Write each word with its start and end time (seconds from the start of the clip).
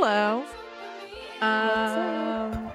Hello. 0.00 0.44
Um, 1.40 2.70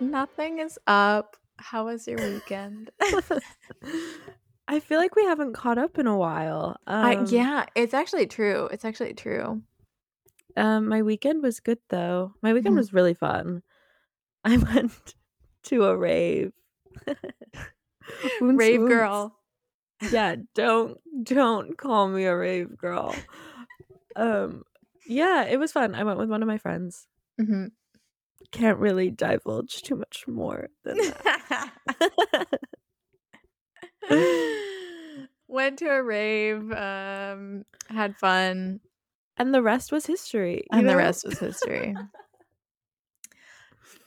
nothing 0.00 0.58
is 0.58 0.78
up. 0.88 1.36
How 1.58 1.84
was 1.86 2.08
your 2.08 2.18
weekend? 2.18 2.90
I 4.68 4.80
feel 4.80 4.98
like 4.98 5.14
we 5.14 5.22
haven't 5.24 5.52
caught 5.52 5.78
up 5.78 5.96
in 5.98 6.08
a 6.08 6.16
while. 6.16 6.76
I, 6.88 7.14
Um, 7.14 7.26
yeah, 7.30 7.66
it's 7.76 7.94
actually 7.94 8.26
true. 8.26 8.68
It's 8.72 8.84
actually 8.84 9.14
true. 9.14 9.62
Um, 10.56 10.88
my 10.88 11.02
weekend 11.02 11.40
was 11.42 11.60
good 11.60 11.78
though. 11.88 12.34
My 12.42 12.52
weekend 12.52 12.74
Mhm. 12.74 12.78
was 12.78 12.92
really 12.92 13.14
fun. 13.14 13.62
I 14.44 14.56
went 14.56 15.14
to 15.64 15.84
a 15.84 15.96
rave. 15.96 16.52
Rave 18.40 18.80
woons. 18.80 18.88
girl. 18.88 19.36
Yeah, 20.10 20.34
don't 20.54 20.98
don't 21.24 21.78
call 21.78 22.08
me 22.08 22.24
a 22.24 22.36
rave 22.36 22.76
girl. 22.76 23.14
Um, 24.16 24.64
yeah, 25.06 25.44
it 25.44 25.58
was 25.58 25.72
fun. 25.72 25.94
I 25.94 26.04
went 26.04 26.18
with 26.18 26.28
one 26.30 26.42
of 26.42 26.48
my 26.48 26.58
friends. 26.58 27.06
Mhm. 27.40 27.70
Can't 28.52 28.78
really 28.78 29.10
divulge 29.10 29.82
too 29.82 29.96
much 29.96 30.24
more 30.28 30.68
than 30.84 30.96
that. 30.98 31.70
Went 35.48 35.78
to 35.78 35.86
a 35.86 36.02
rave. 36.02 36.70
Um, 36.72 37.64
had 37.88 38.16
fun, 38.16 38.80
and 39.36 39.54
the 39.54 39.62
rest 39.62 39.92
was 39.92 40.06
history. 40.06 40.64
and 40.72 40.88
the 40.88 40.96
rest 40.96 41.24
was 41.26 41.38
history. 41.38 41.94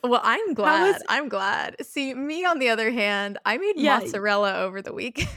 Well, 0.02 0.22
I'm 0.24 0.40
was- 0.48 0.56
glad. 0.56 1.02
I'm 1.10 1.28
glad. 1.28 1.76
See, 1.86 2.14
me 2.14 2.46
on 2.46 2.60
the 2.60 2.70
other 2.70 2.90
hand, 2.90 3.38
I 3.46 3.58
made 3.58 3.74
Yeah. 3.76 4.00
mozzarella 4.00 4.54
over 4.62 4.82
the 4.82 4.94
weekend. 4.94 5.28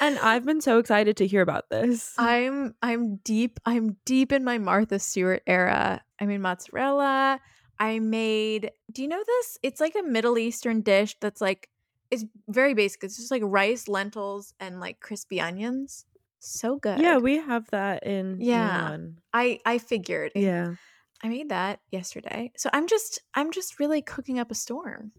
And 0.00 0.18
I've 0.18 0.44
been 0.44 0.60
so 0.60 0.78
excited 0.78 1.16
to 1.18 1.26
hear 1.26 1.42
about 1.42 1.70
this. 1.70 2.14
I'm 2.18 2.74
I'm 2.82 3.16
deep 3.16 3.60
I'm 3.66 3.96
deep 4.04 4.32
in 4.32 4.44
my 4.44 4.58
Martha 4.58 4.98
Stewart 4.98 5.42
era. 5.46 6.02
I 6.20 6.26
mean 6.26 6.40
mozzarella. 6.42 7.40
I 7.78 7.98
made 7.98 8.70
do 8.90 9.02
you 9.02 9.08
know 9.08 9.22
this? 9.24 9.58
It's 9.62 9.80
like 9.80 9.94
a 9.96 10.02
Middle 10.02 10.38
Eastern 10.38 10.80
dish 10.82 11.16
that's 11.20 11.40
like 11.40 11.68
it's 12.10 12.24
very 12.48 12.74
basic. 12.74 13.04
It's 13.04 13.16
just 13.16 13.30
like 13.30 13.42
rice, 13.44 13.88
lentils, 13.88 14.52
and 14.60 14.80
like 14.80 15.00
crispy 15.00 15.40
onions. 15.40 16.04
So 16.40 16.76
good. 16.76 17.00
yeah, 17.00 17.18
we 17.18 17.38
have 17.38 17.68
that 17.70 18.04
in 18.06 18.38
Yeah. 18.40 18.80
Milan. 18.80 19.16
I 19.32 19.60
I 19.64 19.78
figured. 19.78 20.32
Yeah. 20.34 20.74
I 21.24 21.28
made 21.28 21.50
that 21.50 21.80
yesterday. 21.90 22.50
So 22.56 22.68
I'm 22.72 22.86
just 22.88 23.20
I'm 23.34 23.52
just 23.52 23.78
really 23.78 24.02
cooking 24.02 24.38
up 24.38 24.50
a 24.50 24.54
storm. 24.54 25.12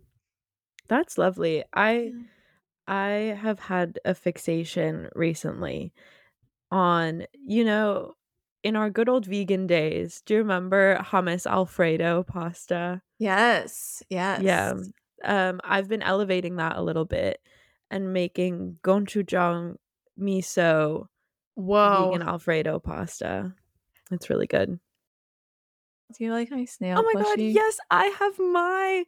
That's 0.89 1.17
lovely. 1.17 1.63
I 1.73 2.11
Yeah. 2.13 2.23
I 2.87 3.37
have 3.39 3.59
had 3.59 3.99
a 4.05 4.13
fixation 4.13 5.09
recently 5.15 5.93
on, 6.71 7.25
you 7.45 7.63
know, 7.63 8.13
in 8.63 8.75
our 8.75 8.89
good 8.89 9.09
old 9.09 9.25
vegan 9.25 9.67
days. 9.67 10.21
Do 10.25 10.35
you 10.35 10.39
remember 10.39 10.97
hummus 10.97 11.45
alfredo 11.45 12.23
pasta? 12.23 13.01
Yes. 13.19 14.03
Yes. 14.09 14.41
Yeah. 14.41 14.73
Um 15.23 15.61
I've 15.63 15.87
been 15.87 16.01
elevating 16.01 16.57
that 16.57 16.77
a 16.77 16.81
little 16.81 17.05
bit 17.05 17.39
and 17.91 18.13
making 18.13 18.79
gochujang 18.83 19.75
miso 20.19 21.07
Whoa. 21.55 22.11
vegan 22.11 22.27
alfredo 22.27 22.79
pasta. 22.79 23.53
It's 24.11 24.29
really 24.29 24.47
good. 24.47 24.79
Do 26.17 26.23
you 26.23 26.31
like 26.31 26.51
my 26.51 26.65
snail? 26.65 26.99
Oh 26.99 27.11
my 27.13 27.21
god, 27.21 27.39
yes, 27.39 27.77
I 27.89 28.05
have 28.05 28.37
my 28.37 29.05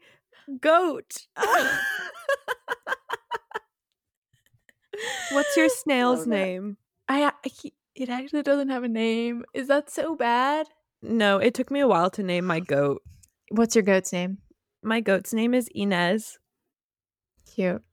goat. 0.60 1.28
What's 5.32 5.56
your 5.58 5.70
snail's 5.84 6.28
name? 6.28 6.78
I, 7.08 7.32
it 7.96 8.10
actually 8.10 8.44
doesn't 8.44 8.70
have 8.70 8.84
a 8.84 8.88
name. 8.90 9.46
Is 9.54 9.68
that 9.68 9.90
so 9.90 10.16
bad? 10.16 10.68
No, 11.02 11.38
it 11.38 11.54
took 11.54 11.72
me 11.72 11.80
a 11.80 11.88
while 11.88 12.10
to 12.12 12.24
name 12.24 12.46
my 12.46 12.60
goat. 12.60 13.02
What's 13.52 13.76
your 13.76 13.84
goat's 13.84 14.12
name? 14.12 14.40
My 14.82 15.02
goat's 15.02 15.34
name 15.34 15.54
is 15.54 15.70
Inez. 15.74 16.40
Cute. 17.54 17.84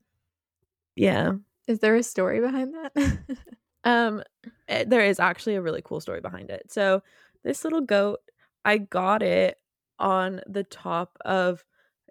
Yeah. 0.97 1.33
Is 1.69 1.79
there 1.79 1.95
a 1.95 2.03
story 2.03 2.41
behind 2.41 2.75
that? 2.75 3.19
Um 3.85 4.23
eh, 4.69 4.85
there 4.87 5.05
is 5.05 5.19
actually 5.19 5.57
a 5.57 5.61
really 5.61 5.83
cool 5.83 6.01
story 6.01 6.21
behind 6.21 6.51
it. 6.51 6.71
So, 6.71 7.03
this 7.43 7.65
little 7.65 7.81
goat, 7.81 8.21
I 8.65 8.79
got 8.79 9.25
it 9.25 9.59
on 9.99 10.41
the 10.47 10.63
top 10.63 11.19
of 11.25 11.65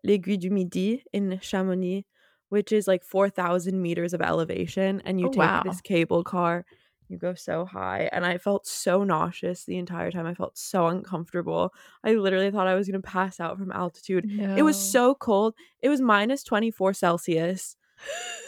l'Aiguille 0.04 0.38
du 0.38 0.50
Midi 0.50 1.06
in 1.14 1.40
Chamonix, 1.42 2.06
which 2.52 2.72
is 2.72 2.88
like 2.88 3.04
4,000 3.04 3.82
meters 3.82 4.14
of 4.14 4.22
elevation 4.22 5.02
and 5.06 5.20
you 5.22 5.28
Oh, 5.28 5.30
take 5.30 5.56
wow. 5.62 5.64
this 5.64 5.82
cable 5.82 6.24
car 6.24 6.66
you 7.10 7.18
go 7.18 7.34
so 7.34 7.66
high 7.66 8.10
and 8.14 8.26
i 8.26 8.38
felt 8.38 8.66
so 8.68 9.04
nauseous 9.04 9.66
the 9.66 9.78
entire 9.78 10.12
time 10.12 10.26
i 10.26 10.34
felt 10.34 10.58
so 10.58 10.88
uncomfortable 10.88 11.74
i 12.06 12.14
literally 12.14 12.52
thought 12.52 12.68
i 12.68 12.76
was 12.76 12.88
going 12.88 13.02
to 13.02 13.08
pass 13.08 13.40
out 13.40 13.58
from 13.58 13.72
altitude 13.72 14.26
It 14.56 14.64
was 14.64 14.80
so 14.80 15.16
cold. 15.16 15.56
It 15.82 15.90
was 15.90 16.02
minus 16.02 16.44
24 16.44 16.94
Celsius 16.94 17.76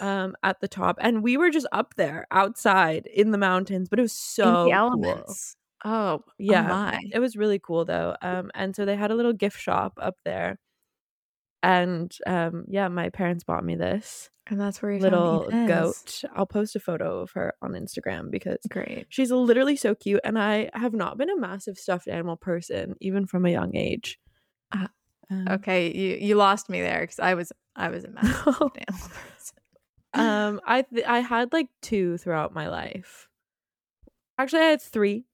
um 0.01 0.35
at 0.43 0.59
the 0.61 0.67
top 0.67 0.97
and 1.01 1.23
we 1.23 1.37
were 1.37 1.49
just 1.51 1.67
up 1.71 1.95
there 1.97 2.25
outside 2.31 3.05
in 3.07 3.31
the 3.31 3.37
mountains, 3.37 3.89
but 3.89 3.99
it 3.99 4.01
was 4.03 4.13
so 4.13 4.49
in 4.49 4.57
the 4.63 4.71
cool. 4.91 5.37
elements. 5.37 5.55
Oh, 5.85 6.23
Yeah. 6.37 6.61
Oh 6.61 6.63
my. 6.63 6.99
It 7.11 7.19
was 7.19 7.37
really 7.37 7.59
cool 7.59 7.85
though. 7.85 8.15
Um 8.21 8.51
and 8.55 8.75
so 8.75 8.85
they 8.85 8.95
had 8.97 9.11
a 9.11 9.15
little 9.15 9.33
gift 9.33 9.59
shop 9.59 9.93
up 10.01 10.17
there. 10.25 10.59
And 11.63 12.15
um 12.27 12.65
yeah, 12.67 12.87
my 12.89 13.09
parents 13.09 13.43
bought 13.43 13.63
me 13.63 13.75
this 13.75 14.29
And 14.47 14.59
that's 14.59 14.81
where 14.81 14.91
you 14.91 14.99
little 14.99 15.45
found 15.49 15.53
Inez. 15.67 15.67
goat. 15.67 16.23
I'll 16.35 16.45
post 16.45 16.75
a 16.75 16.79
photo 16.79 17.19
of 17.21 17.31
her 17.31 17.53
on 17.61 17.71
Instagram 17.71 18.29
because 18.29 18.57
Great. 18.69 19.07
she's 19.09 19.31
literally 19.31 19.75
so 19.77 19.95
cute 19.95 20.19
and 20.23 20.37
I 20.37 20.69
have 20.73 20.93
not 20.93 21.17
been 21.17 21.29
a 21.29 21.37
massive 21.37 21.77
stuffed 21.77 22.07
animal 22.09 22.35
person 22.37 22.95
even 22.99 23.25
from 23.25 23.45
a 23.45 23.49
young 23.49 23.75
age. 23.75 24.19
Ah, 24.73 24.89
Um, 25.31 25.47
Okay, 25.47 25.91
you 25.95 26.17
you 26.27 26.35
lost 26.35 26.69
me 26.69 26.81
there 26.81 27.01
because 27.01 27.19
I 27.19 27.33
was 27.33 27.51
I 27.75 27.89
was 27.89 28.03
a 28.03 28.09
massive 28.09 28.35
stuffed 28.55 28.77
animal 28.87 29.09
person. 29.09 29.57
Um, 30.15 30.61
I 30.67 30.81
th- 30.83 31.05
I 31.07 31.19
had 31.21 31.53
like 31.53 31.69
two 31.81 32.17
throughout 32.17 32.53
my 32.53 32.67
life. 32.69 33.29
Actually, 34.37 34.61
I 34.63 34.65
had 34.71 34.81
three. 34.81 35.25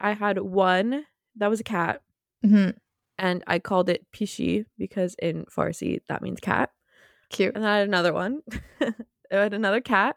I 0.00 0.12
had 0.12 0.38
one 0.40 1.04
that 1.36 1.50
was 1.50 1.60
a 1.60 1.64
cat, 1.64 2.02
Mhm. 2.44 2.76
And 3.22 3.44
I 3.46 3.60
called 3.60 3.88
it 3.88 4.04
Pishi 4.12 4.66
because 4.76 5.14
in 5.22 5.44
Farsi 5.44 6.00
that 6.08 6.20
means 6.20 6.40
cat. 6.40 6.70
Cute. 7.30 7.54
And 7.54 7.66
I 7.66 7.78
had 7.78 7.88
another 7.88 8.12
one. 8.12 8.42
I 8.80 8.92
had 9.30 9.54
another 9.54 9.80
cat. 9.80 10.16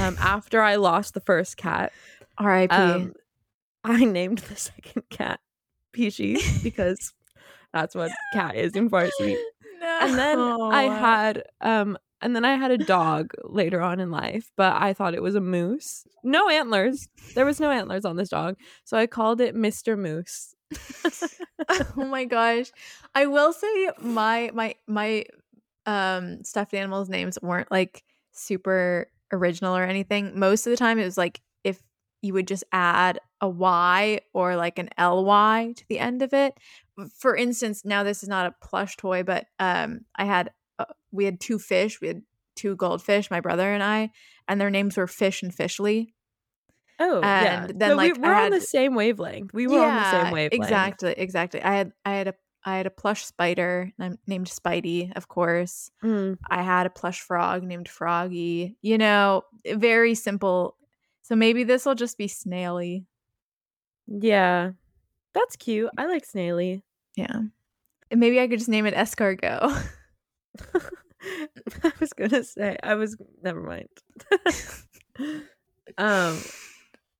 Um, 0.00 0.16
after 0.20 0.62
I 0.62 0.76
lost 0.76 1.14
the 1.14 1.20
first 1.20 1.58
cat, 1.58 1.92
R.I.P. 2.38 2.74
um, 2.74 3.12
I 3.84 4.04
named 4.04 4.38
the 4.38 4.56
second 4.56 5.02
cat 5.10 5.40
Pishi 5.94 6.62
because 6.64 7.12
that's 7.72 7.94
what 7.94 8.10
cat 8.32 8.56
is 8.56 8.74
in 8.74 8.88
Farsi. 8.88 9.36
no. 9.80 9.98
and 10.00 10.18
then 10.18 10.38
I 10.38 10.82
had 10.84 11.44
um 11.60 11.98
and 12.22 12.34
then 12.34 12.46
I 12.46 12.56
had 12.56 12.70
a 12.70 12.78
dog 12.78 13.32
later 13.44 13.82
on 13.82 14.00
in 14.00 14.10
life, 14.10 14.50
but 14.56 14.74
I 14.80 14.94
thought 14.94 15.14
it 15.14 15.22
was 15.22 15.34
a 15.34 15.40
moose. 15.40 16.06
No 16.24 16.48
antlers. 16.48 17.08
There 17.34 17.44
was 17.44 17.60
no 17.60 17.70
antlers 17.70 18.06
on 18.06 18.16
this 18.16 18.30
dog. 18.30 18.56
So 18.84 18.96
I 18.96 19.06
called 19.06 19.40
it 19.42 19.54
Mr. 19.54 19.98
Moose. 19.98 20.55
oh 21.68 22.04
my 22.04 22.24
gosh. 22.24 22.70
I 23.14 23.26
will 23.26 23.52
say 23.52 23.90
my 24.00 24.50
my 24.54 24.74
my 24.86 25.24
um 25.86 26.42
stuffed 26.44 26.74
animals 26.74 27.08
names 27.08 27.38
weren't 27.42 27.70
like 27.70 28.04
super 28.32 29.08
original 29.32 29.76
or 29.76 29.84
anything. 29.84 30.38
Most 30.38 30.66
of 30.66 30.70
the 30.70 30.76
time 30.76 30.98
it 30.98 31.04
was 31.04 31.18
like 31.18 31.40
if 31.64 31.80
you 32.22 32.32
would 32.32 32.48
just 32.48 32.64
add 32.72 33.20
a 33.40 33.48
y 33.48 34.20
or 34.32 34.56
like 34.56 34.78
an 34.78 34.88
ly 34.98 35.72
to 35.76 35.84
the 35.88 35.98
end 35.98 36.22
of 36.22 36.32
it. 36.32 36.54
For 37.18 37.36
instance 37.36 37.84
now 37.84 38.02
this 38.02 38.22
is 38.22 38.28
not 38.28 38.46
a 38.46 38.66
plush 38.66 38.96
toy 38.96 39.22
but 39.22 39.46
um 39.58 40.00
i 40.16 40.24
had 40.24 40.50
uh, 40.78 40.84
we 41.12 41.24
had 41.24 41.40
two 41.40 41.58
fish. 41.58 42.00
We 42.00 42.08
had 42.08 42.22
two 42.56 42.74
goldfish 42.76 43.30
my 43.30 43.40
brother 43.40 43.70
and 43.72 43.82
i 43.82 44.10
and 44.48 44.58
their 44.58 44.70
names 44.70 44.96
were 44.96 45.06
fish 45.06 45.42
and 45.42 45.54
fishly 45.54 46.14
Oh, 46.98 47.20
yeah. 47.20 47.64
And 47.64 47.80
then, 47.80 47.90
So 47.90 47.96
like, 47.96 48.14
we 48.14 48.20
were 48.20 48.34
on 48.34 48.50
the 48.50 48.60
same 48.60 48.94
wavelength. 48.94 49.52
We 49.52 49.66
were 49.66 49.84
on 49.84 49.96
the 49.96 50.10
same 50.10 50.32
wavelength. 50.32 50.64
Exactly, 50.64 51.12
exactly. 51.16 51.62
I 51.62 51.74
had 51.74 51.92
I 52.04 52.12
had 52.14 52.28
a 52.28 52.34
I 52.64 52.76
had 52.78 52.86
a 52.86 52.90
plush 52.90 53.24
spider 53.24 53.92
nam- 53.98 54.18
named 54.26 54.48
Spidey, 54.48 55.14
of 55.16 55.28
course. 55.28 55.90
Mm. 56.02 56.38
I 56.50 56.62
had 56.62 56.86
a 56.86 56.90
plush 56.90 57.20
frog 57.20 57.62
named 57.62 57.88
Froggy. 57.88 58.76
You 58.82 58.98
know, 58.98 59.42
very 59.66 60.14
simple. 60.14 60.76
So 61.22 61.36
maybe 61.36 61.64
this 61.64 61.84
will 61.86 61.94
just 61.94 62.18
be 62.18 62.28
Snaily. 62.28 63.06
Yeah. 64.08 64.70
That's 65.34 65.56
cute. 65.56 65.90
I 65.98 66.06
like 66.06 66.24
Snaily. 66.24 66.82
Yeah. 67.16 67.40
And 68.10 68.20
maybe 68.20 68.40
I 68.40 68.48
could 68.48 68.58
just 68.58 68.68
name 68.68 68.86
it 68.86 68.94
Escargot. 68.94 69.84
I 71.84 71.92
was 72.00 72.12
gonna 72.12 72.44
say 72.44 72.76
I 72.82 72.94
was 72.94 73.16
never 73.42 73.60
mind. 73.60 73.88
um 75.98 76.38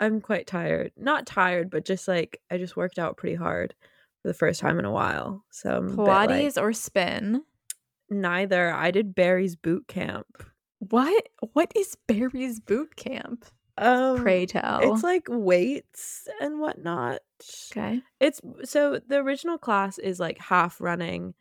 I'm 0.00 0.20
quite 0.20 0.46
tired. 0.46 0.92
Not 0.96 1.26
tired, 1.26 1.70
but 1.70 1.84
just 1.84 2.06
like 2.08 2.40
I 2.50 2.58
just 2.58 2.76
worked 2.76 2.98
out 2.98 3.16
pretty 3.16 3.36
hard 3.36 3.74
for 4.22 4.28
the 4.28 4.34
first 4.34 4.60
time 4.60 4.78
in 4.78 4.84
a 4.84 4.90
while. 4.92 5.44
So 5.50 5.76
I'm 5.76 5.96
bit, 6.02 6.22
like, 6.24 6.26
Pilates 6.28 6.60
or 6.60 6.72
spin? 6.72 7.44
neither. 8.10 8.72
I 8.72 8.90
did 8.90 9.14
Barry's 9.14 9.56
boot 9.56 9.86
camp. 9.88 10.42
What? 10.78 11.28
What 11.52 11.72
is 11.74 11.96
Barry's 12.06 12.60
boot 12.60 12.96
camp? 12.96 13.44
Um, 13.78 14.22
Pray 14.22 14.46
tell. 14.46 14.80
It's 14.80 15.02
like 15.02 15.26
weights 15.28 16.28
and 16.40 16.60
whatnot. 16.60 17.20
okay. 17.72 18.02
It's 18.20 18.40
so 18.64 18.98
the 19.06 19.18
original 19.18 19.58
class 19.58 19.98
is 19.98 20.18
like 20.20 20.38
half 20.38 20.80
running 20.80 21.34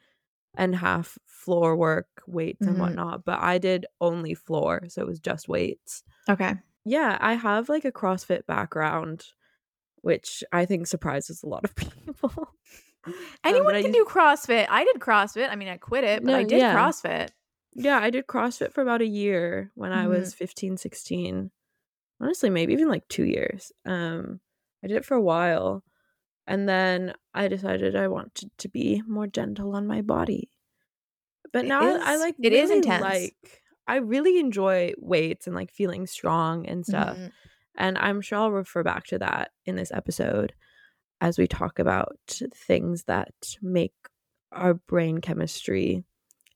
and 0.57 0.75
half 0.75 1.17
floor 1.25 1.75
work, 1.75 2.07
weights 2.27 2.67
and 2.67 2.77
Mhm. 2.77 2.79
whatnot. 2.79 3.25
But 3.25 3.39
I 3.41 3.57
did 3.57 3.85
only 4.01 4.33
floor, 4.33 4.83
so 4.89 5.01
it 5.01 5.07
was 5.07 5.19
just 5.19 5.47
weights. 5.49 6.03
Okay. 6.29 6.55
Yeah, 6.85 7.17
I 7.19 7.33
have 7.33 7.67
like 7.69 7.83
a 7.85 7.91
CrossFit 7.91 8.45
background, 8.45 9.25
which 10.01 10.43
I 10.51 10.65
think 10.65 10.87
surprises 10.87 11.41
a 11.43 11.47
lot 11.47 11.63
of 11.63 11.75
people. 11.75 12.31
Um, 13.05 13.13
Anyone 13.43 13.75
I 13.75 13.81
can 13.81 13.93
used- 13.93 14.07
do 14.07 14.19
CrossFit. 14.19 14.67
I 14.69 14.83
did 14.83 14.97
CrossFit. 14.99 15.49
I 15.49 15.55
mean, 15.55 15.67
I 15.67 15.77
quit 15.77 16.03
it, 16.03 16.23
but 16.23 16.31
No, 16.31 16.37
I 16.37 16.43
did 16.43 16.59
yeah. 16.59 16.75
CrossFit. 16.75 17.29
Yeah, 17.73 17.97
I 17.99 18.09
did 18.09 18.25
CrossFit 18.27 18.71
for 18.71 18.81
about 18.81 19.01
a 19.01 19.07
year 19.07 19.71
when 19.75 19.91
I 19.91 20.07
was 20.07 20.29
Mm-hmm. 20.29 20.37
15, 20.37 20.77
16. 20.77 21.51
Honestly, 22.21 22.49
maybe 22.49 22.73
even 22.73 22.87
like 22.87 23.07
2 23.09 23.25
years. 23.25 23.71
Um 23.85 24.39
I 24.83 24.87
did 24.87 24.97
it 24.97 25.05
for 25.05 25.15
a 25.15 25.21
while 25.21 25.83
and 26.47 26.69
then 26.69 27.13
I 27.33 27.47
decided 27.47 27.95
I 27.95 28.07
wanted 28.07 28.51
to 28.59 28.69
be 28.69 29.01
more 29.07 29.25
gentle 29.27 29.75
on 29.75 29.87
my 29.87 30.01
body. 30.01 30.49
But 31.51 31.65
now 31.65 31.81
I- 31.81 32.13
I 32.13 32.15
like 32.17 32.35
it 32.41 32.53
is 32.53 32.69
really 32.69 32.77
intense. 32.77 33.01
like 33.03 33.61
I 33.87 33.97
really 33.97 34.39
enjoy 34.39 34.93
weights 34.97 35.47
and 35.47 35.55
like 35.55 35.71
feeling 35.71 36.07
strong 36.07 36.65
and 36.67 36.85
stuff. 36.85 37.17
Mhm. 37.17 37.31
And 37.77 37.97
I'm 37.97 38.21
sure 38.21 38.39
I'll 38.39 38.51
refer 38.51 38.83
back 38.83 39.05
to 39.07 39.19
that 39.19 39.51
in 39.65 39.75
this 39.75 39.91
episode 39.91 40.53
as 41.21 41.37
we 41.37 41.47
talk 41.47 41.77
about 41.79 42.17
things 42.53 43.03
that 43.03 43.33
make 43.61 43.93
our 44.51 44.73
brain 44.73 45.19
chemistry 45.19 46.03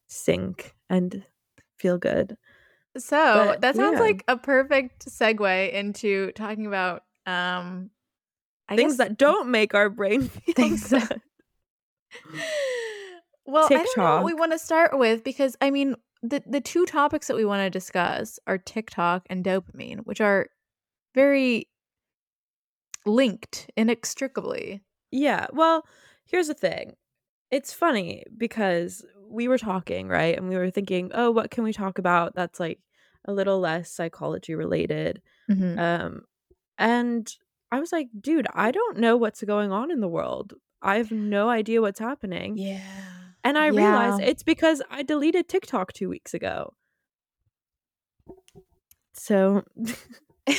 sync 0.07 0.75
and 0.89 1.25
feel 1.77 1.97
good. 1.97 2.37
So 2.97 3.17
But, 3.17 3.61
that 3.61 3.75
sounds 3.75 3.95
yeah. 3.99 3.99
like 4.05 4.23
a 4.27 4.35
perfect 4.37 5.05
segue 5.07 5.71
into 5.73 6.31
talking 6.33 6.65
about 6.65 7.03
um 7.25 7.91
I 8.67 8.75
things 8.75 8.97
that 8.97 9.17
don't 9.17 9.49
make 9.49 9.73
our 9.75 9.89
brain 9.89 10.21
feel 10.45 10.53
Things 10.55 10.89
that- 10.89 11.21
well, 13.45 13.65
I 13.65 13.69
don't 13.69 13.97
know 13.97 14.15
what 14.15 14.23
we 14.25 14.33
want 14.33 14.51
to 14.51 14.59
start 14.59 14.97
with 14.97 15.23
because 15.23 15.55
I 15.61 15.71
mean 15.71 15.95
the 16.21 16.43
the 16.45 16.61
two 16.61 16.85
topics 16.85 17.27
that 17.27 17.37
we 17.37 17.45
want 17.45 17.61
to 17.61 17.69
discuss 17.69 18.39
are 18.47 18.57
TikTok 18.57 19.25
and 19.29 19.43
dopamine, 19.43 19.99
which 20.05 20.21
are 20.21 20.49
very 21.15 21.69
linked 23.05 23.69
inextricably. 23.77 24.81
Yeah. 25.11 25.47
Well, 25.51 25.85
here's 26.25 26.47
the 26.47 26.53
thing. 26.53 26.95
It's 27.51 27.73
funny 27.73 28.23
because 28.37 29.05
we 29.27 29.47
were 29.47 29.57
talking, 29.57 30.07
right? 30.07 30.37
And 30.37 30.49
we 30.49 30.57
were 30.57 30.69
thinking, 30.69 31.11
oh, 31.13 31.31
what 31.31 31.51
can 31.51 31.63
we 31.63 31.73
talk 31.73 31.97
about 31.97 32.35
that's 32.35 32.59
like 32.59 32.79
a 33.25 33.33
little 33.33 33.59
less 33.59 33.91
psychology 33.91 34.55
related? 34.55 35.21
Mhm. 35.49 35.79
Um, 35.79 36.21
and 36.77 37.33
I 37.71 37.79
was 37.79 37.91
like, 37.91 38.09
dude, 38.19 38.47
I 38.53 38.71
don't 38.71 38.97
know 38.97 39.17
what's 39.17 39.43
going 39.43 39.71
on 39.71 39.91
in 39.91 39.99
the 39.99 40.07
world. 40.07 40.53
I 40.81 40.97
have 40.97 41.11
no 41.11 41.49
idea 41.49 41.81
what's 41.81 41.99
happening. 41.99 42.57
Yeah. 42.57 42.79
And 43.43 43.57
I 43.57 43.67
realized 43.67 44.21
it's 44.21 44.43
because 44.43 44.81
I 44.89 45.03
deleted 45.03 45.47
TikTok 45.47 45.93
two 45.93 46.09
weeks 46.09 46.33
ago. 46.33 46.73
So, 49.13 49.63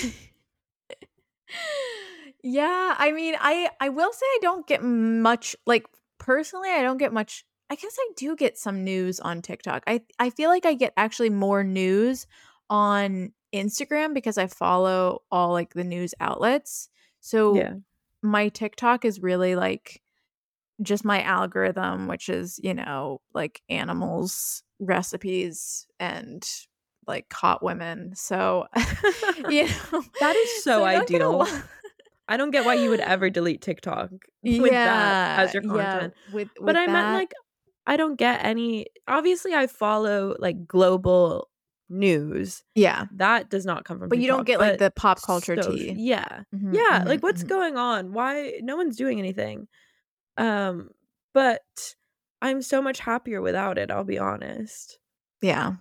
yeah, 2.43 2.94
I 2.99 3.12
mean, 3.12 3.37
I 3.38 3.71
I 3.81 3.88
will 3.91 4.12
say 4.12 4.27
I 4.27 4.38
don't 4.41 4.67
get 4.67 4.82
much 4.82 5.56
like 5.67 5.87
personally, 6.19 6.71
I 6.71 6.82
don't 6.82 6.99
get 6.99 7.12
much 7.12 7.44
I 7.71 7.77
guess 7.77 7.97
I 7.99 8.09
do 8.17 8.35
get 8.35 8.59
some 8.59 8.82
news 8.82 9.21
on 9.21 9.43
TikTok. 9.43 9.85
I 9.87 10.03
I 10.19 10.31
feel 10.31 10.50
like 10.50 10.67
I 10.67 10.75
get 10.75 10.93
actually 10.97 11.31
more 11.31 11.62
news 11.62 12.27
on 12.69 13.32
Instagram 13.55 14.12
because 14.12 14.38
I 14.38 14.49
follow 14.49 15.23
all 15.31 15.53
like 15.53 15.75
the 15.75 15.85
news 15.85 16.12
outlets. 16.21 16.88
So 17.21 17.55
yeah. 17.55 17.75
my 18.23 18.49
TikTok 18.49 19.05
is 19.05 19.23
really 19.23 19.55
like 19.55 20.03
just 20.82 21.05
my 21.05 21.23
algorithm, 21.23 22.06
which 22.09 22.29
is, 22.29 22.59
you 22.62 22.75
know, 22.75 23.21
like 23.35 23.62
animals, 23.69 24.62
recipes, 24.79 25.87
and 25.99 26.47
like 27.06 27.27
hot 27.32 27.62
women. 27.62 28.12
So, 28.15 28.67
you 29.49 29.65
know, 29.93 30.03
That 30.21 30.37
is 30.37 30.65
so 30.65 30.85
I 30.85 30.94
don't 30.97 31.09
get 31.09 31.21
a 31.23 31.27
ideal. 31.29 31.47
I 32.29 32.37
don't 32.37 32.50
get 32.53 32.65
why 32.65 32.75
you 32.75 32.91
would 32.91 33.00
ever 33.00 33.29
delete 33.29 33.61
TikTok 33.61 34.11
with 34.44 34.71
that 34.71 35.41
as 35.41 35.53
your 35.55 35.62
content. 35.65 36.15
Yeah, 36.29 36.35
with, 36.35 36.49
but 36.56 36.65
with 36.67 36.77
I 36.77 36.87
meant 36.87 37.15
like 37.15 37.32
I 37.87 37.97
don't 37.97 38.15
get 38.17 38.44
any 38.44 38.87
obviously 39.09 39.53
I 39.53 39.67
follow 39.67 40.37
like 40.38 40.65
global 40.69 41.49
news. 41.88 42.62
yeah, 42.77 43.06
That 43.17 43.50
does 43.50 43.67
not 43.67 43.85
come 43.85 43.99
from 43.99 44.11
but 44.11 44.19
you 44.19 44.29
don't 44.29 44.47
get 44.47 44.61
like 44.61 44.79
the 44.79 44.93
pop 44.93 45.21
culture 45.21 45.56
social- 45.56 45.73
tea. 45.77 45.94
Yeah. 45.97 46.43
Mhm, 46.55 46.73
Yeah, 46.73 47.03
mhm, 47.03 47.06
like 47.09 47.23
what's 47.25 47.43
mhm. 47.43 47.49
going 47.49 47.77
on? 47.77 48.12
Why 48.12 48.61
no 48.62 48.77
one's 48.77 48.97
doing 48.97 49.19
anything? 49.19 49.67
Um 50.37 50.91
but 51.35 51.94
I'm 52.43 52.62
so 52.62 52.81
much 52.82 53.00
happier 53.00 53.41
without 53.41 53.79
it, 53.79 53.91
I'll 53.91 54.05
be 54.05 54.19
honest. 54.19 54.99
Yeah. 55.43 55.75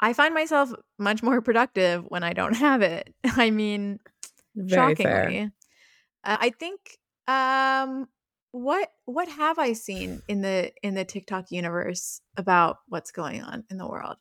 I 0.00 0.12
find 0.14 0.34
myself 0.34 0.72
much 0.98 1.22
more 1.22 1.40
productive 1.40 2.04
when 2.08 2.22
I 2.24 2.32
don't 2.32 2.54
have 2.68 2.82
it. 2.82 3.14
I 3.24 3.50
mean, 3.50 4.00
Very 4.56 4.94
shockingly. 4.96 5.50
Uh, 6.24 6.36
I 6.40 6.50
think 6.50 6.98
um 7.28 8.08
what 8.52 8.92
what 9.06 9.28
have 9.28 9.58
I 9.58 9.72
seen 9.72 10.22
in 10.28 10.42
the 10.42 10.72
in 10.82 10.94
the 10.94 11.04
TikTok 11.04 11.50
universe 11.50 12.20
about 12.36 12.78
what's 12.88 13.10
going 13.12 13.42
on 13.42 13.64
in 13.70 13.78
the 13.78 13.86
world? 13.86 14.16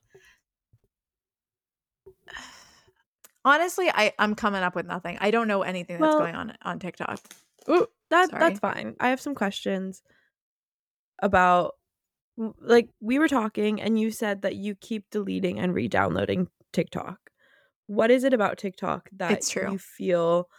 Honestly, 3.46 3.90
I 3.90 4.14
I'm 4.20 4.36
coming 4.36 4.62
up 4.62 4.76
with 4.76 4.86
nothing. 4.86 5.18
I 5.20 5.32
don't 5.32 5.48
know 5.48 5.64
anything 5.64 6.00
that's 6.00 6.10
Well- 6.12 6.20
going 6.20 6.36
on 6.36 6.56
on 6.62 6.80
TikTok. 6.80 7.20
Ooh, 7.70 7.88
that 8.10 8.30
Sorry. 8.30 8.40
that's 8.40 8.60
fine. 8.60 8.96
I 9.00 9.10
have 9.10 9.22
some 9.22 9.36
questions 9.36 10.02
about 11.22 11.76
like 12.60 12.90
we 13.02 13.20
were 13.20 13.28
talking 13.28 13.82
and 13.82 14.00
you 14.00 14.12
said 14.12 14.42
that 14.42 14.56
you 14.56 14.76
keep 14.76 15.10
deleting 15.12 15.60
and 15.60 15.74
re-downloading 15.74 16.48
TikTok. 16.74 17.32
What 17.88 18.12
is 18.12 18.24
it 18.24 18.34
about 18.34 18.58
TikTok 18.58 19.10
that 19.14 19.38
It's 19.38 19.50
true. 19.50 19.70
you 19.70 19.78
feel 19.78 20.50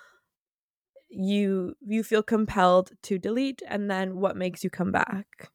you 1.08 1.74
you 1.80 2.02
feel 2.02 2.22
compelled 2.22 2.92
to 3.02 3.18
delete 3.18 3.62
and 3.68 3.90
then 3.90 4.16
what 4.16 4.36
makes 4.36 4.64
you 4.64 4.70
come 4.70 4.90
back? 4.92 5.50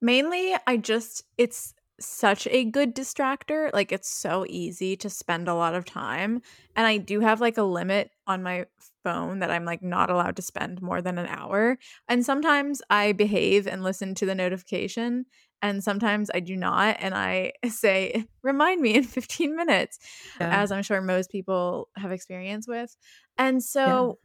Mainly, 0.00 0.54
I 0.66 0.76
just 0.76 1.24
it's 1.38 1.74
such 2.00 2.46
a 2.48 2.64
good 2.64 2.94
distractor. 2.94 3.72
Like 3.72 3.92
it's 3.92 4.08
so 4.10 4.44
easy 4.48 4.96
to 4.96 5.08
spend 5.10 5.48
a 5.48 5.54
lot 5.54 5.74
of 5.74 5.84
time. 5.84 6.42
And 6.76 6.86
I 6.86 6.98
do 6.98 7.20
have 7.20 7.40
like 7.40 7.56
a 7.56 7.62
limit 7.62 8.10
on 8.26 8.42
my 8.42 8.66
phone 9.04 9.38
that 9.40 9.50
I'm 9.50 9.64
like 9.64 9.82
not 9.82 10.10
allowed 10.10 10.36
to 10.36 10.42
spend 10.42 10.82
more 10.82 11.00
than 11.02 11.18
an 11.18 11.26
hour. 11.26 11.78
And 12.08 12.24
sometimes 12.24 12.82
I 12.90 13.12
behave 13.12 13.66
and 13.66 13.82
listen 13.82 14.14
to 14.16 14.26
the 14.26 14.34
notification 14.34 15.26
and 15.62 15.82
sometimes 15.82 16.30
I 16.34 16.40
do 16.40 16.56
not 16.56 16.96
and 17.00 17.14
I 17.14 17.52
say 17.68 18.26
remind 18.42 18.80
me 18.80 18.94
in 18.96 19.04
15 19.04 19.54
minutes 19.56 19.98
Yeah. 20.40 20.50
as 20.50 20.72
I'm 20.72 20.82
sure 20.82 21.00
most 21.00 21.30
people 21.30 21.88
have 21.96 22.12
experience 22.12 22.66
with. 22.68 22.96
And 23.38 23.62
so 23.62 24.18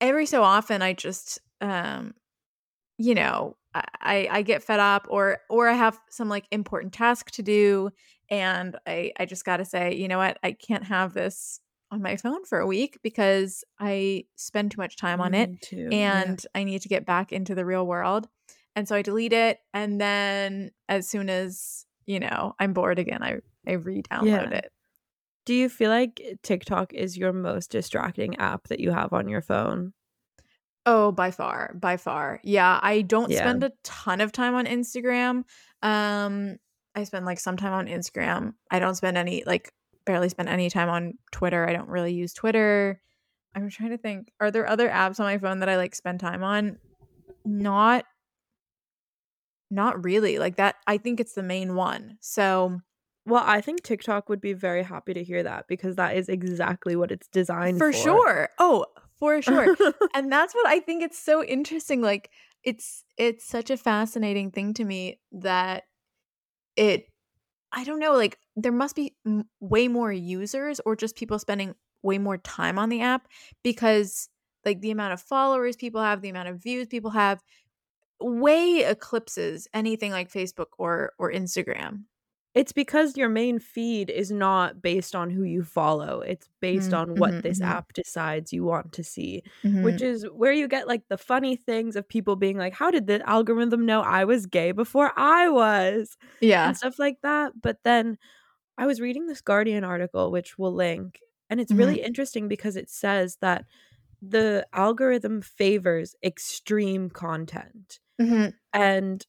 every 0.00 0.26
so 0.26 0.42
often 0.42 0.82
I 0.82 0.92
just 0.92 1.40
um 1.60 2.14
you 2.98 3.14
know, 3.14 3.56
I- 3.74 4.28
I 4.30 4.42
get 4.42 4.62
fed 4.62 4.80
up 4.80 5.06
or 5.08 5.38
or 5.48 5.68
I 5.68 5.74
have 5.74 5.98
some 6.10 6.28
like 6.28 6.46
important 6.50 6.92
task 6.92 7.30
to 7.32 7.42
do 7.42 7.90
and 8.30 8.76
I 8.86 9.12
I 9.18 9.26
just 9.26 9.44
got 9.44 9.58
to 9.58 9.64
say, 9.64 9.94
you 9.94 10.08
know 10.08 10.18
what? 10.18 10.38
I 10.42 10.52
can't 10.52 10.84
have 10.84 11.14
this 11.14 11.60
on 11.92 12.02
my 12.02 12.16
phone 12.16 12.44
for 12.44 12.58
a 12.60 12.66
week 12.66 12.98
because 13.02 13.64
I 13.78 14.24
spend 14.36 14.70
too 14.70 14.80
much 14.80 14.96
time 14.96 15.20
on 15.20 15.34
it 15.34 15.60
too. 15.62 15.88
yeah. 15.90 16.22
and 16.22 16.46
I 16.54 16.62
need 16.64 16.82
to 16.82 16.88
get 16.88 17.04
back 17.04 17.32
into 17.32 17.54
the 17.54 17.64
real 17.64 17.86
world. 17.86 18.28
And 18.76 18.86
so 18.86 18.94
I 18.96 19.02
delete 19.02 19.32
it 19.32 19.58
and 19.74 20.00
then 20.00 20.70
as 20.88 21.08
soon 21.08 21.28
as, 21.28 21.86
you 22.06 22.20
know, 22.20 22.54
I'm 22.60 22.72
bored 22.72 22.98
again, 22.98 23.22
I 23.22 23.38
I 23.66 23.72
re-download 23.72 24.24
Yeah. 24.26 24.50
it. 24.50 24.72
do 25.44 25.54
you 25.54 25.68
feel 25.68 25.90
like 25.90 26.20
TikTok 26.42 26.92
is 26.94 27.16
your 27.16 27.32
most 27.32 27.70
distracting 27.72 28.36
app 28.36 28.68
that 28.68 28.78
you 28.80 28.90
have 28.92 29.12
on 29.12 29.28
your 29.28 29.42
phone? 29.42 29.92
Oh, 30.86 31.12
by 31.12 31.30
far, 31.30 31.74
by 31.78 31.96
far. 31.96 32.40
Yeah, 32.42 32.80
I 32.82 33.02
don't 33.02 33.30
Yeah. 33.30 33.38
spend 33.40 33.62
a 33.64 33.72
ton 33.84 34.20
of 34.20 34.32
time 34.32 34.54
on 34.54 34.66
Instagram. 34.66 35.44
Um, 35.82 36.56
I 36.94 37.04
spend 37.04 37.26
like 37.26 37.38
some 37.38 37.56
time 37.56 37.72
on 37.72 37.86
Instagram. 37.86 38.54
I 38.70 38.78
don't 38.78 38.94
spend 38.94 39.16
any 39.18 39.44
like 39.46 39.72
barely 40.06 40.28
spend 40.30 40.48
any 40.48 40.70
time 40.70 40.88
on 40.88 41.18
Twitter. 41.32 41.68
I 41.68 41.72
don't 41.72 41.88
really 41.88 42.12
use 42.14 42.32
Twitter. 42.32 43.00
I'm 43.54 43.68
trying 43.68 43.90
to 43.90 43.98
think. 43.98 44.32
Are 44.40 44.50
there 44.50 44.66
other 44.68 44.88
apps 44.88 45.20
on 45.20 45.26
my 45.26 45.38
phone 45.38 45.58
that 45.60 45.68
I 45.68 45.76
like 45.76 45.94
spend 45.94 46.18
time 46.20 46.42
on? 46.42 46.78
Not 47.44 48.04
not 49.70 50.02
really. 50.04 50.38
Like 50.38 50.56
that 50.56 50.76
I 50.86 50.98
think 50.98 51.20
it's 51.20 51.34
the 51.34 51.42
main 51.42 51.74
one. 51.76 52.16
So, 52.20 52.80
Well, 53.26 53.44
I 53.46 53.60
think 53.60 53.82
TikTok 53.82 54.28
would 54.28 54.40
be 54.40 54.52
very 54.54 54.82
happy 54.82 55.14
to 55.14 55.22
hear 55.22 55.42
that 55.42 55.66
because 55.68 55.96
that 55.96 56.16
is 56.16 56.28
exactly 56.28 56.96
what 56.96 57.12
it's 57.12 57.28
designed 57.28 57.78
for 57.78 57.92
for. 57.92 57.98
sure. 57.98 58.48
Oh, 58.58 58.86
for 59.20 59.40
sure. 59.40 59.76
and 60.14 60.32
that's 60.32 60.54
what 60.54 60.66
I 60.66 60.80
think 60.80 61.02
it's 61.02 61.18
so 61.18 61.44
interesting. 61.44 62.00
Like 62.00 62.30
it's 62.64 63.04
it's 63.16 63.46
such 63.46 63.70
a 63.70 63.76
fascinating 63.76 64.50
thing 64.50 64.74
to 64.74 64.84
me 64.84 65.20
that 65.32 65.84
it 66.76 67.06
I 67.72 67.84
don't 67.84 68.00
know, 68.00 68.14
like 68.14 68.38
there 68.56 68.72
must 68.72 68.96
be 68.96 69.14
m- 69.24 69.48
way 69.60 69.86
more 69.86 70.12
users 70.12 70.80
or 70.84 70.96
just 70.96 71.14
people 71.14 71.38
spending 71.38 71.74
way 72.02 72.18
more 72.18 72.38
time 72.38 72.78
on 72.78 72.88
the 72.88 73.02
app 73.02 73.28
because 73.62 74.28
like 74.64 74.80
the 74.80 74.90
amount 74.90 75.12
of 75.12 75.20
followers 75.20 75.76
people 75.76 76.02
have, 76.02 76.20
the 76.20 76.30
amount 76.30 76.48
of 76.48 76.62
views 76.62 76.88
people 76.88 77.10
have 77.10 77.40
way 78.20 78.84
eclipses 78.84 79.68
anything 79.72 80.12
like 80.12 80.32
Facebook 80.32 80.72
or 80.78 81.12
or 81.18 81.32
Instagram. 81.32 82.04
It's 82.52 82.72
because 82.72 83.16
your 83.16 83.28
main 83.28 83.60
feed 83.60 84.10
is 84.10 84.32
not 84.32 84.82
based 84.82 85.14
on 85.14 85.30
who 85.30 85.44
you 85.44 85.62
follow. 85.62 86.20
It's 86.20 86.48
based 86.60 86.90
mm-hmm, 86.90 87.12
on 87.12 87.14
what 87.16 87.30
mm-hmm, 87.30 87.40
this 87.42 87.60
mm-hmm. 87.60 87.70
app 87.70 87.92
decides 87.92 88.52
you 88.52 88.64
want 88.64 88.92
to 88.94 89.04
see, 89.04 89.44
mm-hmm. 89.62 89.84
which 89.84 90.02
is 90.02 90.26
where 90.32 90.52
you 90.52 90.66
get 90.66 90.88
like 90.88 91.02
the 91.08 91.16
funny 91.16 91.54
things 91.54 91.94
of 91.94 92.08
people 92.08 92.34
being 92.34 92.58
like, 92.58 92.74
How 92.74 92.90
did 92.90 93.06
the 93.06 93.26
algorithm 93.28 93.86
know 93.86 94.00
I 94.00 94.24
was 94.24 94.46
gay 94.46 94.72
before 94.72 95.12
I 95.16 95.48
was? 95.48 96.16
Yeah. 96.40 96.68
And 96.68 96.76
stuff 96.76 96.98
like 96.98 97.18
that. 97.22 97.52
But 97.60 97.78
then 97.84 98.18
I 98.76 98.86
was 98.86 99.00
reading 99.00 99.26
this 99.26 99.40
Guardian 99.40 99.84
article, 99.84 100.32
which 100.32 100.58
we'll 100.58 100.74
link, 100.74 101.20
and 101.48 101.60
it's 101.60 101.72
really 101.72 101.96
mm-hmm. 101.96 102.06
interesting 102.06 102.48
because 102.48 102.76
it 102.76 102.90
says 102.90 103.36
that 103.40 103.64
the 104.22 104.66
algorithm 104.72 105.40
favors 105.40 106.14
extreme 106.22 107.10
content. 107.10 108.00
Mm-hmm. 108.20 108.48
And 108.72 109.26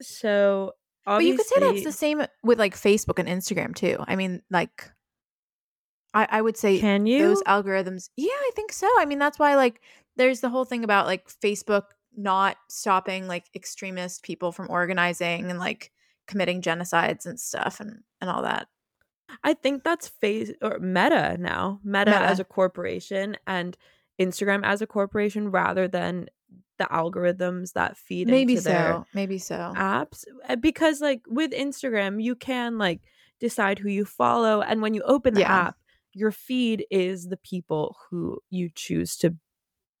so 0.00 0.72
but 1.04 1.24
you 1.24 1.36
could 1.36 1.46
say 1.46 1.60
that's 1.60 1.84
the 1.84 1.92
same 1.92 2.24
with 2.42 2.58
like 2.58 2.74
Facebook 2.74 3.18
and 3.18 3.28
Instagram 3.28 3.74
too. 3.74 4.02
I 4.06 4.16
mean, 4.16 4.42
like 4.50 4.90
I, 6.12 6.26
I 6.30 6.42
would 6.42 6.56
say 6.56 6.78
can 6.78 7.06
you 7.06 7.18
those 7.20 7.42
algorithms 7.42 8.08
yeah, 8.16 8.30
I 8.32 8.50
think 8.54 8.72
so. 8.72 8.88
I 8.98 9.04
mean 9.04 9.18
that's 9.18 9.38
why 9.38 9.56
like 9.56 9.80
there's 10.16 10.40
the 10.40 10.48
whole 10.48 10.64
thing 10.64 10.84
about 10.84 11.06
like 11.06 11.28
Facebook 11.28 11.84
not 12.16 12.56
stopping 12.68 13.26
like 13.26 13.44
extremist 13.54 14.22
people 14.22 14.52
from 14.52 14.70
organizing 14.70 15.50
and 15.50 15.58
like 15.58 15.90
committing 16.26 16.62
genocides 16.62 17.26
and 17.26 17.38
stuff 17.38 17.80
and 17.80 18.00
and 18.20 18.30
all 18.30 18.42
that. 18.42 18.68
I 19.42 19.54
think 19.54 19.82
that's 19.82 20.08
face 20.08 20.52
or 20.62 20.78
Meta 20.78 21.36
now. 21.38 21.80
Meta, 21.82 22.10
Meta 22.10 22.22
as 22.22 22.40
a 22.40 22.44
corporation 22.44 23.36
and 23.46 23.76
Instagram 24.20 24.64
as 24.64 24.80
a 24.80 24.86
corporation 24.86 25.50
rather 25.50 25.88
than 25.88 26.28
the 26.78 26.84
algorithms 26.84 27.72
that 27.72 27.96
feed 27.96 28.26
maybe 28.28 28.54
into 28.54 28.64
so 28.64 29.06
maybe 29.14 29.38
so 29.38 29.72
apps 29.76 30.24
eh, 30.48 30.56
because 30.56 31.00
like 31.00 31.22
with 31.28 31.52
instagram 31.52 32.22
you 32.22 32.34
can 32.34 32.78
like 32.78 33.00
decide 33.40 33.78
who 33.78 33.88
you 33.88 34.04
follow 34.04 34.60
and 34.60 34.82
when 34.82 34.94
you 34.94 35.02
open 35.02 35.34
the 35.34 35.40
yeah. 35.40 35.66
app 35.66 35.76
your 36.12 36.30
feed 36.30 36.86
is 36.90 37.28
the 37.28 37.36
people 37.36 37.96
who 38.08 38.38
you 38.50 38.70
choose 38.74 39.16
to 39.16 39.34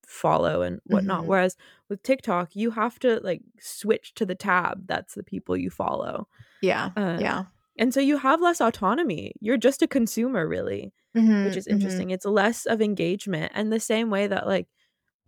follow 0.06 0.62
and 0.62 0.80
whatnot 0.84 1.20
mm-hmm. 1.20 1.28
whereas 1.28 1.56
with 1.88 2.02
tiktok 2.02 2.54
you 2.54 2.70
have 2.70 2.98
to 2.98 3.20
like 3.22 3.42
switch 3.58 4.14
to 4.14 4.26
the 4.26 4.34
tab 4.34 4.86
that's 4.86 5.14
the 5.14 5.22
people 5.22 5.56
you 5.56 5.70
follow 5.70 6.28
yeah 6.60 6.90
uh, 6.96 7.16
yeah 7.20 7.44
and 7.78 7.92
so 7.92 8.00
you 8.00 8.18
have 8.18 8.40
less 8.40 8.60
autonomy 8.60 9.32
you're 9.40 9.56
just 9.56 9.82
a 9.82 9.86
consumer 9.86 10.46
really 10.46 10.92
mm-hmm, 11.16 11.44
which 11.44 11.56
is 11.56 11.66
mm-hmm. 11.66 11.76
interesting 11.76 12.08
mm-hmm. 12.08 12.14
it's 12.14 12.26
less 12.26 12.66
of 12.66 12.82
engagement 12.82 13.50
and 13.54 13.72
the 13.72 13.80
same 13.80 14.10
way 14.10 14.26
that 14.26 14.46
like 14.46 14.68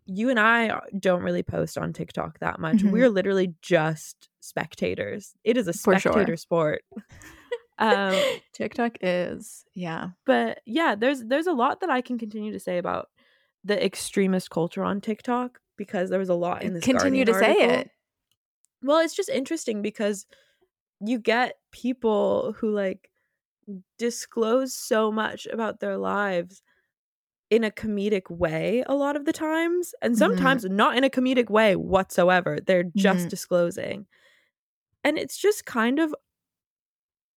you 0.07 0.31
and 0.31 0.39
I 0.39 0.81
don't 0.99 1.23
really 1.23 1.43
post 1.43 1.77
on 1.77 1.93
TikTok 1.93 2.39
that 2.39 2.59
much. 2.59 2.79
Mm-hmm. 2.79 2.91
We're 2.91 3.11
literally 3.11 3.55
just 3.61 4.29
spectators. 4.41 5.35
It 5.45 5.57
is 5.57 5.69
a 5.69 5.73
spectator 5.73 6.27
sure. 6.27 6.37
sport. 6.37 6.83
um 7.79 8.19
TikTok 8.55 8.99
is, 9.01 9.65
yeah. 9.75 10.11
But 10.25 10.61
yeah, 10.65 10.95
there's 10.95 11.25
there's 11.25 11.47
a 11.47 11.53
lot 11.53 11.81
that 11.81 11.91
I 11.91 12.01
can 12.01 12.19
continue 12.19 12.53
to 12.53 12.61
say 12.61 12.79
about 12.79 13.09
the 13.65 13.85
extremist 13.85 14.51
culture 14.51 14.85
on 14.85 15.01
TikTok 15.01 15.59
because 15.77 16.09
there 16.09 16.21
was 16.21 16.29
a 16.29 16.35
lot 16.35 16.63
in 16.63 16.75
this. 16.75 16.85
Continue 16.85 17.25
to 17.25 17.33
article. 17.33 17.55
say 17.55 17.75
it. 17.81 17.91
Well, 18.83 18.99
it's 18.99 19.17
just 19.17 19.29
interesting 19.29 19.83
because 19.83 20.27
you 21.01 21.19
get 21.19 21.57
people 21.73 22.55
who 22.59 22.71
like 22.71 23.11
disclose 23.99 24.75
so 24.75 25.11
much 25.11 25.47
about 25.47 25.81
their 25.81 25.97
lives 25.97 26.63
in 27.51 27.65
a 27.65 27.71
comedic 27.71 28.31
way 28.31 28.83
a 28.87 28.95
lot 28.95 29.17
of 29.17 29.25
the 29.25 29.33
times 29.33 29.95
and 30.03 30.13
mm-hmm. 30.13 30.19
sometimes 30.19 30.65
mm-hmm. 30.65 30.77
not 30.77 30.97
in 30.97 31.05
a 31.05 31.11
comedic 31.11 31.49
way 31.49 31.77
whatsoever 31.77 32.59
they're 32.67 32.91
just 32.97 33.21
mm-hmm. 33.21 33.29
disclosing 33.29 34.07
and 35.05 35.19
it's 35.19 35.37
just 35.37 35.65
kind 35.65 35.99
of 35.99 36.15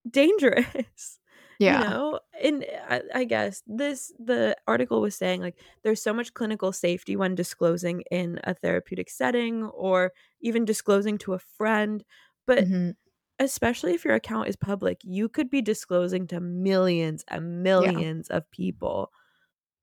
dangerous 0.09 1.19
yeah 1.59 1.83
you 1.83 1.89
know 1.89 2.19
and 2.41 2.65
I, 2.89 3.01
I, 3.13 3.23
guess 3.25 3.61
this 3.67 4.13
the 4.17 4.55
article 4.65 5.01
was 5.01 5.15
saying 5.15 5.41
like 5.41 5.57
there's 5.83 6.01
so 6.01 6.13
much 6.13 6.33
clinical 6.33 6.71
safety 6.71 7.15
when 7.15 7.35
disclosing 7.35 8.01
in 8.09 8.39
a 8.45 8.53
therapeutic 8.53 9.09
setting 9.09 9.65
or 9.65 10.13
even 10.41 10.65
disclosing 10.65 11.17
to 11.19 11.33
a 11.33 11.39
friend 11.39 12.03
but 12.47 12.63
mm-hmm. 12.63 12.91
especially 13.37 13.93
if 13.93 14.05
your 14.05 14.15
account 14.15 14.47
is 14.47 14.55
public 14.55 15.01
you 15.03 15.29
could 15.29 15.51
be 15.51 15.61
disclosing 15.61 16.25
to 16.27 16.39
millions 16.39 17.23
and 17.27 17.61
millions 17.61 18.27
yeah. 18.31 18.37
of 18.37 18.49
people 18.49 19.11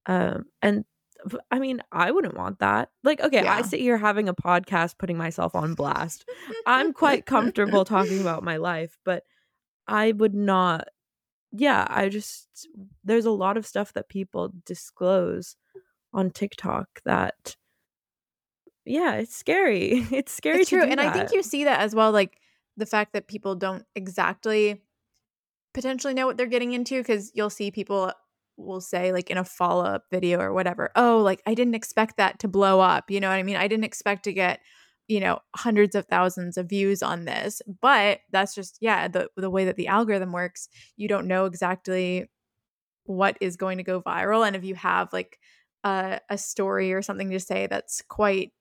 um, 0.07 0.47
and 0.63 0.85
I 1.51 1.59
mean, 1.59 1.81
I 1.91 2.11
wouldn't 2.11 2.37
want 2.37 2.61
that. 2.61 2.91
Like, 3.03 3.21
okay, 3.21 3.43
yeah. 3.43 3.55
I 3.55 3.63
sit 3.63 3.81
here 3.81 3.99
having 3.99 4.29
a 4.29 4.35
podcast, 4.35 4.99
putting 4.99 5.17
myself 5.17 5.55
on 5.55 5.75
blast. 5.75 6.25
I'm 6.67 6.93
quite 6.93 7.27
comfortable 7.27 7.85
talking 7.85 8.21
about 8.21 8.45
my 8.45 8.57
life, 8.57 8.99
but 9.05 9.25
I 9.87 10.13
would 10.13 10.35
not. 10.35 10.89
Yeah, 11.53 11.87
I 11.89 12.09
just, 12.09 12.69
there's 13.03 13.25
a 13.25 13.31
lot 13.31 13.57
of 13.57 13.67
stuff 13.67 13.93
that 13.95 14.09
people 14.09 14.53
disclose 14.65 15.57
on 16.13 16.31
TikTok 16.31 16.89
that, 17.05 17.57
yeah, 18.85 19.15
it's 19.15 19.35
scary. 19.35 20.07
It's 20.11 20.33
scary. 20.33 20.61
It's 20.61 20.71
true. 20.71 20.83
and 20.83 20.99
that. 20.99 21.09
I 21.09 21.13
think 21.13 21.33
you 21.33 21.43
see 21.43 21.65
that 21.65 21.81
as 21.81 21.95
well. 21.95 22.13
Like 22.13 22.39
the 22.77 22.87
fact 22.87 23.15
that 23.15 23.27
people 23.27 23.55
don't 23.55 23.85
exactly 23.95 24.83
potentially 25.73 26.15
know 26.15 26.27
what 26.27 26.37
they're 26.37 26.47
getting 26.47 26.73
into 26.73 26.99
because 27.01 27.31
you'll 27.35 27.51
see 27.51 27.71
people 27.71 28.13
will 28.57 28.81
say 28.81 29.13
like 29.13 29.31
in 29.31 29.39
a 29.39 29.45
follow-up 29.45 30.05
video 30.11 30.41
or 30.41 30.53
whatever 30.53 30.91
oh 30.97 31.19
like 31.19 31.43
i 31.47 31.55
didn't 31.55 31.75
expect 31.75 32.17
that 32.17 32.39
to 32.39 32.49
blow 32.49 32.81
up 32.81 33.11
you 33.11 33.21
know 33.21 33.29
what 33.29 33.37
i 33.37 33.43
mean? 33.43 33.57
I 33.57 33.69
didn't 33.69 33.85
expect 33.85 34.25
to 34.25 34.33
get 34.33 34.61
you 35.09 35.21
know 35.21 35.39
hundreds 35.55 35.95
of 35.95 36.07
thousands 36.07 36.57
of 36.57 36.69
views 36.69 37.03
on 37.03 37.25
this 37.25 37.63
but 37.81 38.21
that's 38.33 38.55
just 38.55 38.79
yeah 38.81 39.09
the 39.09 39.29
the 39.37 39.51
way 39.51 39.65
that 39.65 39.77
the 39.77 39.89
algorithm 39.89 40.33
works 40.33 40.69
you 40.97 41.09
don't 41.09 41.29
know 41.29 41.45
exactly 41.45 42.29
what 43.05 43.37
is 43.41 43.57
going 43.57 43.79
to 43.79 43.85
go 43.85 44.03
viral 44.03 44.47
and 44.47 44.57
if 44.57 44.65
you 44.65 44.75
have 44.75 45.13
like 45.13 45.39
a, 45.85 46.21
a 46.29 46.37
story 46.37 46.93
or 46.93 47.03
something 47.03 47.31
to 47.31 47.39
say 47.39 47.67
that's 47.67 48.03
quite 48.09 48.53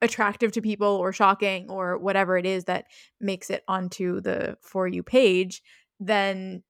attractive 0.00 0.52
to 0.52 0.62
people 0.62 0.88
or 0.88 1.12
shocking 1.12 1.70
or 1.70 1.98
whatever 1.98 2.36
it 2.36 2.46
is 2.46 2.64
that 2.64 2.86
makes 3.20 3.50
it 3.50 3.62
onto 3.68 4.20
the 4.20 4.56
for 4.60 4.88
you 4.88 5.02
page 5.02 5.62
then 6.00 6.62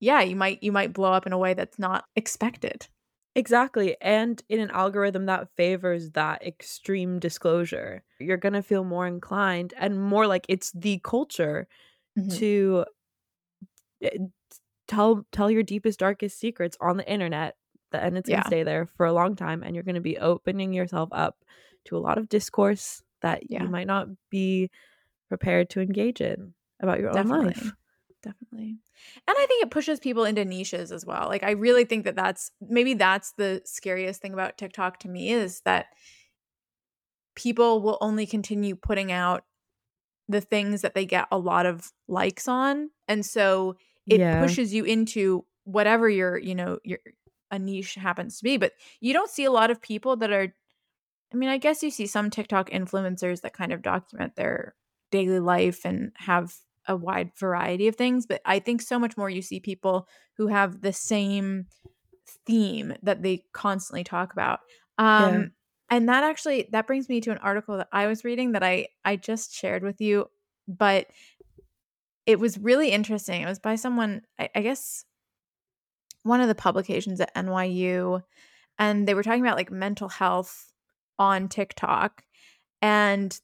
yeah, 0.00 0.22
you 0.22 0.34
might 0.34 0.62
you 0.62 0.72
might 0.72 0.92
blow 0.92 1.12
up 1.12 1.26
in 1.26 1.32
a 1.32 1.38
way 1.38 1.54
that's 1.54 1.78
not 1.78 2.04
expected. 2.16 2.88
Exactly. 3.36 3.96
And 4.00 4.42
in 4.48 4.58
an 4.58 4.70
algorithm 4.70 5.26
that 5.26 5.48
favors 5.56 6.10
that 6.10 6.44
extreme 6.44 7.20
disclosure, 7.20 8.02
you're 8.18 8.36
going 8.36 8.54
to 8.54 8.62
feel 8.62 8.82
more 8.82 9.06
inclined 9.06 9.72
and 9.78 10.02
more 10.02 10.26
like 10.26 10.46
it's 10.48 10.72
the 10.72 10.98
culture 11.04 11.68
mm-hmm. 12.18 12.36
to 12.38 12.84
eh, 14.02 14.18
tell 14.88 15.24
tell 15.30 15.50
your 15.50 15.62
deepest 15.62 16.00
darkest 16.00 16.40
secrets 16.40 16.76
on 16.80 16.96
the 16.96 17.08
internet 17.08 17.54
and 17.92 18.18
it's 18.18 18.28
going 18.28 18.40
to 18.40 18.44
yeah. 18.44 18.48
stay 18.48 18.62
there 18.62 18.88
for 18.96 19.06
a 19.06 19.12
long 19.12 19.36
time 19.36 19.62
and 19.62 19.74
you're 19.74 19.84
going 19.84 19.94
to 19.94 20.00
be 20.00 20.18
opening 20.18 20.72
yourself 20.72 21.08
up 21.12 21.36
to 21.84 21.96
a 21.96 21.98
lot 21.98 22.18
of 22.18 22.28
discourse 22.28 23.02
that 23.22 23.48
yeah. 23.48 23.62
you 23.62 23.68
might 23.68 23.86
not 23.86 24.08
be 24.30 24.70
prepared 25.28 25.70
to 25.70 25.80
engage 25.80 26.20
in 26.20 26.52
about 26.80 26.98
your 26.98 27.12
Definitely. 27.12 27.38
own 27.38 27.46
life 27.46 27.72
definitely. 28.22 28.78
And 29.26 29.36
I 29.38 29.46
think 29.46 29.62
it 29.62 29.70
pushes 29.70 30.00
people 30.00 30.24
into 30.24 30.44
niches 30.44 30.92
as 30.92 31.04
well. 31.04 31.26
Like 31.28 31.42
I 31.42 31.52
really 31.52 31.84
think 31.84 32.04
that 32.04 32.16
that's 32.16 32.52
maybe 32.60 32.94
that's 32.94 33.32
the 33.32 33.62
scariest 33.64 34.20
thing 34.20 34.32
about 34.32 34.58
TikTok 34.58 35.00
to 35.00 35.08
me 35.08 35.30
is 35.30 35.60
that 35.62 35.86
people 37.34 37.80
will 37.80 37.98
only 38.00 38.26
continue 38.26 38.76
putting 38.76 39.12
out 39.12 39.44
the 40.28 40.40
things 40.40 40.82
that 40.82 40.94
they 40.94 41.06
get 41.06 41.26
a 41.32 41.38
lot 41.38 41.66
of 41.66 41.90
likes 42.08 42.46
on. 42.46 42.90
And 43.08 43.24
so 43.24 43.76
it 44.06 44.20
yeah. 44.20 44.40
pushes 44.40 44.72
you 44.72 44.84
into 44.84 45.44
whatever 45.64 46.08
your, 46.08 46.38
you 46.38 46.54
know, 46.54 46.78
your 46.84 46.98
a 47.50 47.58
niche 47.58 47.96
happens 47.96 48.38
to 48.38 48.44
be, 48.44 48.56
but 48.56 48.72
you 49.00 49.12
don't 49.12 49.30
see 49.30 49.44
a 49.44 49.50
lot 49.50 49.70
of 49.70 49.82
people 49.82 50.16
that 50.16 50.30
are 50.30 50.54
I 51.32 51.36
mean, 51.36 51.48
I 51.48 51.58
guess 51.58 51.82
you 51.82 51.90
see 51.90 52.06
some 52.06 52.28
TikTok 52.28 52.70
influencers 52.70 53.42
that 53.42 53.52
kind 53.52 53.72
of 53.72 53.82
document 53.82 54.34
their 54.34 54.74
daily 55.12 55.38
life 55.38 55.84
and 55.84 56.12
have 56.16 56.54
a 56.86 56.96
wide 56.96 57.32
variety 57.38 57.88
of 57.88 57.96
things, 57.96 58.26
but 58.26 58.40
I 58.44 58.58
think 58.58 58.82
so 58.82 58.98
much 58.98 59.16
more 59.16 59.30
you 59.30 59.42
see 59.42 59.60
people 59.60 60.08
who 60.36 60.48
have 60.48 60.80
the 60.80 60.92
same 60.92 61.66
theme 62.46 62.94
that 63.02 63.22
they 63.22 63.44
constantly 63.52 64.04
talk 64.04 64.32
about. 64.32 64.60
Um 64.98 65.34
yeah. 65.34 65.44
and 65.90 66.08
that 66.08 66.24
actually 66.24 66.68
that 66.72 66.86
brings 66.86 67.08
me 67.08 67.20
to 67.22 67.30
an 67.30 67.38
article 67.38 67.76
that 67.78 67.88
I 67.92 68.06
was 68.06 68.24
reading 68.24 68.52
that 68.52 68.62
I 68.62 68.88
I 69.04 69.16
just 69.16 69.54
shared 69.54 69.82
with 69.82 70.00
you, 70.00 70.26
but 70.66 71.06
it 72.26 72.38
was 72.38 72.58
really 72.58 72.90
interesting. 72.90 73.42
It 73.42 73.46
was 73.46 73.58
by 73.58 73.76
someone 73.76 74.22
I, 74.38 74.48
I 74.54 74.62
guess 74.62 75.04
one 76.22 76.40
of 76.40 76.48
the 76.48 76.54
publications 76.54 77.20
at 77.20 77.34
NYU 77.34 78.22
and 78.78 79.06
they 79.06 79.14
were 79.14 79.22
talking 79.22 79.42
about 79.42 79.56
like 79.56 79.70
mental 79.70 80.08
health 80.08 80.72
on 81.18 81.48
TikTok 81.48 82.22
and 82.80 83.38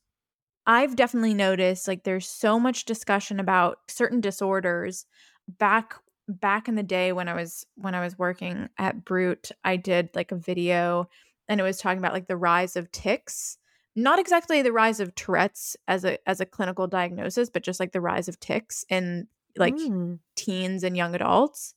I've 0.67 0.97
definitely 0.97 1.35
noticed 1.35 1.87
like 1.87 2.05
there's 2.05 2.29
so 2.29 2.59
much 2.59 2.85
discussion 2.85 3.39
about 3.39 3.79
certain 3.89 4.21
disorders 4.21 5.07
back 5.47 5.95
back 6.29 6.67
in 6.67 6.75
the 6.75 6.83
day 6.83 7.13
when 7.13 7.29
I 7.29 7.35
was 7.35 7.65
when 7.77 7.95
I 7.95 8.03
was 8.03 8.19
working 8.19 8.69
at 8.79 9.05
Brut, 9.05 9.51
I 9.65 9.77
did 9.77 10.11
like 10.15 10.33
a 10.33 10.37
video 10.37 11.09
and 11.49 11.61
it 11.61 11.65
was 11.65 11.79
talking 11.79 11.99
about 11.99 12.13
like 12.13 12.27
the 12.27 12.37
rise 12.37 12.77
of 12.77 12.91
tics. 12.91 13.59
Not 13.95 14.19
exactly 14.19 14.61
the 14.61 14.73
rise 14.73 15.01
of 15.01 15.15
Tourette's 15.15 15.77
as 15.89 16.05
a 16.05 16.19
as 16.29 16.41
a 16.41 16.47
clinical 16.47 16.87
diagnosis, 16.87 17.49
but 17.49 17.63
just 17.63 17.81
like 17.81 17.93
the 17.93 18.01
rise 18.01 18.29
of 18.29 18.41
tics 18.41 18.85
in 18.89 19.29
like 19.57 19.77
mm. 19.77 20.19
teens 20.35 20.83
and 20.83 20.97
young 20.97 21.15
adults. 21.15 21.75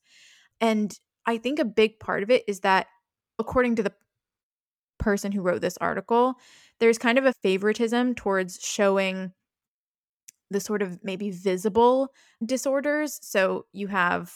And 0.59 0.97
I 1.25 1.37
think 1.37 1.59
a 1.59 1.65
big 1.65 1.99
part 1.99 2.23
of 2.23 2.31
it 2.31 2.43
is 2.47 2.61
that 2.61 2.87
according 3.37 3.75
to 3.75 3.83
the 3.83 3.93
person 4.99 5.31
who 5.31 5.41
wrote 5.41 5.61
this 5.61 5.77
article, 5.81 6.35
there's 6.79 6.97
kind 6.97 7.17
of 7.17 7.25
a 7.25 7.33
favoritism 7.33 8.15
towards 8.15 8.59
showing 8.61 9.33
the 10.51 10.59
sort 10.59 10.81
of 10.81 11.03
maybe 11.03 11.31
visible 11.31 12.09
disorders. 12.45 13.19
So 13.21 13.65
you 13.71 13.87
have 13.87 14.31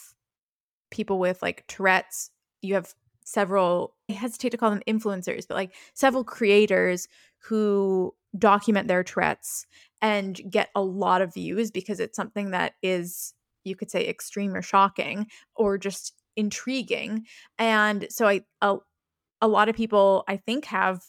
people 0.90 1.18
with 1.18 1.42
like 1.42 1.64
Tourette's, 1.66 2.30
you 2.62 2.74
have 2.74 2.94
several, 3.24 3.94
I 4.10 4.14
hesitate 4.14 4.50
to 4.50 4.56
call 4.56 4.70
them 4.70 4.82
influencers, 4.86 5.46
but 5.48 5.54
like 5.54 5.74
several 5.94 6.24
creators 6.24 7.08
who 7.38 8.14
document 8.38 8.88
their 8.88 9.02
Tourette's 9.02 9.66
and 10.02 10.40
get 10.50 10.70
a 10.74 10.82
lot 10.82 11.22
of 11.22 11.34
views 11.34 11.70
because 11.70 12.00
it's 12.00 12.16
something 12.16 12.50
that 12.50 12.74
is, 12.82 13.34
you 13.64 13.74
could 13.74 13.90
say, 13.90 14.06
extreme 14.06 14.54
or 14.54 14.62
shocking 14.62 15.26
or 15.56 15.78
just 15.78 16.14
intriguing. 16.36 17.26
And 17.58 18.06
so 18.10 18.26
I, 18.28 18.42
a, 18.60 18.76
a 19.44 19.48
lot 19.48 19.68
of 19.68 19.76
people, 19.76 20.24
I 20.26 20.36
think, 20.36 20.64
have 20.66 21.02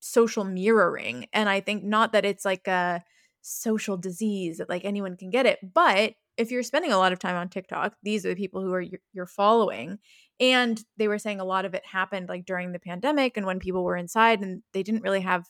social 0.00 0.44
mirroring. 0.44 1.26
And 1.32 1.48
I 1.48 1.60
think 1.60 1.82
not 1.82 2.12
that 2.12 2.24
it's 2.24 2.44
like 2.44 2.68
a, 2.68 3.02
social 3.48 3.96
disease 3.96 4.58
that 4.58 4.68
like 4.68 4.84
anyone 4.84 5.16
can 5.16 5.30
get 5.30 5.46
it. 5.46 5.60
But 5.72 6.14
if 6.36 6.50
you're 6.50 6.64
spending 6.64 6.90
a 6.90 6.98
lot 6.98 7.12
of 7.12 7.20
time 7.20 7.36
on 7.36 7.48
TikTok, 7.48 7.94
these 8.02 8.26
are 8.26 8.30
the 8.30 8.34
people 8.34 8.60
who 8.60 8.72
are 8.74 8.84
you're 9.12 9.26
following. 9.26 9.98
And 10.40 10.82
they 10.96 11.06
were 11.06 11.18
saying 11.18 11.40
a 11.40 11.44
lot 11.44 11.64
of 11.64 11.72
it 11.72 11.86
happened 11.86 12.28
like 12.28 12.44
during 12.44 12.72
the 12.72 12.80
pandemic 12.80 13.36
and 13.36 13.46
when 13.46 13.60
people 13.60 13.84
were 13.84 13.96
inside 13.96 14.40
and 14.42 14.62
they 14.72 14.82
didn't 14.82 15.02
really 15.02 15.20
have 15.20 15.46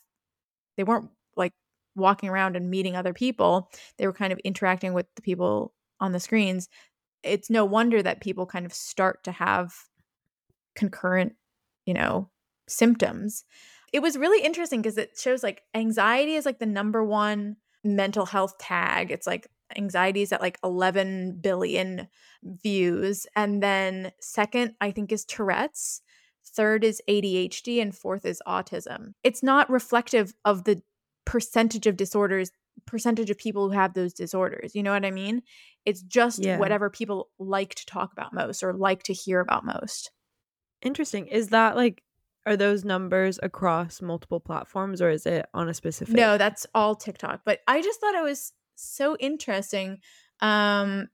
they 0.76 0.84
weren't 0.84 1.08
like 1.36 1.54
walking 1.96 2.28
around 2.28 2.54
and 2.54 2.70
meeting 2.70 2.96
other 2.96 3.14
people. 3.14 3.70
They 3.96 4.06
were 4.06 4.12
kind 4.12 4.32
of 4.32 4.38
interacting 4.40 4.92
with 4.92 5.06
the 5.16 5.22
people 5.22 5.72
on 5.98 6.12
the 6.12 6.20
screens. 6.20 6.68
It's 7.22 7.48
no 7.48 7.64
wonder 7.64 8.02
that 8.02 8.20
people 8.20 8.44
kind 8.44 8.66
of 8.66 8.74
start 8.74 9.24
to 9.24 9.32
have 9.32 9.72
concurrent, 10.76 11.32
you 11.86 11.94
know, 11.94 12.28
symptoms. 12.68 13.44
It 13.92 14.00
was 14.00 14.18
really 14.18 14.44
interesting 14.44 14.82
because 14.82 14.98
it 14.98 15.18
shows 15.18 15.42
like 15.42 15.62
anxiety 15.74 16.34
is 16.34 16.44
like 16.44 16.58
the 16.58 16.66
number 16.66 17.02
one 17.02 17.56
mental 17.84 18.26
health 18.26 18.58
tag. 18.58 19.10
It's 19.10 19.26
like 19.26 19.48
anxiety 19.76 20.22
is 20.22 20.32
at 20.32 20.40
like 20.40 20.58
11 20.62 21.38
billion 21.40 22.08
views. 22.42 23.26
And 23.34 23.62
then 23.62 24.12
second, 24.20 24.74
I 24.80 24.90
think, 24.90 25.12
is 25.12 25.24
Tourette's. 25.24 26.02
Third 26.54 26.84
is 26.84 27.02
ADHD. 27.08 27.80
And 27.80 27.94
fourth 27.94 28.24
is 28.24 28.42
autism. 28.46 29.14
It's 29.22 29.42
not 29.42 29.70
reflective 29.70 30.34
of 30.44 30.64
the 30.64 30.82
percentage 31.24 31.86
of 31.86 31.96
disorders, 31.96 32.50
percentage 32.86 33.30
of 33.30 33.38
people 33.38 33.68
who 33.68 33.74
have 33.74 33.94
those 33.94 34.12
disorders. 34.12 34.74
You 34.74 34.82
know 34.82 34.92
what 34.92 35.04
I 35.04 35.10
mean? 35.10 35.42
It's 35.84 36.02
just 36.02 36.44
yeah. 36.44 36.58
whatever 36.58 36.90
people 36.90 37.30
like 37.38 37.74
to 37.76 37.86
talk 37.86 38.12
about 38.12 38.32
most 38.32 38.62
or 38.62 38.72
like 38.72 39.04
to 39.04 39.12
hear 39.12 39.40
about 39.40 39.64
most. 39.64 40.10
Interesting. 40.82 41.26
Is 41.26 41.48
that 41.48 41.76
like 41.76 42.02
are 42.44 42.56
those 42.56 42.84
numbers 42.84 43.40
across 43.42 44.00
multiple 44.00 44.38
platforms 44.38 45.02
or 45.02 45.10
is 45.10 45.26
it 45.26 45.46
on 45.52 45.68
a 45.68 45.74
specific 45.74 46.14
No, 46.14 46.38
that's 46.38 46.66
all 46.74 46.94
TikTok. 46.94 47.40
But 47.44 47.60
I 47.66 47.82
just 47.82 48.00
thought 48.00 48.14
it 48.14 48.22
was 48.22 48.52
so 48.76 49.16
interesting 49.18 49.98
um 50.40 51.08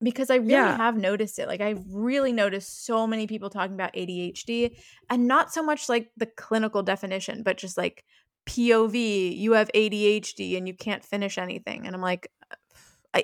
because 0.00 0.30
I 0.30 0.36
really 0.36 0.52
yeah. 0.52 0.76
have 0.76 0.96
noticed 0.96 1.38
it. 1.38 1.48
Like 1.48 1.60
I've 1.60 1.82
really 1.90 2.32
noticed 2.32 2.86
so 2.86 3.06
many 3.06 3.26
people 3.26 3.50
talking 3.50 3.74
about 3.74 3.94
ADHD 3.94 4.76
and 5.10 5.26
not 5.26 5.52
so 5.52 5.62
much 5.62 5.88
like 5.88 6.10
the 6.16 6.26
clinical 6.26 6.82
definition, 6.82 7.42
but 7.42 7.56
just 7.56 7.76
like 7.76 8.04
POV, 8.46 9.36
you 9.36 9.52
have 9.52 9.70
ADHD 9.74 10.56
and 10.56 10.68
you 10.68 10.74
can't 10.74 11.04
finish 11.04 11.36
anything. 11.36 11.86
And 11.86 11.94
I'm 11.96 12.00
like, 12.00 12.30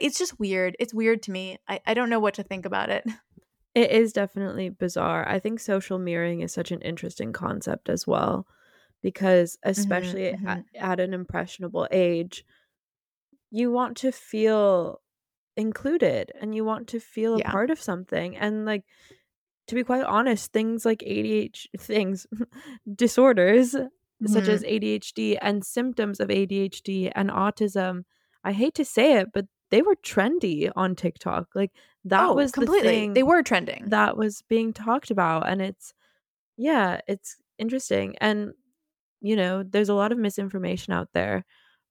it's 0.00 0.18
just 0.18 0.38
weird. 0.40 0.76
It's 0.78 0.92
weird 0.92 1.22
to 1.24 1.30
me. 1.30 1.58
I, 1.68 1.80
I 1.86 1.94
don't 1.94 2.10
know 2.10 2.20
what 2.20 2.34
to 2.34 2.42
think 2.42 2.66
about 2.66 2.90
it. 2.90 3.04
It 3.74 3.90
is 3.90 4.12
definitely 4.12 4.68
bizarre. 4.68 5.28
I 5.28 5.38
think 5.38 5.58
social 5.58 5.98
mirroring 5.98 6.40
is 6.40 6.52
such 6.52 6.70
an 6.70 6.80
interesting 6.80 7.32
concept 7.32 7.88
as 7.88 8.06
well 8.06 8.46
because 9.02 9.56
mm-hmm, 9.56 9.70
especially 9.70 10.22
mm-hmm, 10.22 10.46
At, 10.46 10.64
at 10.74 11.00
an 11.00 11.12
impressionable 11.12 11.88
age, 11.90 12.44
you 13.50 13.70
want 13.70 13.96
to 13.98 14.12
feel 14.12 15.00
included 15.56 16.32
and 16.40 16.54
you 16.54 16.64
want 16.64 16.88
to 16.88 17.00
feel 17.00 17.38
yeah. 17.38 17.48
a 17.48 17.52
part 17.52 17.70
of 17.70 17.80
something 17.80 18.36
and 18.36 18.64
like 18.64 18.84
to 19.66 19.74
be 19.74 19.84
quite 19.84 20.04
honest, 20.04 20.52
things 20.52 20.84
like 20.84 20.98
ADHD 21.00 21.66
things 21.78 22.26
disorders 22.94 23.74
mm-hmm. 23.74 24.26
such 24.26 24.48
as 24.48 24.62
ADHD 24.62 25.38
and 25.40 25.64
symptoms 25.64 26.20
of 26.20 26.28
ADHD 26.28 27.10
and 27.14 27.30
autism, 27.30 28.04
I 28.42 28.52
hate 28.52 28.74
to 28.74 28.84
say 28.84 29.18
it, 29.18 29.28
but 29.32 29.46
they 29.74 29.82
were 29.82 29.96
trendy 29.96 30.70
on 30.76 30.94
TikTok. 30.94 31.48
Like 31.52 31.72
that 32.04 32.28
oh, 32.28 32.34
was 32.34 32.52
completely. 32.52 33.08
The 33.08 33.14
they 33.14 33.22
were 33.24 33.42
trending. 33.42 33.86
That 33.88 34.16
was 34.16 34.44
being 34.48 34.72
talked 34.72 35.10
about, 35.10 35.48
and 35.48 35.60
it's 35.60 35.92
yeah, 36.56 37.00
it's 37.08 37.38
interesting. 37.58 38.14
And 38.20 38.52
you 39.20 39.34
know, 39.34 39.64
there's 39.64 39.88
a 39.88 39.94
lot 39.94 40.12
of 40.12 40.18
misinformation 40.18 40.92
out 40.92 41.08
there, 41.12 41.44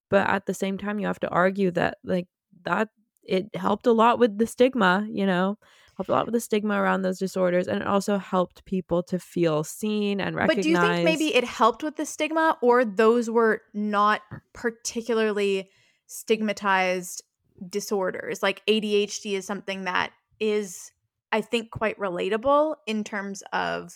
but 0.10 0.30
at 0.30 0.46
the 0.46 0.54
same 0.54 0.78
time, 0.78 0.98
you 0.98 1.08
have 1.08 1.20
to 1.20 1.30
argue 1.30 1.72
that 1.72 1.98
like 2.06 2.28
that 2.64 2.88
it 3.22 3.54
helped 3.54 3.86
a 3.86 3.92
lot 3.92 4.18
with 4.18 4.38
the 4.38 4.48
stigma. 4.48 5.06
You 5.12 5.26
know, 5.26 5.58
helped 5.98 6.08
a 6.08 6.14
lot 6.14 6.26
with 6.26 6.34
the 6.36 6.40
stigma 6.40 6.82
around 6.82 7.02
those 7.02 7.20
disorders, 7.20 7.68
and 7.68 7.82
it 7.82 7.88
also 7.88 8.18
helped 8.18 8.64
people 8.64 9.04
to 9.04 9.20
feel 9.20 9.66
seen 9.66 10.22
and 10.22 10.38
recognized. 10.38 10.58
But 10.58 10.64
do 10.64 10.70
you 10.70 10.80
think 10.80 11.04
maybe 11.04 11.36
it 11.36 11.44
helped 11.44 11.84
with 11.84 11.98
the 11.98 12.06
stigma, 12.06 12.58
or 12.62 12.86
those 12.86 13.30
were 13.30 13.62
not 13.74 14.22
particularly 14.54 15.70
stigmatized 16.08 17.24
disorders. 17.70 18.44
Like 18.44 18.62
ADHD 18.68 19.34
is 19.34 19.46
something 19.46 19.86
that 19.86 20.12
is, 20.40 20.92
I 21.32 21.42
think, 21.42 21.72
quite 21.72 21.98
relatable 21.98 22.76
in 22.88 23.04
terms 23.04 23.44
of 23.52 23.94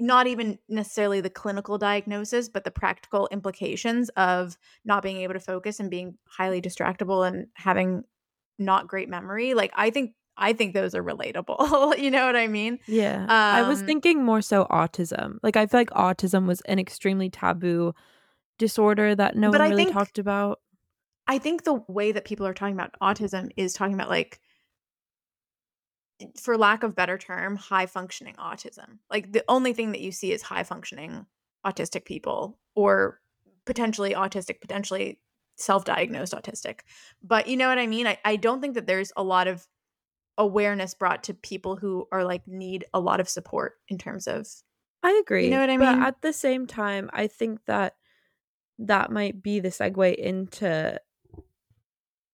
not 0.00 0.26
even 0.26 0.58
necessarily 0.68 1.20
the 1.20 1.30
clinical 1.30 1.76
diagnosis, 1.76 2.48
but 2.48 2.64
the 2.64 2.70
practical 2.70 3.28
implications 3.32 4.10
of 4.10 4.56
not 4.84 5.02
being 5.02 5.18
able 5.18 5.34
to 5.34 5.40
focus 5.40 5.80
and 5.80 5.90
being 5.90 6.16
highly 6.28 6.62
distractible 6.62 7.26
and 7.26 7.48
having 7.54 8.04
not 8.58 8.86
great 8.86 9.08
memory. 9.08 9.54
Like, 9.54 9.72
I 9.74 9.90
think 9.90 10.14
I 10.38 10.52
think 10.52 10.72
those 10.72 10.94
are 10.94 11.02
relatable. 11.02 11.98
you 11.98 12.10
know 12.10 12.24
what 12.24 12.36
I 12.36 12.46
mean? 12.46 12.78
Yeah. 12.86 13.22
Um, 13.22 13.28
I 13.28 13.62
was 13.68 13.80
um 13.80 13.86
thinking 13.86 14.24
more 14.24 14.40
so 14.40 14.66
autism. 14.66 15.38
Like 15.42 15.56
I 15.56 15.66
feel 15.66 15.80
like 15.80 15.90
autism 15.90 16.46
was 16.46 16.60
an 16.62 16.78
extremely 16.78 17.28
taboo 17.28 17.92
disorder 18.56 19.14
that 19.14 19.36
no 19.36 19.50
one 19.50 19.60
I 19.60 19.68
really 19.68 19.84
think, 19.84 19.94
talked 19.94 20.18
about. 20.18 20.60
I 21.28 21.38
think 21.38 21.62
the 21.62 21.84
way 21.88 22.10
that 22.12 22.24
people 22.24 22.46
are 22.46 22.54
talking 22.54 22.74
about 22.74 22.96
autism 23.02 23.50
is 23.56 23.74
talking 23.74 23.94
about 23.94 24.08
like 24.08 24.40
eh, 26.20 26.26
for 26.40 26.56
lack 26.56 26.82
of 26.82 26.96
better 26.96 27.18
term, 27.18 27.56
high 27.56 27.86
functioning 27.86 28.34
autism. 28.36 28.98
Like 29.10 29.32
the 29.32 29.44
only 29.46 29.74
thing 29.74 29.92
that 29.92 30.00
you 30.00 30.10
see 30.10 30.32
is 30.32 30.42
high 30.42 30.64
functioning 30.64 31.26
autistic 31.66 32.06
people 32.06 32.58
or 32.74 33.20
potentially 33.66 34.14
autistic, 34.14 34.62
potentially 34.62 35.20
self 35.56 35.84
diagnosed 35.84 36.32
autistic. 36.32 36.80
But 37.22 37.46
you 37.46 37.58
know 37.58 37.68
what 37.68 37.78
I 37.78 37.86
mean? 37.86 38.06
I, 38.06 38.18
I 38.24 38.36
don't 38.36 38.62
think 38.62 38.74
that 38.74 38.86
there's 38.86 39.12
a 39.16 39.22
lot 39.22 39.46
of 39.46 39.68
awareness 40.38 40.94
brought 40.94 41.24
to 41.24 41.34
people 41.34 41.76
who 41.76 42.06
are 42.10 42.24
like 42.24 42.46
need 42.46 42.86
a 42.94 43.00
lot 43.00 43.20
of 43.20 43.28
support 43.28 43.74
in 43.88 43.98
terms 43.98 44.26
of 44.26 44.48
I 45.02 45.20
agree. 45.22 45.44
You 45.44 45.50
know 45.50 45.60
what 45.60 45.70
I 45.70 45.76
mean? 45.76 46.00
But 46.00 46.08
at 46.08 46.22
the 46.22 46.32
same 46.32 46.66
time, 46.66 47.10
I 47.12 47.26
think 47.26 47.64
that 47.66 47.94
that 48.78 49.10
might 49.10 49.42
be 49.42 49.60
the 49.60 49.68
segue 49.68 50.14
into 50.14 51.00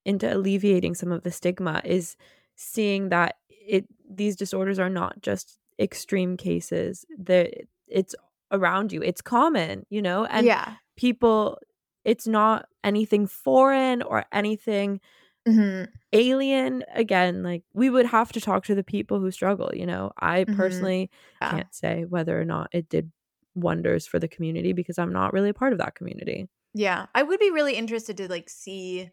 into 0.04 0.32
alleviating 0.32 0.94
some 0.94 1.12
of 1.12 1.22
the 1.22 1.30
stigma 1.30 1.80
is 1.84 2.16
seeing 2.56 3.08
that 3.08 3.36
it 3.48 3.86
these 4.08 4.36
disorders 4.36 4.78
are 4.78 4.90
not 4.90 5.20
just 5.22 5.58
extreme 5.78 6.36
cases 6.36 7.04
that 7.18 7.52
it's 7.88 8.14
around 8.52 8.92
you 8.92 9.02
it's 9.02 9.20
common 9.20 9.84
you 9.90 10.00
know 10.00 10.24
and 10.26 10.46
yeah 10.46 10.74
people 10.96 11.58
it's 12.04 12.26
not 12.26 12.66
anything 12.84 13.26
foreign 13.26 14.02
or 14.02 14.24
anything 14.30 15.00
mm-hmm. 15.48 15.90
alien 16.12 16.84
again 16.94 17.42
like 17.42 17.62
we 17.72 17.90
would 17.90 18.06
have 18.06 18.30
to 18.30 18.40
talk 18.40 18.64
to 18.64 18.74
the 18.74 18.84
people 18.84 19.18
who 19.18 19.30
struggle 19.30 19.70
you 19.74 19.86
know 19.86 20.12
i 20.18 20.44
mm-hmm. 20.44 20.54
personally 20.54 21.10
yeah. 21.40 21.50
can't 21.50 21.74
say 21.74 22.04
whether 22.08 22.40
or 22.40 22.44
not 22.44 22.68
it 22.72 22.88
did 22.88 23.10
wonders 23.56 24.06
for 24.06 24.18
the 24.18 24.28
community 24.28 24.72
because 24.72 24.98
i'm 24.98 25.12
not 25.12 25.32
really 25.32 25.48
a 25.48 25.54
part 25.54 25.72
of 25.72 25.78
that 25.78 25.94
community 25.94 26.48
yeah 26.74 27.06
i 27.14 27.22
would 27.22 27.40
be 27.40 27.50
really 27.50 27.74
interested 27.74 28.16
to 28.16 28.28
like 28.28 28.48
see 28.48 29.10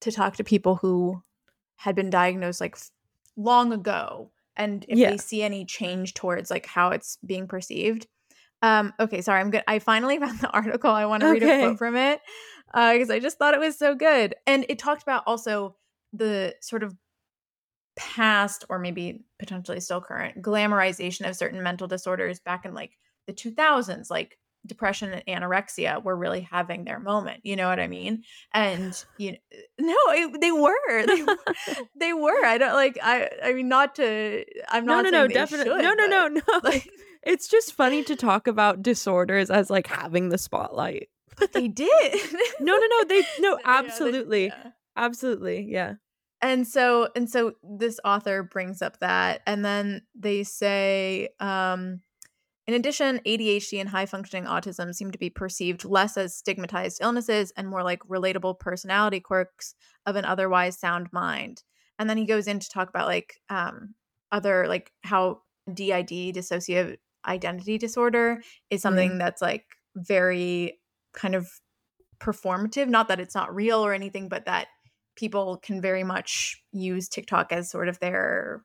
to 0.00 0.12
talk 0.12 0.36
to 0.36 0.44
people 0.44 0.76
who 0.76 1.22
had 1.76 1.94
been 1.94 2.10
diagnosed 2.10 2.60
like 2.60 2.76
long 3.36 3.72
ago 3.72 4.30
and 4.56 4.84
if 4.88 4.98
yeah. 4.98 5.10
they 5.10 5.16
see 5.16 5.42
any 5.42 5.64
change 5.64 6.14
towards 6.14 6.50
like 6.50 6.66
how 6.66 6.90
it's 6.90 7.18
being 7.24 7.46
perceived. 7.46 8.06
Um, 8.62 8.92
okay, 9.00 9.22
sorry, 9.22 9.40
I'm 9.40 9.50
good. 9.50 9.64
I 9.66 9.78
finally 9.78 10.18
found 10.20 10.40
the 10.40 10.50
article. 10.50 10.90
I 10.90 11.06
want 11.06 11.22
to 11.22 11.30
okay. 11.30 11.40
read 11.40 11.60
a 11.60 11.66
quote 11.66 11.78
from 11.78 11.96
it 11.96 12.20
because 12.66 13.10
uh, 13.10 13.14
I 13.14 13.18
just 13.18 13.38
thought 13.38 13.54
it 13.54 13.60
was 13.60 13.78
so 13.78 13.94
good. 13.94 14.34
And 14.46 14.66
it 14.68 14.78
talked 14.78 15.02
about 15.02 15.24
also 15.26 15.76
the 16.12 16.54
sort 16.60 16.82
of 16.82 16.94
past 17.96 18.64
or 18.68 18.78
maybe 18.78 19.24
potentially 19.38 19.80
still 19.80 20.00
current 20.00 20.42
glamorization 20.42 21.28
of 21.28 21.36
certain 21.36 21.62
mental 21.62 21.86
disorders 21.86 22.40
back 22.40 22.64
in 22.64 22.72
like 22.72 22.96
the 23.26 23.32
2000s 23.32 24.10
like 24.10 24.38
depression 24.66 25.12
and 25.12 25.42
anorexia 25.42 26.02
were 26.02 26.16
really 26.16 26.42
having 26.42 26.84
their 26.84 27.00
moment 27.00 27.40
you 27.44 27.56
know 27.56 27.68
what 27.68 27.80
i 27.80 27.86
mean? 27.86 28.22
And 28.52 28.92
you 29.18 29.32
know 29.32 29.38
no 29.80 29.96
it, 30.08 30.40
they 30.40 30.52
were 30.52 31.06
they, 31.06 31.26
they 32.00 32.12
were 32.12 32.44
i 32.44 32.58
don't 32.58 32.74
like 32.74 32.98
i 33.02 33.28
i 33.42 33.52
mean 33.52 33.68
not 33.68 33.94
to 33.96 34.44
i'm 34.68 34.84
not 34.84 35.04
no 35.04 35.10
no 35.10 35.22
no 35.22 35.28
definitely 35.28 35.72
should, 35.72 35.82
no 35.82 35.94
no 35.94 36.06
no 36.06 36.28
no 36.28 36.60
like 36.62 36.88
it's 37.22 37.48
just 37.48 37.74
funny 37.74 38.02
to 38.04 38.16
talk 38.16 38.46
about 38.46 38.82
disorders 38.82 39.50
as 39.50 39.70
like 39.70 39.86
having 39.86 40.28
the 40.30 40.38
spotlight. 40.38 41.08
But 41.36 41.52
they 41.52 41.68
did. 41.68 42.20
No 42.60 42.76
no 42.76 42.86
no 42.86 43.04
they 43.04 43.22
no 43.38 43.58
absolutely 43.64 44.46
yeah, 44.46 44.54
they, 44.54 44.64
yeah. 44.64 44.70
absolutely 44.96 45.66
yeah. 45.70 45.94
And 46.42 46.66
so 46.66 47.08
and 47.14 47.28
so 47.28 47.52
this 47.62 48.00
author 48.04 48.42
brings 48.42 48.82
up 48.82 48.98
that 49.00 49.42
and 49.46 49.64
then 49.64 50.02
they 50.14 50.44
say 50.44 51.28
um 51.40 52.00
in 52.70 52.76
addition 52.76 53.20
adhd 53.26 53.80
and 53.80 53.88
high 53.88 54.06
functioning 54.06 54.44
autism 54.44 54.94
seem 54.94 55.10
to 55.10 55.18
be 55.18 55.28
perceived 55.28 55.84
less 55.84 56.16
as 56.16 56.36
stigmatized 56.36 56.98
illnesses 57.00 57.52
and 57.56 57.68
more 57.68 57.82
like 57.82 58.00
relatable 58.04 58.58
personality 58.58 59.18
quirks 59.18 59.74
of 60.06 60.14
an 60.14 60.24
otherwise 60.24 60.78
sound 60.78 61.08
mind 61.12 61.64
and 61.98 62.08
then 62.08 62.16
he 62.16 62.24
goes 62.24 62.46
in 62.46 62.60
to 62.60 62.70
talk 62.70 62.88
about 62.88 63.08
like 63.08 63.40
um 63.48 63.94
other 64.30 64.68
like 64.68 64.92
how 65.02 65.40
did 65.72 66.06
dissociative 66.06 66.96
identity 67.26 67.76
disorder 67.76 68.40
is 68.70 68.80
something 68.80 69.12
mm. 69.12 69.18
that's 69.18 69.42
like 69.42 69.64
very 69.96 70.78
kind 71.12 71.34
of 71.34 71.48
performative 72.20 72.88
not 72.88 73.08
that 73.08 73.20
it's 73.20 73.34
not 73.34 73.54
real 73.54 73.84
or 73.84 73.92
anything 73.92 74.28
but 74.28 74.44
that 74.46 74.68
people 75.16 75.58
can 75.58 75.80
very 75.80 76.04
much 76.04 76.62
use 76.72 77.08
TikTok 77.08 77.52
as 77.52 77.70
sort 77.70 77.88
of 77.88 77.98
their 77.98 78.62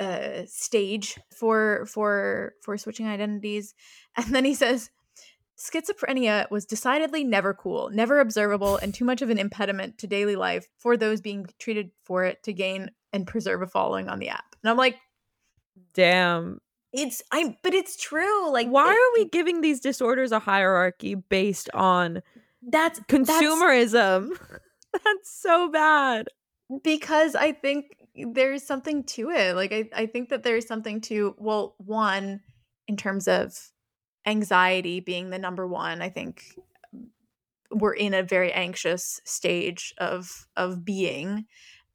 uh, 0.00 0.46
stage 0.46 1.18
for 1.30 1.86
for 1.86 2.54
for 2.62 2.76
switching 2.76 3.06
identities. 3.06 3.74
And 4.16 4.34
then 4.34 4.44
he 4.44 4.54
says, 4.54 4.90
schizophrenia 5.56 6.50
was 6.50 6.66
decidedly 6.66 7.22
never 7.22 7.54
cool, 7.54 7.90
never 7.90 8.18
observable, 8.18 8.76
and 8.76 8.92
too 8.92 9.04
much 9.04 9.22
of 9.22 9.30
an 9.30 9.38
impediment 9.38 9.98
to 9.98 10.08
daily 10.08 10.34
life 10.34 10.66
for 10.78 10.96
those 10.96 11.20
being 11.20 11.46
treated 11.60 11.92
for 12.02 12.24
it 12.24 12.42
to 12.42 12.52
gain 12.52 12.90
and 13.12 13.26
preserve 13.26 13.62
a 13.62 13.66
following 13.68 14.08
on 14.08 14.18
the 14.18 14.28
app. 14.28 14.56
And 14.62 14.70
I'm 14.70 14.76
like, 14.76 14.96
damn. 15.94 16.60
It's 16.92 17.22
i'm 17.30 17.56
but 17.62 17.72
it's 17.72 17.96
true. 17.96 18.50
Like 18.50 18.66
why 18.66 18.90
it, 18.90 18.96
are 18.96 19.22
we 19.22 19.28
giving 19.28 19.60
these 19.60 19.78
disorders 19.78 20.32
a 20.32 20.40
hierarchy 20.40 21.14
based 21.14 21.70
on 21.72 22.20
that's 22.68 22.98
consumerism? 23.00 24.30
That's, 24.30 24.60
That's 25.04 25.30
so 25.30 25.70
bad. 25.70 26.26
Because 26.82 27.36
I 27.36 27.52
think 27.52 27.96
there's 28.32 28.62
something 28.62 29.04
to 29.04 29.30
it. 29.30 29.54
Like 29.54 29.72
I, 29.72 29.88
I 29.94 30.06
think 30.06 30.28
that 30.30 30.42
there's 30.42 30.66
something 30.66 31.00
to 31.02 31.34
well, 31.38 31.74
one, 31.78 32.40
in 32.88 32.96
terms 32.96 33.28
of 33.28 33.56
anxiety 34.26 35.00
being 35.00 35.30
the 35.30 35.38
number 35.38 35.66
one, 35.66 36.02
I 36.02 36.08
think 36.08 36.44
um, 36.92 37.08
we're 37.70 37.94
in 37.94 38.14
a 38.14 38.22
very 38.22 38.52
anxious 38.52 39.20
stage 39.24 39.94
of 39.98 40.46
of 40.56 40.84
being. 40.84 41.46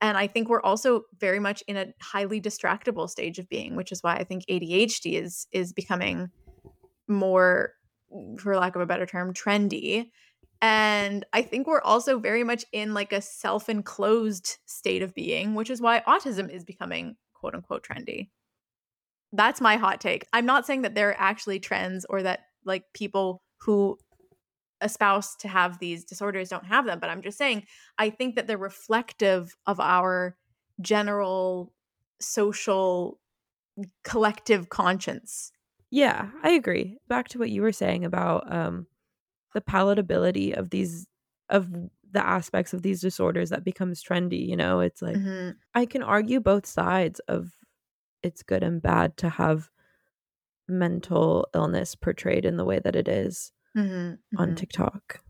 And 0.02 0.18
I 0.18 0.28
think 0.28 0.50
we're 0.50 0.62
also 0.62 1.04
very 1.20 1.40
much 1.40 1.64
in 1.68 1.78
a 1.78 1.88
highly 2.02 2.42
distractible 2.42 3.10
stage 3.10 3.40
of 3.40 3.50
being, 3.50 3.76
which 3.76 3.92
is 3.92 4.04
why 4.04 4.16
I 4.16 4.24
think 4.24 4.46
ADHD 4.50 5.22
is 5.22 5.48
is 5.52 5.74
becoming 5.74 6.30
more 7.08 7.74
for 8.38 8.56
lack 8.58 8.76
of 8.76 8.82
a 8.82 8.86
better 8.86 9.06
term 9.06 9.34
trendy 9.34 10.12
and 10.62 11.26
I 11.34 11.42
think 11.42 11.68
we're 11.68 11.82
also 11.82 12.20
very 12.20 12.44
much 12.44 12.66
in 12.72 12.94
like 12.94 13.14
a 13.14 13.22
self 13.22 13.70
enclosed 13.70 14.58
state 14.66 15.02
of 15.02 15.14
being, 15.14 15.56
which 15.56 15.70
is 15.70 15.82
why 15.82 16.02
autism 16.08 16.50
is 16.50 16.64
becoming 16.64 17.16
quote 17.34 17.56
unquote 17.56 17.86
trendy. 17.86 18.30
That's 19.34 19.60
my 19.62 19.76
hot 19.76 20.00
take. 20.00 20.26
I'm 20.34 20.46
not 20.46 20.66
saying 20.66 20.84
that 20.84 20.96
there 20.96 21.10
are 21.10 21.20
actually 21.20 21.60
trends 21.60 22.06
or 22.10 22.24
that 22.24 22.42
like 22.64 22.84
people 22.94 23.44
who 23.60 23.98
espouse 24.82 25.36
to 25.38 25.48
have 25.48 25.80
these 25.80 26.06
disorders 26.06 26.50
don't 26.50 26.66
have 26.66 26.86
them, 26.86 27.00
but 27.00 27.10
I'm 27.10 27.22
just 27.22 27.38
saying 27.38 27.66
I 27.98 28.10
think 28.10 28.36
that 28.36 28.48
they're 28.48 28.58
reflective 28.58 29.56
of 29.66 29.80
our 29.80 30.38
general 30.82 31.74
social 32.22 33.20
collective 34.04 34.70
conscience. 34.70 35.52
Yeah, 35.92 36.30
I 36.44 36.52
agree. 36.52 36.98
Back 37.08 37.28
to 37.30 37.40
what 37.40 37.50
you 37.50 37.62
were 37.62 37.72
saying 37.72 38.06
about 38.06 38.52
um 38.52 38.88
the 39.56 39.62
palatability 39.62 40.54
of 40.54 40.70
these 40.70 41.08
of 41.50 41.72
the 42.12 42.26
aspects 42.26 42.74
of 42.74 42.82
these 42.82 43.02
disorders 43.02 43.50
that 43.50 43.64
becomes 43.64 44.04
trendy 44.04 44.46
you 44.46 44.56
know 44.56 44.82
it's 44.82 45.02
like 45.02 45.16
mm-hmm. 45.16 45.52
i 45.74 45.86
can 45.86 46.04
argue 46.04 46.40
both 46.40 46.66
sides 46.66 47.20
of 47.22 47.54
it's 48.22 48.44
good 48.44 48.64
and 48.64 48.82
bad 48.82 49.16
to 49.16 49.30
have 49.30 49.70
mental 50.68 51.48
illness 51.56 51.96
portrayed 51.96 52.44
in 52.44 52.58
the 52.58 52.66
way 52.66 52.80
that 52.80 52.98
it 52.98 53.08
is 53.08 53.54
mm-hmm. 53.76 54.16
on 54.38 54.48
mm-hmm. 54.48 54.56
tiktok 54.56 55.22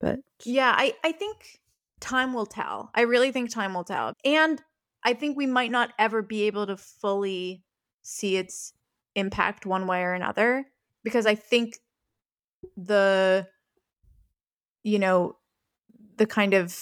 but 0.00 0.20
yeah 0.44 0.74
i 0.76 0.92
i 1.02 1.10
think 1.10 1.60
time 1.98 2.34
will 2.34 2.46
tell 2.46 2.90
i 2.94 3.00
really 3.00 3.32
think 3.32 3.50
time 3.50 3.72
will 3.72 3.84
tell 3.84 4.12
and 4.22 4.62
i 5.02 5.14
think 5.14 5.34
we 5.34 5.46
might 5.46 5.70
not 5.70 5.92
ever 5.98 6.20
be 6.20 6.42
able 6.42 6.66
to 6.66 6.76
fully 6.76 7.62
see 8.02 8.36
its 8.36 8.74
impact 9.14 9.64
one 9.64 9.86
way 9.86 10.02
or 10.02 10.12
another 10.12 10.66
because 11.04 11.24
i 11.24 11.34
think 11.34 11.78
the 12.76 13.46
you 14.82 14.98
know 14.98 15.36
the 16.16 16.26
kind 16.26 16.54
of 16.54 16.76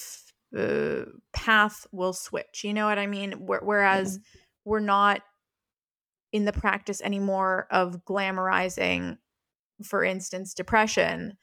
uh, 0.57 1.05
path 1.33 1.85
will 1.91 2.13
switch 2.13 2.63
you 2.63 2.73
know 2.73 2.85
what 2.85 2.99
i 2.99 3.07
mean? 3.07 3.33
Whereas 3.45 4.17
mm-hmm. 4.17 4.39
we're 4.65 4.79
not 4.79 5.21
in 6.31 6.45
the 6.45 6.53
practice 6.53 7.01
anymore 7.01 7.67
of 7.71 8.03
glamorizing 8.05 9.17
for 9.83 10.03
instance 10.03 10.53
depression 10.53 11.37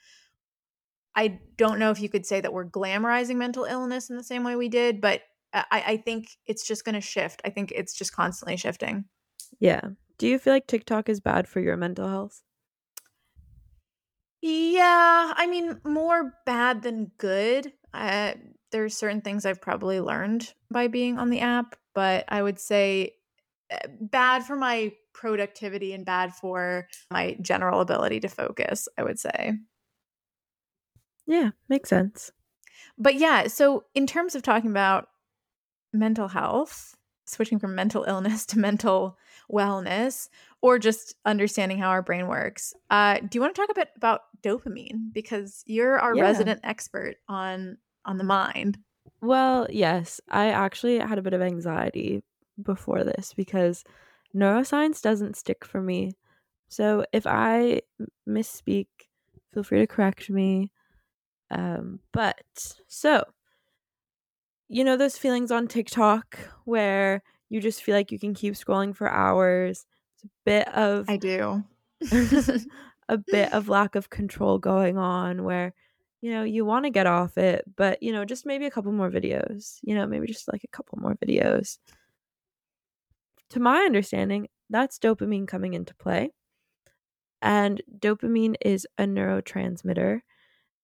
i 1.15 1.41
don't 1.57 1.79
know 1.79 1.91
if 1.91 2.01
you 2.01 2.09
could 2.09 2.27
say 2.27 2.41
that 2.41 2.53
we're 2.53 2.69
glamorizing 2.69 3.37
mental 3.37 3.65
illness 3.65 4.11
in 4.11 4.17
the 4.17 4.23
same 4.23 4.45
way 4.45 4.57
we 4.57 4.69
did 4.69 5.01
but 5.01 5.23
i, 5.57 5.83
I 5.87 5.97
think 5.97 6.29
it's 6.47 6.67
just 6.67 6.85
going 6.85 6.95
to 6.95 7.01
shift. 7.01 7.41
I 7.45 7.51
think 7.51 7.73
it's 7.73 7.95
just 7.95 8.15
constantly 8.15 8.57
shifting. 8.57 9.05
Yeah. 9.59 9.81
Do 10.19 10.27
you 10.27 10.39
feel 10.39 10.53
like 10.53 10.67
tiktok 10.67 11.09
is 11.09 11.21
bad 11.21 11.49
for 11.49 11.61
your 11.61 11.77
mental 11.77 12.09
health 12.09 12.43
yeah, 14.47 15.33
I 15.37 15.49
mean, 15.49 15.81
more 15.85 16.35
bad 16.45 16.83
than 16.83 17.11
good. 17.19 17.73
Uh, 17.93 18.35
there's 18.71 18.97
certain 18.97 19.21
things 19.21 19.45
I've 19.45 19.61
probably 19.61 20.01
learned 20.01 20.53
by 20.71 20.87
being 20.87 21.19
on 21.19 21.31
the 21.31 21.41
app, 21.41 21.75
but 21.95 22.25
I 22.29 22.43
would 22.43 22.61
say 22.61 23.15
uh, 23.73 23.89
bad 24.01 24.45
for 24.45 24.55
my 24.55 24.93
productivity 25.13 25.93
and 25.93 26.05
bad 26.05 26.33
for 26.33 26.87
my 27.11 27.37
general 27.41 27.81
ability 27.81 28.21
to 28.21 28.29
focus, 28.29 28.87
I 28.97 29.03
would 29.03 29.19
say. 29.19 29.55
Yeah, 31.27 31.51
makes 31.69 31.89
sense. 31.89 32.31
But 32.97 33.17
yeah, 33.17 33.49
so 33.49 33.85
in 33.95 34.07
terms 34.07 34.37
of 34.37 34.43
talking 34.43 34.71
about 34.71 35.09
mental 35.93 36.29
health, 36.29 36.97
switching 37.27 37.59
from 37.59 37.75
mental 37.75 38.05
illness 38.05 38.47
to 38.51 38.59
mental 38.61 39.19
wellness, 39.51 40.29
or 40.63 40.79
just 40.79 41.15
understanding 41.25 41.79
how 41.79 41.89
our 41.89 42.03
brain 42.03 42.27
works. 42.27 42.75
Uh, 42.91 43.19
do 43.19 43.29
you 43.33 43.41
want 43.41 43.55
to 43.55 43.61
talk 43.61 43.71
a 43.71 43.75
bit 43.75 43.91
about 43.97 44.23
dopamine 44.43 45.13
because 45.13 45.63
you're 45.67 45.99
our 45.99 46.15
yeah. 46.15 46.23
resident 46.23 46.61
expert 46.65 47.17
on 47.29 47.79
on 48.05 48.19
the 48.19 48.25
mind? 48.25 48.79
Well, 49.21 49.67
yes, 49.71 50.21
I 50.31 50.49
actually 50.49 50.99
had 50.99 51.19
a 51.19 51.23
bit 51.23 51.35
of 51.35 51.43
anxiety 51.43 52.23
before 52.63 53.05
this 53.05 53.33
because 53.35 53.85
neuroscience 54.35 55.01
doesn't 55.01 55.37
stick 55.37 55.65
for 55.65 55.81
me. 55.81 56.17
So 56.69 57.05
if 57.13 57.27
I 57.27 57.83
misspeak, 58.29 58.87
feel 59.53 59.63
free 59.63 59.79
to 59.79 59.87
correct 59.87 60.31
me. 60.31 60.73
Um, 61.51 62.01
but 62.13 62.43
so 62.89 63.25
you 64.69 64.83
know 64.83 64.97
those 64.97 65.17
feelings 65.17 65.53
on 65.53 65.69
TikTok 65.69 66.39
where 66.65 67.23
you 67.49 67.61
just 67.61 67.83
feel 67.83 67.95
like 67.95 68.11
you 68.11 68.19
can 68.19 68.35
keep 68.35 68.55
scrolling 68.55 68.95
for 68.95 69.09
hours 69.09 69.87
bit 70.45 70.69
of 70.69 71.09
I 71.09 71.17
do. 71.17 71.65
a 73.09 73.19
bit 73.19 73.53
of 73.53 73.69
lack 73.69 73.95
of 73.95 74.11
control 74.11 74.59
going 74.59 74.99
on 74.99 75.45
where 75.45 75.73
you 76.21 76.31
know 76.31 76.43
you 76.43 76.65
want 76.65 76.85
to 76.85 76.91
get 76.91 77.07
off 77.07 77.39
it 77.39 77.65
but 77.77 78.03
you 78.03 78.13
know 78.13 78.25
just 78.25 78.47
maybe 78.47 78.67
a 78.67 78.71
couple 78.71 78.93
more 78.93 79.11
videos 79.11 79.79
you 79.83 79.95
know 79.95 80.07
maybe 80.07 80.27
just 80.27 80.51
like 80.53 80.65
a 80.65 80.77
couple 80.77 80.99
more 80.99 81.15
videos 81.15 81.79
to 83.51 83.61
my 83.61 83.79
understanding 83.81 84.49
that's 84.71 84.99
dopamine 84.99 85.47
coming 85.47 85.75
into 85.75 85.95
play 85.95 86.31
and 87.43 87.83
dopamine 87.99 88.57
is 88.61 88.87
a 88.99 89.05
neurotransmitter 89.05 90.21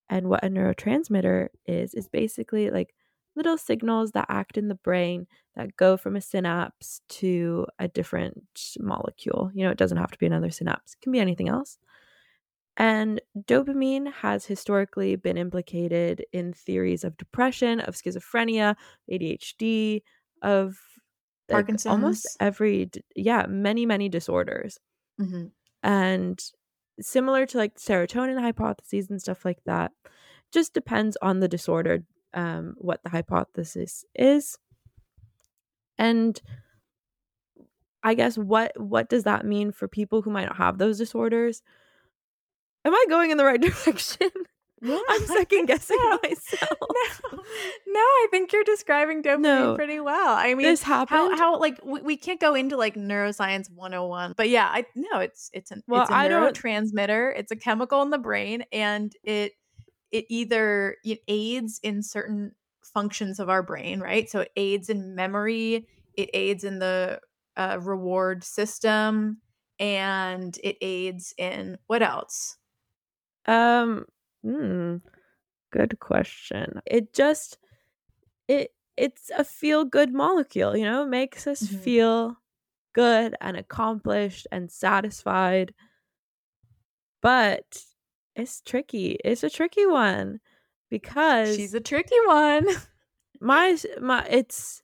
and 0.08 0.28
what 0.28 0.44
a 0.44 0.48
neurotransmitter 0.48 1.48
is 1.66 1.94
is 1.94 2.08
basically 2.08 2.70
like 2.70 2.94
little 3.36 3.58
signals 3.58 4.12
that 4.12 4.26
act 4.28 4.58
in 4.58 4.68
the 4.68 4.74
brain 4.74 5.26
that 5.56 5.76
go 5.76 5.96
from 5.96 6.16
a 6.16 6.20
synapse 6.20 7.00
to 7.08 7.66
a 7.78 7.88
different 7.88 8.76
molecule. 8.78 9.50
You 9.54 9.64
know, 9.64 9.70
it 9.70 9.78
doesn't 9.78 9.98
have 9.98 10.10
to 10.12 10.18
be 10.18 10.26
another 10.26 10.50
synapse, 10.50 10.94
it 10.94 11.00
can 11.02 11.12
be 11.12 11.20
anything 11.20 11.48
else. 11.48 11.78
And 12.76 13.20
dopamine 13.38 14.10
has 14.12 14.46
historically 14.46 15.16
been 15.16 15.36
implicated 15.36 16.24
in 16.32 16.52
theories 16.54 17.04
of 17.04 17.16
depression, 17.18 17.80
of 17.80 17.94
schizophrenia, 17.94 18.76
ADHD, 19.10 20.02
of 20.42 20.78
like, 21.48 21.66
Parkinson's. 21.66 21.86
almost 21.86 22.26
every, 22.40 22.90
yeah, 23.14 23.46
many, 23.46 23.84
many 23.86 24.08
disorders. 24.08 24.78
Mhm. 25.18 25.52
And 25.82 26.42
similar 27.00 27.46
to 27.46 27.58
like 27.58 27.76
serotonin 27.76 28.40
hypotheses 28.40 29.10
and 29.10 29.20
stuff 29.20 29.44
like 29.44 29.62
that, 29.64 29.92
just 30.52 30.74
depends 30.74 31.16
on 31.22 31.40
the 31.40 31.48
disorder, 31.48 32.04
um, 32.34 32.74
what 32.78 33.02
the 33.02 33.10
hypothesis 33.10 34.04
is. 34.14 34.58
And 35.98 36.40
I 38.02 38.14
guess 38.14 38.36
what 38.36 38.72
what 38.80 39.08
does 39.08 39.24
that 39.24 39.44
mean 39.46 39.70
for 39.72 39.86
people 39.88 40.22
who 40.22 40.30
might 40.30 40.46
not 40.46 40.56
have 40.56 40.78
those 40.78 40.98
disorders? 40.98 41.62
Am 42.84 42.92
I 42.94 43.04
going 43.08 43.30
in 43.30 43.36
the 43.36 43.44
right 43.44 43.60
direction? 43.84 44.30
Yeah, 44.84 44.98
I'm 45.08 45.24
second 45.26 45.66
guessing 45.66 45.96
so. 46.00 46.18
myself. 46.24 46.76
No, 46.80 47.38
no, 47.86 48.00
I 48.00 48.26
think 48.32 48.52
you're 48.52 48.64
describing 48.64 49.22
dopamine 49.22 49.40
No. 49.42 49.76
pretty 49.76 50.00
well. 50.00 50.34
I 50.36 50.54
mean, 50.54 50.66
This 50.66 50.82
how 50.82 51.06
happened. 51.06 51.38
how 51.38 51.60
like 51.60 51.78
we, 51.84 52.00
we 52.00 52.16
can't 52.16 52.40
go 52.40 52.56
into 52.56 52.76
like 52.76 52.96
neuroscience 52.96 53.70
101 53.70 54.34
but 54.36 54.48
yeah 54.48 54.66
i 54.66 54.84
no 54.96 55.20
it's 55.20 55.50
it's 55.52 55.70
an 55.70 55.84
Well, 55.86 56.02
it's 56.02 56.10
a 56.10 56.14
I 56.14 56.26
don't- 56.26 56.52
neurotransmitter 56.56 57.32
it's 57.38 57.52
a 57.52 57.56
chemical 57.56 58.02
in 58.02 58.10
the 58.10 58.18
brain 58.18 58.64
and 58.72 59.12
it 59.22 59.52
it 60.12 60.26
either 60.28 60.96
it 61.04 61.20
aids 61.28 61.80
in 61.82 62.02
certain 62.02 62.54
functions 62.84 63.40
of 63.40 63.48
our 63.48 63.62
brain 63.62 64.00
right 64.00 64.28
so 64.28 64.40
it 64.40 64.52
aids 64.56 64.90
in 64.90 65.14
memory 65.14 65.86
it 66.14 66.30
aids 66.34 66.64
in 66.64 66.78
the 66.80 67.20
uh, 67.56 67.78
reward 67.82 68.44
system 68.44 69.40
and 69.78 70.58
it 70.62 70.76
aids 70.80 71.34
in 71.38 71.78
what 71.86 72.02
else 72.02 72.58
Um, 73.46 74.06
hmm, 74.42 74.96
good 75.72 75.98
question. 76.00 76.80
It 76.86 77.12
just 77.14 77.58
it 78.48 78.74
it's 78.96 79.30
a 79.30 79.44
feel 79.44 79.84
good 79.84 80.12
molecule, 80.14 80.76
you 80.76 80.84
know, 80.84 81.04
it 81.04 81.08
makes 81.08 81.46
us 81.46 81.66
Mhm. 81.66 81.68
feel 81.68 82.36
good 82.94 83.36
and 83.40 83.56
accomplished 83.56 84.46
and 84.52 84.70
satisfied. 84.72 85.74
But 87.22 87.84
it's 88.36 88.60
tricky. 88.62 89.18
It's 89.24 89.42
a 89.42 89.50
tricky 89.50 89.86
one 89.86 90.40
because 90.90 91.54
she's 91.56 91.74
a 91.74 91.80
tricky 91.80 92.16
one 92.26 92.66
my 93.40 93.76
my 94.00 94.26
it's 94.28 94.82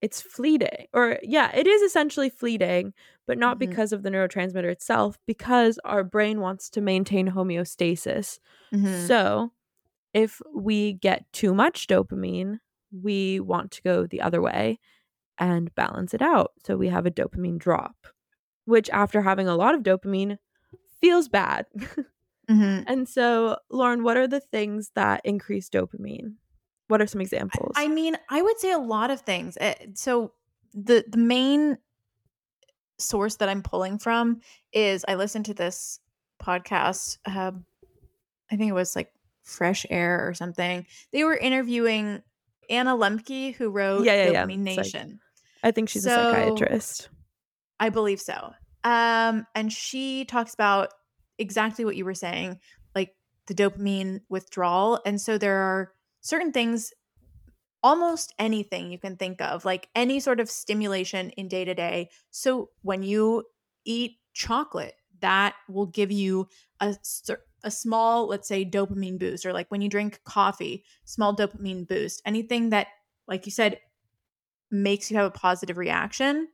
it's 0.00 0.20
fleeting 0.22 0.86
or 0.92 1.18
yeah 1.22 1.50
it 1.54 1.66
is 1.66 1.82
essentially 1.82 2.30
fleeting 2.30 2.92
but 3.26 3.38
not 3.38 3.56
Mhm. 3.56 3.60
because 3.60 3.92
of 3.92 4.02
the 4.02 4.10
neurotransmitter 4.10 4.70
itself 4.70 5.18
because 5.26 5.78
our 5.84 6.04
brain 6.04 6.40
wants 6.40 6.70
to 6.70 6.80
maintain 6.80 7.28
homeostasis 7.30 8.38
Mhm. 8.72 9.06
so 9.06 9.52
if 10.12 10.40
we 10.54 10.92
get 10.94 11.24
too 11.32 11.52
much 11.54 11.86
dopamine 11.88 12.58
we 12.92 13.40
want 13.40 13.70
to 13.72 13.82
go 13.82 14.06
the 14.06 14.20
other 14.20 14.40
way 14.40 14.78
and 15.38 15.74
balance 15.74 16.14
it 16.14 16.22
out 16.22 16.52
so 16.64 16.76
we 16.76 16.88
have 16.88 17.06
a 17.06 17.10
dopamine 17.10 17.58
drop 17.58 17.96
which 18.66 18.88
after 18.90 19.22
having 19.22 19.48
a 19.48 19.56
lot 19.56 19.74
of 19.74 19.82
dopamine 19.82 20.38
feels 21.00 21.28
bad 21.28 21.66
Mhm. 22.50 22.84
and 22.86 23.08
so 23.08 23.56
lauren 23.70 24.02
what 24.02 24.16
are 24.16 24.26
the 24.28 24.40
things 24.40 24.90
that 24.94 25.20
increase 25.24 25.68
dopamine 25.70 26.34
what 26.88 27.00
are 27.00 27.06
some 27.06 27.20
examples 27.22 27.72
I 27.76 27.88
mean, 27.88 28.16
I 28.28 28.42
would 28.42 28.58
say 28.58 28.70
a 28.70 28.78
lot 28.78 29.10
of 29.10 29.22
things. 29.22 29.56
Uh, 29.56 29.72
So 29.94 30.34
the 30.74 31.02
the 31.08 31.16
main 31.18 31.78
source 32.98 33.36
that 33.36 33.48
I'm 33.48 33.62
pulling 33.62 33.98
from 33.98 34.40
is 34.72 35.04
I 35.08 35.14
listened 35.14 35.46
to 35.46 35.54
this 35.54 35.98
podcast. 36.40 37.18
Uh, 37.24 37.52
I 38.50 38.56
think 38.56 38.68
it 38.68 38.74
was 38.74 38.94
like 38.94 39.10
Fresh 39.42 39.86
Air 39.90 40.28
or 40.28 40.34
something. 40.34 40.86
They 41.12 41.24
were 41.24 41.36
interviewing 41.36 42.22
Anna 42.70 42.94
Lembke, 42.96 43.54
who 43.54 43.70
wrote 43.70 44.04
Yeah, 44.04 44.24
yeah, 44.26 44.30
yeah. 44.30 44.44
Dopamine 44.44 44.66
like- 44.66 44.76
Nation. 44.76 45.20
I 45.62 45.70
think 45.70 45.88
she's 45.88 46.04
So- 46.04 46.10
a 46.30 46.32
psychiatrist. 46.32 47.08
I 47.80 47.88
believe 47.88 48.20
so. 48.20 48.52
Um, 48.84 49.46
and 49.54 49.72
she 49.72 50.24
talks 50.26 50.52
about 50.54 50.92
exactly 51.38 51.84
what 51.84 51.96
you 51.96 52.04
were 52.04 52.14
saying, 52.14 52.60
like 52.94 53.14
the 53.46 53.54
dopamine 53.54 54.20
withdrawal. 54.28 55.00
And 55.04 55.20
so 55.20 55.38
there 55.38 55.58
are 55.58 55.92
certain 56.20 56.52
things, 56.52 56.92
almost 57.82 58.34
anything 58.38 58.90
you 58.90 58.98
can 58.98 59.16
think 59.16 59.40
of, 59.40 59.64
like 59.64 59.88
any 59.94 60.20
sort 60.20 60.40
of 60.40 60.50
stimulation 60.50 61.30
in 61.30 61.48
day 61.48 61.64
to 61.64 61.74
day. 61.74 62.10
So 62.30 62.70
when 62.82 63.02
you 63.02 63.44
eat 63.84 64.18
chocolate, 64.32 64.94
that 65.20 65.54
will 65.68 65.86
give 65.86 66.10
you 66.10 66.48
a 66.80 66.96
a 67.64 67.70
small, 67.70 68.28
let's 68.28 68.46
say, 68.46 68.64
dopamine 68.64 69.18
boost, 69.18 69.46
or 69.46 69.52
like 69.52 69.70
when 69.70 69.80
you 69.80 69.88
drink 69.88 70.20
coffee, 70.24 70.84
small 71.06 71.34
dopamine 71.34 71.88
boost. 71.88 72.20
Anything 72.26 72.68
that, 72.70 72.88
like 73.26 73.46
you 73.46 73.52
said, 73.52 73.80
makes 74.70 75.10
you 75.10 75.16
have 75.16 75.26
a 75.26 75.30
positive 75.30 75.78
reaction. 75.78 76.48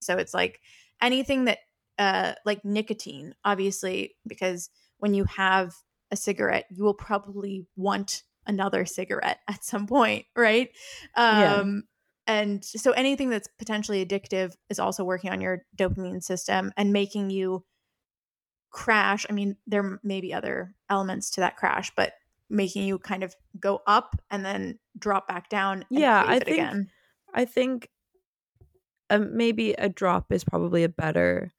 So 0.00 0.16
it's 0.16 0.32
like 0.32 0.60
anything 1.02 1.46
that 1.46 1.58
uh 1.98 2.34
like 2.44 2.64
nicotine, 2.64 3.34
obviously, 3.44 4.14
because 4.26 4.70
when 4.98 5.14
you 5.14 5.24
have 5.24 5.74
a 6.10 6.16
cigarette, 6.16 6.66
you 6.70 6.84
will 6.84 6.94
probably 6.94 7.66
want 7.76 8.22
another 8.46 8.84
cigarette 8.84 9.38
at 9.48 9.64
some 9.64 9.86
point, 9.86 10.24
right? 10.36 10.70
Yeah. 11.16 11.54
Um 11.56 11.84
and 12.28 12.64
so 12.64 12.90
anything 12.92 13.30
that's 13.30 13.48
potentially 13.58 14.04
addictive 14.04 14.54
is 14.68 14.78
also 14.80 15.04
working 15.04 15.30
on 15.30 15.40
your 15.40 15.62
dopamine 15.76 16.22
system 16.22 16.72
and 16.76 16.92
making 16.92 17.30
you 17.30 17.64
crash. 18.70 19.24
I 19.30 19.32
mean, 19.32 19.56
there 19.66 20.00
may 20.02 20.20
be 20.20 20.34
other 20.34 20.74
elements 20.90 21.30
to 21.32 21.40
that 21.40 21.56
crash, 21.56 21.92
but 21.96 22.12
making 22.50 22.84
you 22.84 22.98
kind 22.98 23.22
of 23.22 23.34
go 23.58 23.80
up 23.86 24.20
and 24.30 24.44
then 24.44 24.78
drop 24.98 25.26
back 25.28 25.48
down 25.48 25.84
Yeah, 25.90 26.22
I 26.26 26.38
think- 26.40 26.48
again. 26.58 26.90
I 27.34 27.44
think 27.44 27.90
um, 29.10 29.36
maybe 29.36 29.72
a 29.72 29.88
drop 29.88 30.32
is 30.32 30.42
probably 30.42 30.82
a 30.84 30.88
better 30.88 31.52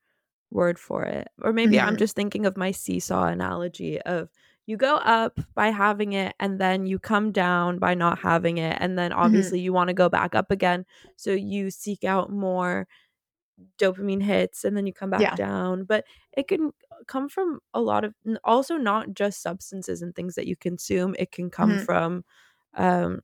word 0.51 0.79
for 0.79 1.03
it. 1.03 1.27
Or 1.41 1.53
maybe 1.53 1.79
I'm 1.79 1.95
Mhm. 1.95 1.97
just 1.97 2.15
thinking 2.15 2.45
of 2.45 2.57
my 2.57 2.71
seesaw 2.71 3.25
analogy 3.25 4.01
of 4.01 4.29
you 4.65 4.77
go 4.77 4.95
up 4.97 5.39
by 5.55 5.69
having 5.69 6.13
it 6.13 6.35
and 6.39 6.59
then 6.59 6.85
you 6.85 6.99
come 6.99 7.31
down 7.31 7.79
by 7.79 7.93
not 7.93 8.19
having 8.19 8.57
it 8.57 8.77
and 8.81 8.97
then 8.99 9.13
obviously 9.13 9.59
you 9.61 9.71
want 9.73 9.87
to 9.89 9.93
go 9.93 10.09
back 10.09 10.35
up 10.35 10.51
again 10.51 10.85
so 11.15 11.31
you 11.31 11.69
seek 11.71 12.03
out 12.03 12.31
more 12.31 12.87
dopamine 13.77 14.21
hits 14.23 14.65
and 14.65 14.77
then 14.77 14.85
you 14.87 14.93
come 14.93 15.09
back 15.09 15.21
Yeah. 15.21 15.35
down 15.35 15.83
but 15.85 16.05
it 16.33 16.47
can 16.47 16.71
come 17.07 17.29
from 17.29 17.59
a 17.73 17.81
lot 17.81 18.03
of 18.03 18.13
also 18.43 18.77
not 18.77 19.13
just 19.13 19.41
substances 19.41 20.01
and 20.01 20.15
things 20.15 20.35
that 20.35 20.47
you 20.47 20.55
consume 20.55 21.15
it 21.19 21.31
can 21.31 21.49
come 21.49 21.77
Mhm. 21.77 21.85
from 21.85 22.25
um 22.75 23.21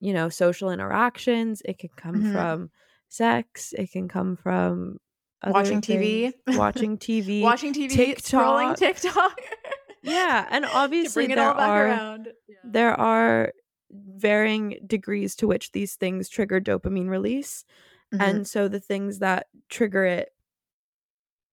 you 0.00 0.12
know 0.12 0.28
social 0.28 0.70
interactions 0.70 1.62
it 1.64 1.78
can 1.78 1.90
come 1.96 2.22
Mhm. 2.22 2.22
from 2.22 2.70
sex 3.08 3.72
it 3.74 3.90
can 3.92 4.08
come 4.08 4.36
from 4.36 4.98
Watching 5.46 5.80
TV. 5.80 6.32
watching 6.48 6.98
tv 6.98 7.42
Watching 7.42 7.72
TV, 7.74 7.90
TikTok. 7.90 8.24
scrolling 8.42 8.76
TikTok. 8.76 9.38
yeah 10.02 10.46
and 10.50 10.64
obviously 10.66 11.26
there 11.28 11.48
are 11.50 11.86
around. 11.86 12.28
Yeah. 12.48 12.56
there 12.64 13.00
are 13.00 13.52
varying 13.90 14.78
degrees 14.86 15.34
to 15.36 15.46
which 15.46 15.72
these 15.72 15.94
things 15.96 16.28
trigger 16.28 16.60
dopamine 16.60 17.08
release 17.08 17.64
Mhm. 18.12 18.20
and 18.20 18.46
so 18.48 18.68
the 18.68 18.80
things 18.80 19.20
that 19.20 19.46
trigger 19.68 20.04
it 20.04 20.32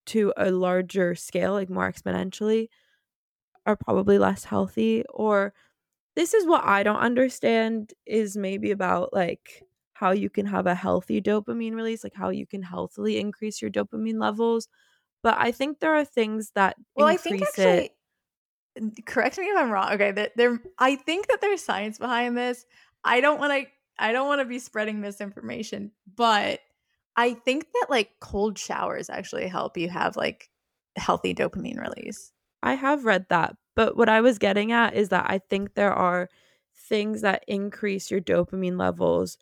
to 0.06 0.32
a 0.36 0.50
larger 0.50 1.14
scale 1.14 1.52
like 1.52 1.70
more 1.70 1.90
exponentially 1.90 2.68
are 3.66 3.76
probably 3.76 4.18
less 4.18 4.44
healthy 4.44 5.04
or 5.10 5.52
this 6.16 6.34
is 6.34 6.46
what 6.46 6.64
i 6.64 6.82
don't 6.82 6.96
understand 7.00 7.92
is 8.06 8.36
maybe 8.36 8.70
about 8.70 9.12
like 9.12 9.62
how 10.00 10.10
you 10.12 10.30
can 10.30 10.46
have 10.46 10.66
a 10.66 10.74
healthy 10.74 11.20
dopamine 11.20 11.74
release 11.74 12.02
like 12.02 12.14
how 12.14 12.30
you 12.30 12.46
can 12.46 12.62
healthily 12.62 13.18
increase 13.18 13.60
your 13.62 13.70
dopamine 13.70 14.20
levels 14.20 14.66
but 15.22 15.36
i 15.38 15.52
think 15.52 15.78
there 15.78 15.94
are 15.94 16.04
things 16.04 16.52
that 16.54 16.76
well, 16.96 17.06
I 17.06 17.16
think 17.16 17.42
it 17.42 17.48
actually, 17.48 17.90
n- 18.76 18.94
correct 19.06 19.38
me 19.38 19.44
if 19.44 19.56
I'm 19.56 19.70
wrong. 19.70 19.92
Okay, 19.92 20.12
that 20.12 20.36
there, 20.36 20.60
I 20.78 20.96
think 20.96 21.28
that 21.28 21.40
there's 21.40 21.62
science 21.62 21.98
behind 21.98 22.36
this. 22.36 22.64
I 23.04 23.20
don't 23.20 23.38
want 23.38 23.52
to, 23.52 23.70
I 23.98 24.12
don't 24.12 24.28
want 24.28 24.40
to 24.40 24.44
be 24.44 24.58
spreading 24.58 25.00
misinformation, 25.00 25.92
but 26.16 26.60
I 27.16 27.34
think 27.34 27.66
that 27.72 27.86
like 27.90 28.10
cold 28.20 28.58
showers 28.58 29.10
actually 29.10 29.48
help 29.48 29.76
you 29.76 29.88
have 29.88 30.16
like 30.16 30.48
healthy 30.96 31.34
dopamine 31.34 31.80
release. 31.80 32.32
I 32.62 32.74
have 32.74 33.04
read 33.04 33.26
that, 33.30 33.56
but 33.74 33.96
what 33.96 34.08
I 34.08 34.20
was 34.20 34.38
getting 34.38 34.72
at 34.72 34.94
is 34.94 35.08
that 35.10 35.26
I 35.28 35.38
think 35.38 35.74
there 35.74 35.92
are 35.92 36.28
things 36.88 37.22
that 37.22 37.44
increase 37.48 38.10
your 38.10 38.20
dopamine 38.20 38.78
levels 38.78 39.38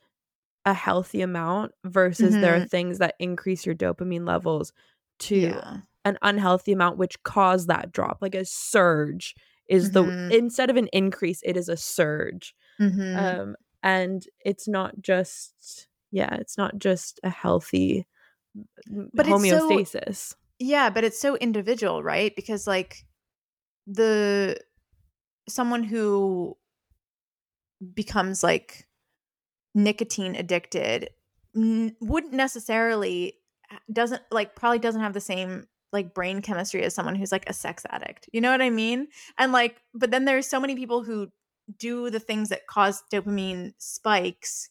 a 0.69 0.75
healthy 0.75 1.21
amount 1.23 1.73
versus 1.85 2.35
there 2.35 2.55
are 2.55 2.67
things 2.69 2.99
that 2.99 3.15
increase 3.19 3.65
your 3.67 3.75
dopamine 3.75 4.27
levels 4.27 4.73
to 5.21 5.37
Yeah. 5.37 5.77
an 6.05 6.19
unhealthy 6.23 6.73
amount 6.73 6.99
which 6.99 7.23
cause 7.23 7.67
that 7.67 7.93
drop 7.93 8.19
like 8.21 8.35
a 8.35 8.45
surge 8.45 9.35
is 9.69 9.91
Mhm. 9.91 9.93
the 9.93 10.37
instead 10.37 10.71
of 10.71 10.77
an 10.77 10.89
increase 10.93 11.41
it 11.45 11.57
is 11.57 11.69
a 11.69 11.77
surge 11.77 12.55
Mhm. 12.81 13.17
um 13.19 13.57
and 13.83 14.27
it's 14.45 14.67
not 14.69 15.01
just 15.01 15.89
yeah 16.11 16.35
it's 16.37 16.57
not 16.59 16.79
just 16.79 17.21
a 17.23 17.31
healthy 17.31 18.07
But 18.87 19.27
it's 19.29 19.49
so- 19.49 19.69
homeostasis 19.69 20.35
Yeah, 20.61 20.91
but 20.91 21.05
it's 21.05 21.21
so 21.21 21.37
individual, 21.37 22.03
right? 22.03 22.35
Because 22.35 22.67
like 22.67 23.05
the 23.87 24.59
someone 25.49 25.85
who 25.85 26.57
becomes 27.95 28.43
like 28.43 28.88
nicotine 29.75 30.35
addicted 30.35 31.11
wouldn't 31.55 32.33
necessarily 32.33 33.35
uh, 33.71 33.77
doesn't 33.93 34.23
like 34.31 34.55
probably 34.55 34.79
doesn't 34.79 35.01
have 35.01 35.13
the 35.13 35.21
same 35.21 35.67
like 35.93 36.15
brain 36.15 36.43
chemistry 36.43 36.83
as 36.85 36.95
someone 36.95 37.15
who's 37.15 37.33
like 37.33 37.49
a 37.49 37.53
sex 37.53 37.85
addict. 37.91 38.29
You 38.33 38.41
know 38.41 38.51
what 38.51 38.63
I 38.63 38.71
mean? 38.71 39.09
And 39.39 39.53
like 39.53 39.81
but 39.95 40.11
then 40.11 40.25
there's 40.25 40.47
so 40.47 40.61
many 40.61 40.77
people 40.77 41.03
who 41.03 41.31
do 41.79 42.11
the 42.11 42.21
things 42.21 42.49
that 42.51 42.67
cause 42.67 43.03
dopamine 43.13 43.75
spikes 43.79 44.71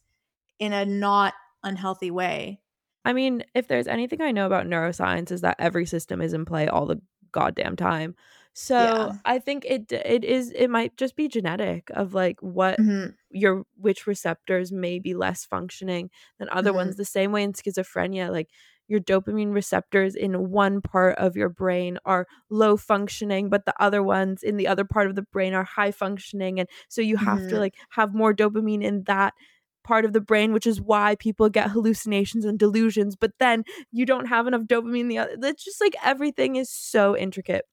in 0.60 0.74
a 0.74 0.86
not 0.86 1.34
unhealthy 1.64 2.12
way. 2.12 2.60
I 3.06 3.14
mean, 3.14 3.44
if 3.54 3.68
there's 3.68 3.88
anything 3.88 4.22
I 4.22 4.32
know 4.32 4.46
about 4.46 4.66
neuroscience 4.66 5.32
is 5.32 5.42
that 5.42 5.58
every 5.60 5.86
system 5.86 6.22
is 6.22 6.34
in 6.34 6.46
play 6.46 6.68
all 6.68 6.86
the 6.86 7.02
goddamn 7.32 7.76
time. 7.76 8.16
So 8.60 8.76
yeah. 8.76 9.12
I 9.24 9.38
think 9.38 9.66
it 9.66 9.92
it 9.92 10.26
is 10.26 10.50
it 10.50 10.68
might 10.68 10.98
just 10.98 11.16
be 11.16 11.28
genetic 11.28 11.92
of 11.94 12.16
like 12.16 12.42
what 12.42 12.80
mm-hmm. 12.80 13.12
your 13.30 13.66
which 13.76 14.08
receptors 14.08 14.72
may 14.72 14.98
be 14.98 15.14
less 15.14 15.46
functioning 15.46 16.10
than 16.40 16.50
other 16.50 16.72
mm-hmm. 16.72 16.78
ones. 16.78 16.96
The 16.96 17.06
same 17.06 17.32
way 17.32 17.44
in 17.44 17.54
schizophrenia, 17.54 18.32
like 18.32 18.50
your 18.88 19.00
dopamine 19.00 19.54
receptors 19.54 20.16
in 20.16 20.50
one 20.50 20.82
part 20.82 21.20
of 21.20 21.36
your 21.36 21.50
brain 21.50 22.00
are 22.04 22.26
low 22.50 22.78
functioning 22.78 23.48
but 23.48 23.66
the 23.66 23.76
other 23.80 24.02
ones 24.02 24.42
in 24.42 24.58
the 24.58 24.68
other 24.68 24.86
part 24.86 25.06
of 25.06 25.14
the 25.14 25.22
brain 25.22 25.54
are 25.54 25.64
high 25.64 25.92
functioning 25.92 26.60
and 26.60 26.68
so 26.88 27.00
you 27.00 27.18
have 27.18 27.38
mm-hmm. 27.38 27.50
to 27.50 27.60
like 27.60 27.76
have 27.92 28.16
more 28.16 28.34
dopamine 28.34 28.84
in 28.84 29.04
that 29.04 29.36
part 29.84 30.04
of 30.06 30.14
the 30.14 30.22
brain 30.22 30.52
which 30.52 30.66
is 30.66 30.82
why 30.82 31.16
people 31.16 31.50
get 31.50 31.70
hallucinations 31.72 32.44
and 32.46 32.58
delusions 32.58 33.16
but 33.16 33.34
then 33.40 33.64
you 33.92 34.06
don't 34.06 34.28
have 34.28 34.48
enough 34.48 34.62
dopamine 34.62 35.02
in 35.02 35.08
the 35.10 35.18
other 35.18 35.36
it's 35.44 35.64
just 35.66 35.82
like 35.82 35.96
everything 36.04 36.56
is 36.56 36.72
so 36.72 37.16
intricate 37.16 37.66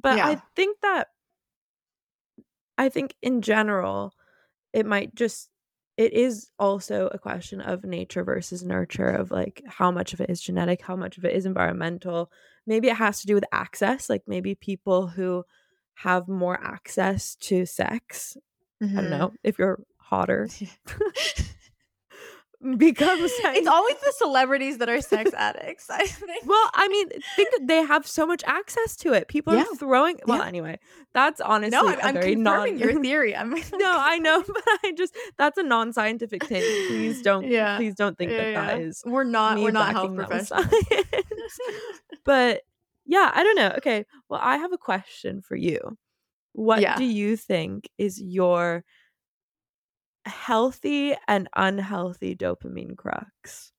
but 0.00 0.16
yeah. 0.16 0.28
i 0.28 0.42
think 0.56 0.78
that 0.80 1.08
i 2.78 2.88
think 2.88 3.14
in 3.22 3.42
general 3.42 4.14
it 4.72 4.86
might 4.86 5.14
just 5.14 5.48
it 5.96 6.14
is 6.14 6.50
also 6.58 7.08
a 7.12 7.18
question 7.18 7.60
of 7.60 7.84
nature 7.84 8.24
versus 8.24 8.64
nurture 8.64 9.08
of 9.08 9.30
like 9.30 9.62
how 9.66 9.90
much 9.90 10.12
of 10.12 10.20
it 10.20 10.30
is 10.30 10.40
genetic 10.40 10.82
how 10.82 10.96
much 10.96 11.18
of 11.18 11.24
it 11.24 11.34
is 11.34 11.46
environmental 11.46 12.30
maybe 12.66 12.88
it 12.88 12.96
has 12.96 13.20
to 13.20 13.26
do 13.26 13.34
with 13.34 13.44
access 13.52 14.08
like 14.08 14.22
maybe 14.26 14.54
people 14.54 15.06
who 15.06 15.44
have 15.94 16.28
more 16.28 16.58
access 16.62 17.34
to 17.36 17.66
sex 17.66 18.36
mm-hmm. 18.82 18.98
i 18.98 19.02
don't 19.02 19.10
mm-hmm. 19.10 19.18
know 19.18 19.32
if 19.42 19.58
you're 19.58 19.80
hotter 19.98 20.48
becomes 22.76 23.20
it's 23.22 23.66
always 23.66 23.96
the 23.96 24.12
celebrities 24.18 24.78
that 24.78 24.88
are 24.88 25.00
sex 25.00 25.32
addicts 25.36 25.90
i 25.90 26.06
think. 26.06 26.46
Well 26.46 26.70
i 26.74 26.86
mean 26.88 27.08
think 27.34 27.50
they 27.66 27.82
have 27.82 28.06
so 28.06 28.26
much 28.26 28.42
access 28.46 28.94
to 28.96 29.12
it. 29.12 29.26
People 29.28 29.54
yeah. 29.54 29.62
are 29.62 29.76
throwing 29.76 30.20
well 30.26 30.38
yeah. 30.38 30.46
anyway 30.46 30.78
that's 31.12 31.40
honestly 31.40 31.76
no 31.76 31.88
i'm, 31.88 31.98
I'm 32.02 32.14
confirming 32.14 32.42
non- 32.42 32.78
your 32.78 33.00
theory. 33.00 33.34
I'm 33.34 33.50
no 33.72 33.96
i 33.98 34.18
know 34.18 34.44
but 34.46 34.62
i 34.84 34.92
just 34.96 35.16
that's 35.38 35.58
a 35.58 35.62
non-scientific 35.62 36.46
take 36.46 36.62
please 36.88 37.20
don't 37.22 37.46
yeah. 37.46 37.76
please 37.76 37.94
don't 37.96 38.16
think 38.16 38.30
yeah, 38.30 38.52
that 38.52 38.54
that 38.54 38.80
is 38.80 39.02
we're 39.04 39.24
not 39.24 39.58
we're 39.58 39.72
not 39.72 39.92
health 39.92 40.14
professionals. 40.14 40.66
but 42.24 42.62
yeah 43.06 43.30
i 43.34 43.42
don't 43.42 43.56
know. 43.56 43.72
Okay 43.78 44.04
well 44.28 44.40
i 44.42 44.56
have 44.56 44.72
a 44.72 44.78
question 44.78 45.42
for 45.42 45.56
you. 45.56 45.96
What 46.54 46.98
do 46.98 47.04
you 47.04 47.36
think 47.36 47.88
is 47.96 48.20
your 48.20 48.84
healthy 50.24 51.14
and 51.28 51.48
unhealthy 51.54 52.34
dopamine 52.34 52.96
crux? 52.96 53.72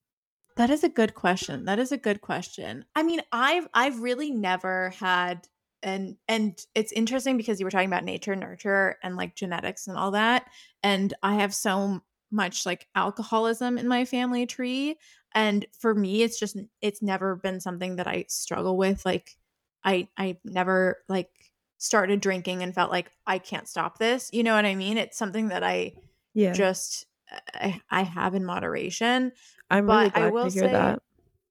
That 0.55 0.69
is 0.69 0.83
a 0.83 0.89
good 0.89 1.15
question. 1.15 1.65
That 1.65 1.79
is 1.79 1.91
a 1.91 1.97
good 1.97 2.21
question. 2.21 2.85
I 2.95 3.03
mean, 3.03 3.21
I've 3.31 3.67
I've 3.73 3.99
really 4.01 4.31
never 4.31 4.91
had 4.91 5.47
and 5.81 6.17
and 6.27 6.57
it's 6.75 6.91
interesting 6.91 7.37
because 7.37 7.59
you 7.59 7.65
were 7.65 7.71
talking 7.71 7.89
about 7.89 8.03
nature 8.05 8.35
nurture 8.35 8.97
and 9.03 9.15
like 9.15 9.35
genetics 9.35 9.87
and 9.87 9.97
all 9.97 10.11
that 10.11 10.49
and 10.81 11.13
I 11.21 11.35
have 11.35 11.53
so 11.53 12.01
much 12.31 12.65
like 12.65 12.87
alcoholism 12.95 13.77
in 13.77 13.87
my 13.87 14.05
family 14.05 14.45
tree 14.45 14.95
and 15.35 15.65
for 15.77 15.93
me 15.93 16.23
it's 16.23 16.39
just 16.39 16.57
it's 16.81 17.01
never 17.01 17.35
been 17.35 17.59
something 17.59 17.97
that 17.97 18.07
I 18.07 18.25
struggle 18.29 18.77
with 18.77 19.05
like 19.05 19.35
I 19.83 20.07
I 20.17 20.37
never 20.45 20.99
like 21.09 21.29
started 21.83 22.21
drinking 22.21 22.63
and 22.63 22.73
felt 22.73 22.91
like 22.91 23.11
I 23.27 23.39
can't 23.39 23.67
stop 23.67 23.97
this. 23.97 24.29
You 24.31 24.43
know 24.43 24.55
what 24.55 24.65
I 24.65 24.73
mean? 24.73 24.97
It's 24.97 25.17
something 25.17 25.49
that 25.49 25.63
I 25.63 25.91
yeah. 26.33 26.53
just 26.53 27.05
uh, 27.31 27.39
I, 27.53 27.81
I 27.89 28.03
have 28.03 28.35
in 28.35 28.45
moderation 28.45 29.31
i'm 29.69 29.89
really 29.89 30.09
glad 30.09 30.23
I 30.23 30.29
will 30.29 30.49
to 30.49 30.53
hear 30.53 30.63
say, 30.63 30.71
that. 30.71 31.01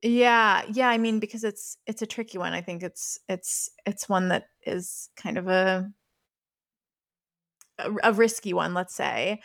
Yeah 0.02 0.62
yeah 0.70 0.88
i 0.88 0.98
mean 0.98 1.20
because 1.20 1.44
it's 1.44 1.76
it's 1.86 2.02
a 2.02 2.06
tricky 2.06 2.38
one 2.38 2.52
i 2.52 2.60
think 2.60 2.82
it's 2.82 3.18
it's 3.28 3.70
it's 3.86 4.08
one 4.08 4.28
that 4.28 4.44
is 4.66 5.08
kind 5.16 5.38
of 5.38 5.48
a 5.48 5.90
a, 7.78 7.90
a 8.04 8.12
risky 8.12 8.52
one 8.52 8.74
let's 8.74 8.94
say. 8.94 9.40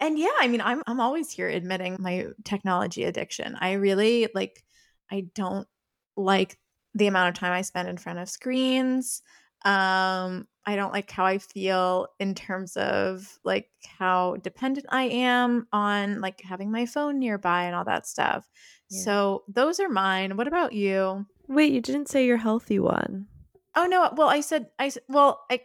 And 0.00 0.18
yeah 0.18 0.34
i 0.40 0.48
mean 0.48 0.60
i'm 0.60 0.82
i'm 0.86 1.00
always 1.00 1.30
here 1.30 1.48
admitting 1.48 1.96
my 2.00 2.26
technology 2.44 3.04
addiction. 3.04 3.56
I 3.60 3.72
really 3.72 4.28
like 4.34 4.64
i 5.10 5.26
don't 5.34 5.68
like 6.16 6.58
the 6.94 7.06
amount 7.06 7.30
of 7.30 7.34
time 7.34 7.52
i 7.52 7.62
spend 7.62 7.88
in 7.88 7.96
front 7.96 8.18
of 8.18 8.28
screens 8.28 9.22
um 9.64 10.46
I 10.64 10.76
don't 10.76 10.92
like 10.92 11.10
how 11.10 11.24
I 11.24 11.38
feel 11.38 12.06
in 12.20 12.34
terms 12.36 12.76
of 12.76 13.38
like 13.44 13.68
how 13.98 14.36
dependent 14.36 14.86
I 14.90 15.04
am 15.04 15.66
on 15.72 16.20
like 16.20 16.40
having 16.42 16.70
my 16.70 16.86
phone 16.86 17.18
nearby 17.18 17.64
and 17.64 17.74
all 17.74 17.84
that 17.84 18.06
stuff. 18.06 18.48
Yeah. 18.90 19.00
So 19.02 19.42
those 19.48 19.80
are 19.80 19.88
mine. 19.88 20.36
What 20.36 20.46
about 20.46 20.72
you? 20.72 21.26
Wait, 21.48 21.72
you 21.72 21.80
didn't 21.80 22.08
say 22.08 22.26
your 22.26 22.36
healthy 22.36 22.78
one. 22.78 23.26
Oh 23.74 23.86
no, 23.86 24.12
well 24.16 24.28
I 24.28 24.40
said 24.40 24.66
I 24.78 24.92
well 25.08 25.40
I 25.50 25.62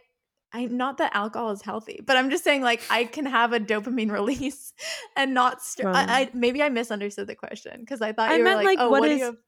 I 0.52 0.64
not 0.64 0.98
that 0.98 1.14
alcohol 1.14 1.50
is 1.50 1.62
healthy, 1.62 2.00
but 2.04 2.16
I'm 2.16 2.30
just 2.30 2.42
saying 2.42 2.62
like 2.62 2.80
I 2.90 3.04
can 3.04 3.26
have 3.26 3.52
a 3.52 3.60
dopamine 3.60 4.10
release 4.20 4.72
and 5.14 5.32
not 5.34 5.62
st- 5.62 5.86
I, 5.86 6.22
I, 6.22 6.30
maybe 6.32 6.62
I 6.62 6.70
misunderstood 6.70 7.26
the 7.26 7.34
question 7.36 7.78
because 7.80 8.00
I 8.00 8.12
thought 8.12 8.30
I 8.30 8.36
you 8.38 8.44
were 8.44 8.54
like, 8.54 8.64
like, 8.64 8.78
oh, 8.80 8.88
what, 8.90 9.00
what 9.02 9.10
is- 9.10 9.18
do 9.20 9.24
you 9.26 9.38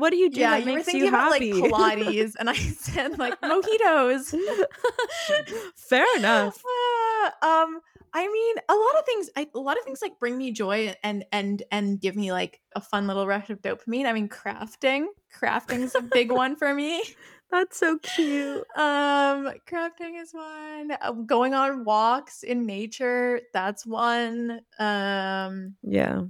what 0.00 0.10
do 0.10 0.16
you 0.16 0.30
do? 0.30 0.40
Yeah, 0.40 0.56
you 0.56 0.72
were 0.72 0.82
thinking 0.82 1.02
you 1.02 1.08
about 1.08 1.34
happy? 1.34 1.52
like 1.52 1.72
Pilates, 1.72 2.32
and 2.38 2.48
I 2.48 2.54
said 2.54 3.18
like 3.18 3.40
mojitos. 3.40 4.34
Fair 5.76 6.06
enough. 6.16 6.62
Uh, 6.64 7.46
um, 7.46 7.80
I 8.12 8.26
mean, 8.26 8.56
a 8.68 8.74
lot 8.74 8.98
of 8.98 9.04
things. 9.04 9.30
I, 9.36 9.46
a 9.54 9.58
lot 9.58 9.76
of 9.78 9.84
things 9.84 10.00
like 10.00 10.18
bring 10.18 10.38
me 10.38 10.52
joy 10.52 10.94
and 11.04 11.24
and 11.32 11.62
and 11.70 12.00
give 12.00 12.16
me 12.16 12.32
like 12.32 12.60
a 12.74 12.80
fun 12.80 13.06
little 13.06 13.26
rush 13.26 13.50
of 13.50 13.60
dopamine. 13.60 14.06
I 14.06 14.12
mean, 14.14 14.28
crafting. 14.28 15.06
Crafting's 15.38 15.94
a 15.94 16.00
big 16.00 16.32
one 16.32 16.56
for 16.56 16.72
me. 16.74 17.02
That's 17.50 17.76
so 17.76 17.98
cute. 17.98 18.64
Um, 18.76 19.52
crafting 19.68 20.20
is 20.20 20.32
one. 20.32 20.92
Uh, 21.00 21.12
going 21.12 21.52
on 21.52 21.84
walks 21.84 22.44
in 22.44 22.64
nature, 22.64 23.40
that's 23.52 23.84
one. 23.84 24.60
Um, 24.78 25.74
yeah, 25.82 26.20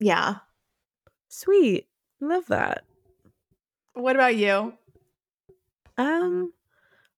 yeah. 0.00 0.36
Sweet. 1.28 1.88
Love 2.20 2.46
that. 2.46 2.84
What 3.94 4.16
about 4.16 4.36
you? 4.36 4.74
Um, 5.98 6.52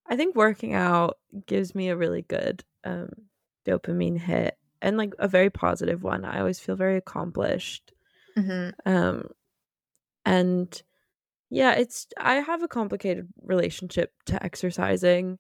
I 0.06 0.16
think 0.16 0.36
working 0.36 0.74
out 0.74 1.18
gives 1.46 1.74
me 1.74 1.88
a 1.88 1.96
really 1.96 2.22
good 2.22 2.64
um 2.84 3.10
dopamine 3.66 4.18
hit 4.18 4.56
and 4.80 4.96
like 4.96 5.14
a 5.18 5.28
very 5.28 5.50
positive 5.50 6.02
one. 6.02 6.24
I 6.24 6.38
always 6.38 6.60
feel 6.60 6.76
very 6.76 6.96
accomplished. 6.96 7.92
Mm-hmm. 8.36 8.90
Um, 8.90 9.28
and 10.24 10.82
yeah, 11.50 11.72
it's 11.72 12.06
I 12.16 12.36
have 12.36 12.62
a 12.62 12.68
complicated 12.68 13.28
relationship 13.42 14.12
to 14.26 14.42
exercising. 14.42 15.38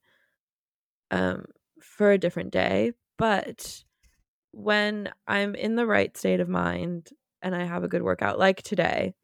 Um, 1.10 1.46
for 1.80 2.12
a 2.12 2.18
different 2.18 2.52
day, 2.52 2.92
but 3.16 3.84
when 4.52 5.10
I'm 5.26 5.54
in 5.54 5.76
the 5.76 5.86
right 5.86 6.16
state 6.16 6.40
of 6.40 6.48
mind 6.48 7.10
and 7.42 7.54
I 7.54 7.64
have 7.64 7.84
a 7.84 7.88
good 7.88 8.02
workout, 8.02 8.38
like 8.38 8.62
today, 8.62 9.14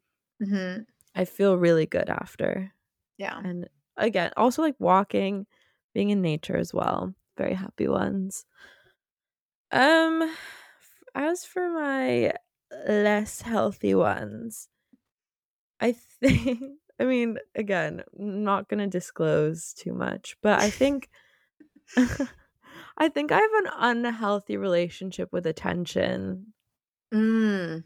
Mm-hmm. 0.41 0.83
I 1.15 1.25
feel 1.25 1.57
really 1.57 1.85
good 1.85 2.09
after. 2.09 2.73
Yeah. 3.17 3.41
And 3.43 3.69
again, 3.97 4.31
also 4.37 4.61
like 4.61 4.75
walking, 4.79 5.47
being 5.93 6.09
in 6.09 6.21
nature 6.21 6.57
as 6.57 6.73
well. 6.73 7.13
Very 7.37 7.53
happy 7.53 7.87
ones. 7.87 8.45
Um 9.71 10.35
as 11.13 11.45
for 11.45 11.69
my 11.69 12.33
less 12.87 13.41
healthy 13.41 13.95
ones, 13.95 14.69
I 15.79 15.91
think 15.93 16.79
I 16.99 17.03
mean, 17.03 17.37
again, 17.55 18.03
not 18.13 18.69
going 18.69 18.79
to 18.79 18.87
disclose 18.87 19.73
too 19.73 19.93
much, 19.93 20.37
but 20.41 20.59
I 20.59 20.69
think 20.71 21.09
I 22.97 23.09
think 23.09 23.31
I 23.31 23.39
have 23.39 23.53
an 23.65 23.71
unhealthy 23.77 24.57
relationship 24.57 25.31
with 25.33 25.45
attention. 25.45 26.53
Mm. 27.11 27.83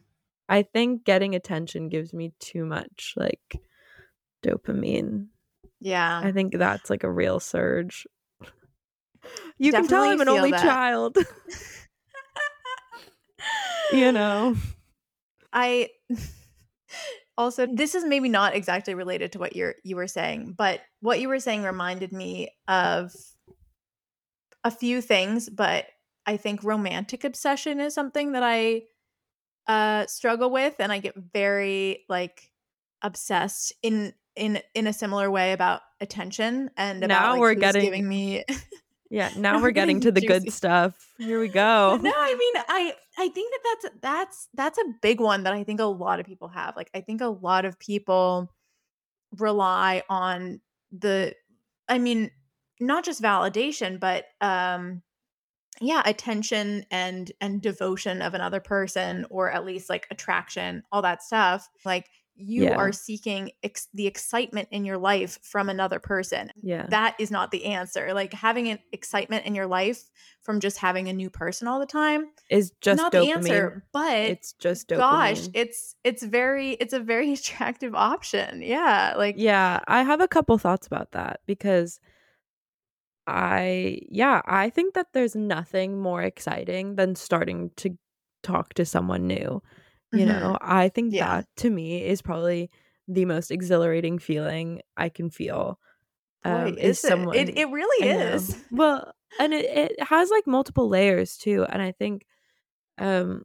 I 0.49 0.63
think 0.63 1.05
getting 1.05 1.35
attention 1.35 1.89
gives 1.89 2.13
me 2.13 2.33
too 2.39 2.65
much 2.65 3.13
like 3.15 3.61
dopamine. 4.43 5.27
Yeah. 5.79 6.19
I 6.23 6.31
think 6.31 6.57
that's 6.57 6.89
like 6.89 7.03
a 7.03 7.11
real 7.11 7.39
surge. 7.39 8.07
You 9.57 9.71
Definitely 9.71 9.87
can 9.87 9.87
tell 9.87 10.11
I'm 10.11 10.21
an 10.21 10.29
only 10.29 10.51
that. 10.51 10.61
child. 10.61 11.17
you 13.93 14.11
know. 14.11 14.55
I 15.53 15.89
also 17.37 17.67
this 17.67 17.95
is 17.95 18.03
maybe 18.03 18.29
not 18.29 18.55
exactly 18.55 18.95
related 18.95 19.33
to 19.33 19.39
what 19.39 19.55
you're 19.55 19.75
you 19.83 19.95
were 19.95 20.07
saying, 20.07 20.55
but 20.57 20.81
what 21.01 21.19
you 21.19 21.27
were 21.27 21.39
saying 21.39 21.63
reminded 21.63 22.11
me 22.11 22.49
of 22.67 23.13
a 24.63 24.71
few 24.71 25.01
things, 25.01 25.49
but 25.49 25.85
I 26.25 26.37
think 26.37 26.63
romantic 26.63 27.23
obsession 27.23 27.79
is 27.79 27.93
something 27.93 28.33
that 28.33 28.43
I 28.43 28.83
uh 29.69 30.05
struggle 30.07 30.49
with 30.49 30.73
and 30.79 30.91
I 30.91 30.97
get 30.97 31.13
very 31.15 32.03
like 32.09 32.51
obsessed 33.03 33.71
in 33.83 34.13
in 34.35 34.59
in 34.73 34.87
a 34.87 34.93
similar 34.93 35.29
way 35.29 35.53
about 35.53 35.81
attention 36.01 36.71
and 36.75 37.03
about 37.03 37.21
now 37.21 37.31
like, 37.33 37.39
we're 37.39 37.53
getting 37.53 37.83
giving 37.83 38.07
me 38.07 38.43
yeah 39.11 39.29
now 39.37 39.61
we're 39.61 39.71
getting 39.71 39.99
to 40.01 40.11
the 40.11 40.21
juicy. 40.21 40.45
good 40.45 40.53
stuff. 40.53 41.13
Here 41.19 41.39
we 41.39 41.49
go. 41.49 41.99
no 42.01 42.11
i 42.15 42.33
mean 42.33 42.63
i 42.67 42.93
i 43.19 43.29
think 43.29 43.53
that 43.53 43.59
that's 43.63 43.95
that's 44.01 44.47
that's 44.55 44.77
a 44.79 44.93
big 45.03 45.21
one 45.21 45.43
that 45.43 45.53
i 45.53 45.63
think 45.63 45.79
a 45.79 45.85
lot 45.85 46.19
of 46.19 46.25
people 46.25 46.47
have. 46.47 46.75
Like 46.75 46.89
i 46.95 47.01
think 47.01 47.21
a 47.21 47.27
lot 47.27 47.65
of 47.65 47.77
people 47.77 48.51
rely 49.37 50.01
on 50.09 50.61
the 50.91 51.35
i 51.87 51.99
mean 51.99 52.31
not 52.79 53.05
just 53.05 53.21
validation 53.21 53.99
but 53.99 54.25
um 54.41 55.03
yeah 55.81 56.01
attention 56.05 56.85
and 56.91 57.31
and 57.41 57.61
devotion 57.61 58.21
of 58.21 58.33
another 58.33 58.59
person 58.59 59.25
or 59.29 59.51
at 59.51 59.65
least 59.65 59.89
like 59.89 60.07
attraction 60.11 60.83
all 60.91 61.01
that 61.01 61.23
stuff 61.23 61.69
like 61.85 62.09
you 62.39 62.63
yeah. 62.63 62.75
are 62.75 62.93
seeking 62.93 63.51
ex- 63.63 63.89
the 63.93 64.07
excitement 64.07 64.69
in 64.71 64.85
your 64.85 64.97
life 64.97 65.37
from 65.43 65.67
another 65.67 65.99
person. 65.99 66.51
Yeah. 66.61 66.87
That 66.89 67.15
is 67.19 67.29
not 67.29 67.51
the 67.51 67.65
answer. 67.65 68.13
Like 68.13 68.33
having 68.33 68.69
an 68.69 68.79
excitement 68.93 69.45
in 69.45 69.55
your 69.55 69.67
life 69.67 70.09
from 70.41 70.61
just 70.61 70.77
having 70.77 71.09
a 71.09 71.13
new 71.13 71.29
person 71.29 71.67
all 71.67 71.79
the 71.79 71.85
time 71.85 72.29
is 72.49 72.71
just 72.79 72.97
not 72.97 73.11
dopamine. 73.11 73.25
the 73.25 73.31
answer, 73.31 73.85
but 73.91 74.17
it's 74.17 74.53
just 74.53 74.87
dopamine. 74.87 74.97
Gosh, 74.97 75.49
it's 75.53 75.95
it's 76.05 76.23
very 76.23 76.71
it's 76.71 76.93
a 76.93 76.99
very 76.99 77.33
attractive 77.33 77.93
option. 77.93 78.61
Yeah, 78.61 79.15
like 79.17 79.35
Yeah, 79.37 79.81
I 79.87 80.03
have 80.03 80.21
a 80.21 80.27
couple 80.27 80.57
thoughts 80.57 80.87
about 80.87 81.11
that 81.11 81.41
because 81.45 81.99
I 83.29 83.99
yeah, 84.09 84.41
I 84.45 84.69
think 84.69 84.95
that 84.95 85.07
there's 85.13 85.35
nothing 85.35 86.01
more 86.01 86.21
exciting 86.21 86.95
than 86.95 87.15
starting 87.15 87.71
to 87.77 87.97
talk 88.43 88.73
to 88.75 88.85
someone 88.85 89.27
new. 89.27 89.61
You 90.11 90.25
mm-hmm. 90.25 90.27
know, 90.27 90.57
I 90.59 90.89
think 90.89 91.13
yeah. 91.13 91.37
that 91.37 91.47
to 91.57 91.69
me 91.69 92.03
is 92.03 92.21
probably 92.21 92.71
the 93.07 93.25
most 93.25 93.51
exhilarating 93.51 94.17
feeling 94.17 94.81
I 94.97 95.09
can 95.09 95.29
feel. 95.29 95.79
Um, 96.43 96.75
Boy, 96.75 96.81
is, 96.81 96.99
someone 96.99 97.35
it? 97.35 97.49
it? 97.49 97.57
It 97.57 97.69
really 97.69 98.07
is. 98.07 98.55
Well, 98.71 99.13
and 99.39 99.53
it, 99.53 99.65
it 99.65 100.03
has 100.03 100.29
like 100.31 100.47
multiple 100.47 100.89
layers 100.89 101.37
too. 101.37 101.65
And 101.69 101.81
I 101.81 101.91
think 101.91 102.25
um 102.97 103.43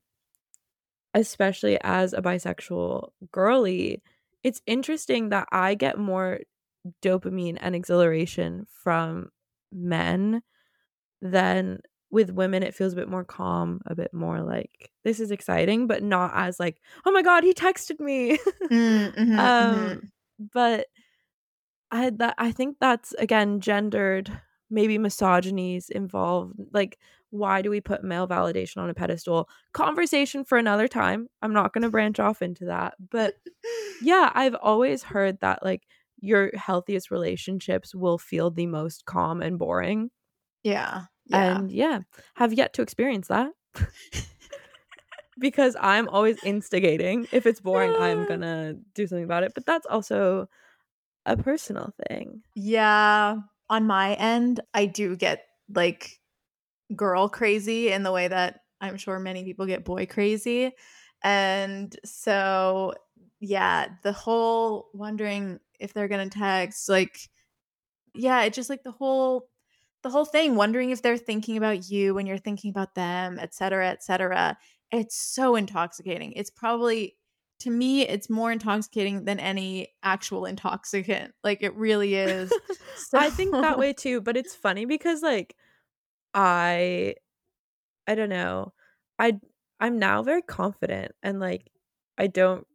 especially 1.12 1.78
as 1.82 2.12
a 2.12 2.22
bisexual 2.22 3.10
girly, 3.30 4.02
it's 4.42 4.60
interesting 4.66 5.28
that 5.28 5.48
I 5.52 5.74
get 5.74 5.98
more 5.98 6.40
dopamine 7.02 7.56
and 7.60 7.74
exhilaration 7.74 8.66
from 8.68 9.30
men 9.74 10.42
than 11.20 11.80
with 12.10 12.30
women 12.30 12.62
it 12.62 12.74
feels 12.74 12.92
a 12.92 12.96
bit 12.96 13.08
more 13.08 13.24
calm 13.24 13.80
a 13.86 13.94
bit 13.94 14.14
more 14.14 14.40
like 14.40 14.92
this 15.02 15.18
is 15.18 15.32
exciting 15.32 15.88
but 15.88 16.02
not 16.02 16.30
as 16.34 16.60
like 16.60 16.80
oh 17.04 17.10
my 17.10 17.22
god 17.22 17.42
he 17.42 17.52
texted 17.52 17.98
me 17.98 18.38
mm, 18.70 18.70
mm-hmm, 18.70 19.38
um 19.38 19.74
mm-hmm. 19.74 19.98
but 20.52 20.86
i 21.90 22.10
that 22.10 22.34
i 22.38 22.52
think 22.52 22.76
that's 22.80 23.14
again 23.14 23.58
gendered 23.58 24.30
maybe 24.70 24.96
misogynies 24.96 25.90
involved 25.90 26.54
like 26.72 26.98
why 27.30 27.62
do 27.62 27.68
we 27.68 27.80
put 27.80 28.04
male 28.04 28.28
validation 28.28 28.76
on 28.76 28.88
a 28.88 28.94
pedestal 28.94 29.48
conversation 29.72 30.44
for 30.44 30.56
another 30.56 30.86
time 30.86 31.26
i'm 31.42 31.52
not 31.52 31.72
going 31.72 31.82
to 31.82 31.90
branch 31.90 32.20
off 32.20 32.42
into 32.42 32.66
that 32.66 32.94
but 33.10 33.34
yeah 34.02 34.30
i've 34.34 34.54
always 34.62 35.02
heard 35.02 35.38
that 35.40 35.64
like 35.64 35.82
your 36.24 36.50
healthiest 36.54 37.10
relationships 37.10 37.94
will 37.94 38.18
feel 38.18 38.50
the 38.50 38.66
most 38.66 39.04
calm 39.04 39.42
and 39.42 39.58
boring 39.58 40.10
yeah 40.62 41.02
yeah. 41.26 41.58
And 41.58 41.70
yeah, 41.70 42.00
have 42.34 42.52
yet 42.52 42.74
to 42.74 42.82
experience 42.82 43.28
that. 43.28 43.50
because 45.38 45.76
I'm 45.80 46.08
always 46.08 46.42
instigating. 46.44 47.26
If 47.32 47.46
it's 47.46 47.60
boring, 47.60 47.94
I'm 47.96 48.22
uh. 48.22 48.26
going 48.26 48.40
to 48.40 48.76
do 48.94 49.06
something 49.06 49.24
about 49.24 49.42
it. 49.42 49.52
But 49.54 49.66
that's 49.66 49.86
also 49.86 50.48
a 51.26 51.36
personal 51.36 51.92
thing. 52.08 52.42
Yeah. 52.54 53.36
On 53.70 53.86
my 53.86 54.14
end, 54.14 54.60
I 54.74 54.86
do 54.86 55.16
get 55.16 55.44
like 55.74 56.20
girl 56.94 57.28
crazy 57.28 57.90
in 57.90 58.02
the 58.02 58.12
way 58.12 58.28
that 58.28 58.60
I'm 58.80 58.98
sure 58.98 59.18
many 59.18 59.44
people 59.44 59.66
get 59.66 59.84
boy 59.84 60.04
crazy. 60.06 60.72
And 61.22 61.96
so, 62.04 62.92
yeah, 63.40 63.86
the 64.02 64.12
whole 64.12 64.90
wondering 64.92 65.58
if 65.84 65.92
they're 65.94 66.08
to 66.08 66.28
text, 66.30 66.88
like, 66.88 67.18
yeah, 68.14 68.42
it's 68.42 68.56
just 68.56 68.70
like 68.70 68.82
the 68.82 68.90
whole 68.92 69.48
the 70.02 70.10
whole 70.10 70.24
thing 70.26 70.54
wondering 70.54 70.90
if 70.90 71.00
they're 71.00 71.16
thinking 71.16 71.56
about 71.56 71.88
you 71.88 72.14
when 72.14 72.26
you're 72.26 72.36
thinking 72.36 72.70
about 72.70 72.94
them 72.94 73.38
et 73.40 73.54
cetera 73.54 73.88
et 73.88 74.02
cetera. 74.02 74.56
It's 74.92 75.16
so 75.16 75.56
intoxicating. 75.56 76.32
It's 76.32 76.50
probably 76.50 77.16
to 77.60 77.70
me 77.70 78.02
it's 78.02 78.28
more 78.28 78.52
intoxicating 78.52 79.24
than 79.24 79.40
any 79.40 79.88
actual 80.02 80.44
intoxicant. 80.44 81.32
Like 81.42 81.62
it 81.62 81.74
really 81.74 82.14
is. 82.16 82.52
So- 82.96 83.18
i 83.18 83.30
think 83.30 83.52
that 83.52 83.78
way 83.78 83.92
too 83.92 84.20
but 84.20 84.36
it's 84.36 84.54
funny 84.66 84.84
because 84.84 85.22
like 85.22 85.56
i 86.34 87.14
i 88.06 88.14
don't 88.14 88.28
know. 88.28 88.72
I 89.18 89.38
i'm 89.80 89.98
now 89.98 90.22
very 90.22 90.42
confident 90.42 91.12
and 91.22 91.40
like 91.40 91.70
i 92.18 92.26
don't 92.28 92.66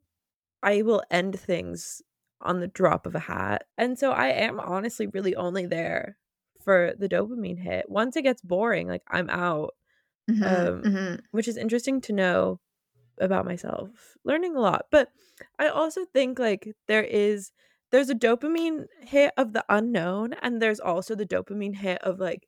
i 0.64 0.82
will 0.82 1.01
end 1.10 1.39
things 1.39 2.01
on 2.42 2.60
the 2.60 2.68
drop 2.68 3.06
of 3.06 3.16
a 3.16 3.20
hat 3.20 3.64
and 3.78 4.00
so 4.00 4.12
i 4.12 4.28
am 4.28 4.60
honestly 4.60 5.08
really 5.08 5.36
only 5.36 5.66
there 5.66 6.18
for 6.64 6.94
the 6.98 7.10
dopamine 7.10 7.60
hit. 7.60 7.90
Once 7.90 8.16
it 8.16 8.24
gets 8.24 8.42
boring, 8.42 8.88
like 8.88 9.02
I'm 9.08 9.30
out. 9.30 9.74
Mm-hmm, 10.30 10.44
um, 10.44 10.82
mm-hmm. 10.84 11.16
Which 11.32 11.48
is 11.48 11.58
interesting 11.58 12.02
to 12.02 12.14
know 12.14 12.60
about 13.20 13.46
myself. 13.46 13.90
Learning 14.24 14.56
a 14.56 14.60
lot. 14.60 14.86
But 14.92 15.10
I 15.58 15.70
also 15.70 16.06
think 16.14 16.38
like 16.38 16.76
there 16.88 17.04
is 17.04 17.52
there's 17.92 18.10
a 18.10 18.16
dopamine 18.16 18.86
hit 19.02 19.34
of 19.36 19.54
the 19.54 19.66
unknown 19.68 20.34
and 20.44 20.62
there's 20.62 20.80
also 20.80 21.16
the 21.16 21.26
dopamine 21.26 21.76
hit 21.76 22.04
of 22.04 22.20
like 22.20 22.48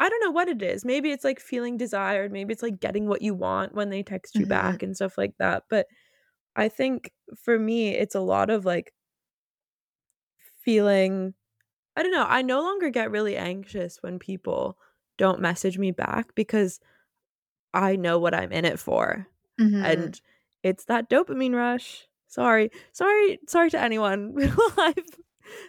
I 0.00 0.08
don't 0.08 0.24
know 0.24 0.32
what 0.32 0.48
it 0.48 0.60
is. 0.60 0.84
Maybe 0.84 1.10
it's 1.10 1.24
like 1.24 1.38
feeling 1.40 1.76
desired, 1.76 2.32
maybe 2.32 2.52
it's 2.52 2.62
like 2.62 2.80
getting 2.80 3.06
what 3.06 3.22
you 3.22 3.34
want 3.34 3.74
when 3.74 3.90
they 3.90 4.02
text 4.02 4.34
you 4.34 4.42
mm-hmm. 4.42 4.50
back 4.50 4.82
and 4.82 4.96
stuff 4.96 5.16
like 5.16 5.34
that. 5.38 5.64
But 5.70 5.86
I 6.56 6.68
think 6.68 7.12
for 7.44 7.58
me 7.58 7.90
it's 7.90 8.14
a 8.14 8.20
lot 8.20 8.50
of 8.50 8.64
like 8.64 8.92
feeling 10.66 11.32
I 11.96 12.02
don't 12.02 12.12
know. 12.12 12.26
I 12.28 12.42
no 12.42 12.60
longer 12.60 12.90
get 12.90 13.10
really 13.10 13.36
anxious 13.38 14.02
when 14.02 14.18
people 14.18 14.76
don't 15.16 15.40
message 15.40 15.78
me 15.78 15.92
back 15.92 16.34
because 16.34 16.78
I 17.72 17.96
know 17.96 18.18
what 18.18 18.34
I'm 18.34 18.52
in 18.52 18.66
it 18.66 18.78
for. 18.78 19.26
Mm-hmm. 19.58 19.82
And 19.82 20.20
it's 20.62 20.84
that 20.86 21.08
dopamine 21.08 21.54
rush. 21.54 22.06
Sorry. 22.28 22.70
Sorry. 22.92 23.38
Sorry 23.48 23.70
to 23.70 23.80
anyone. 23.80 24.36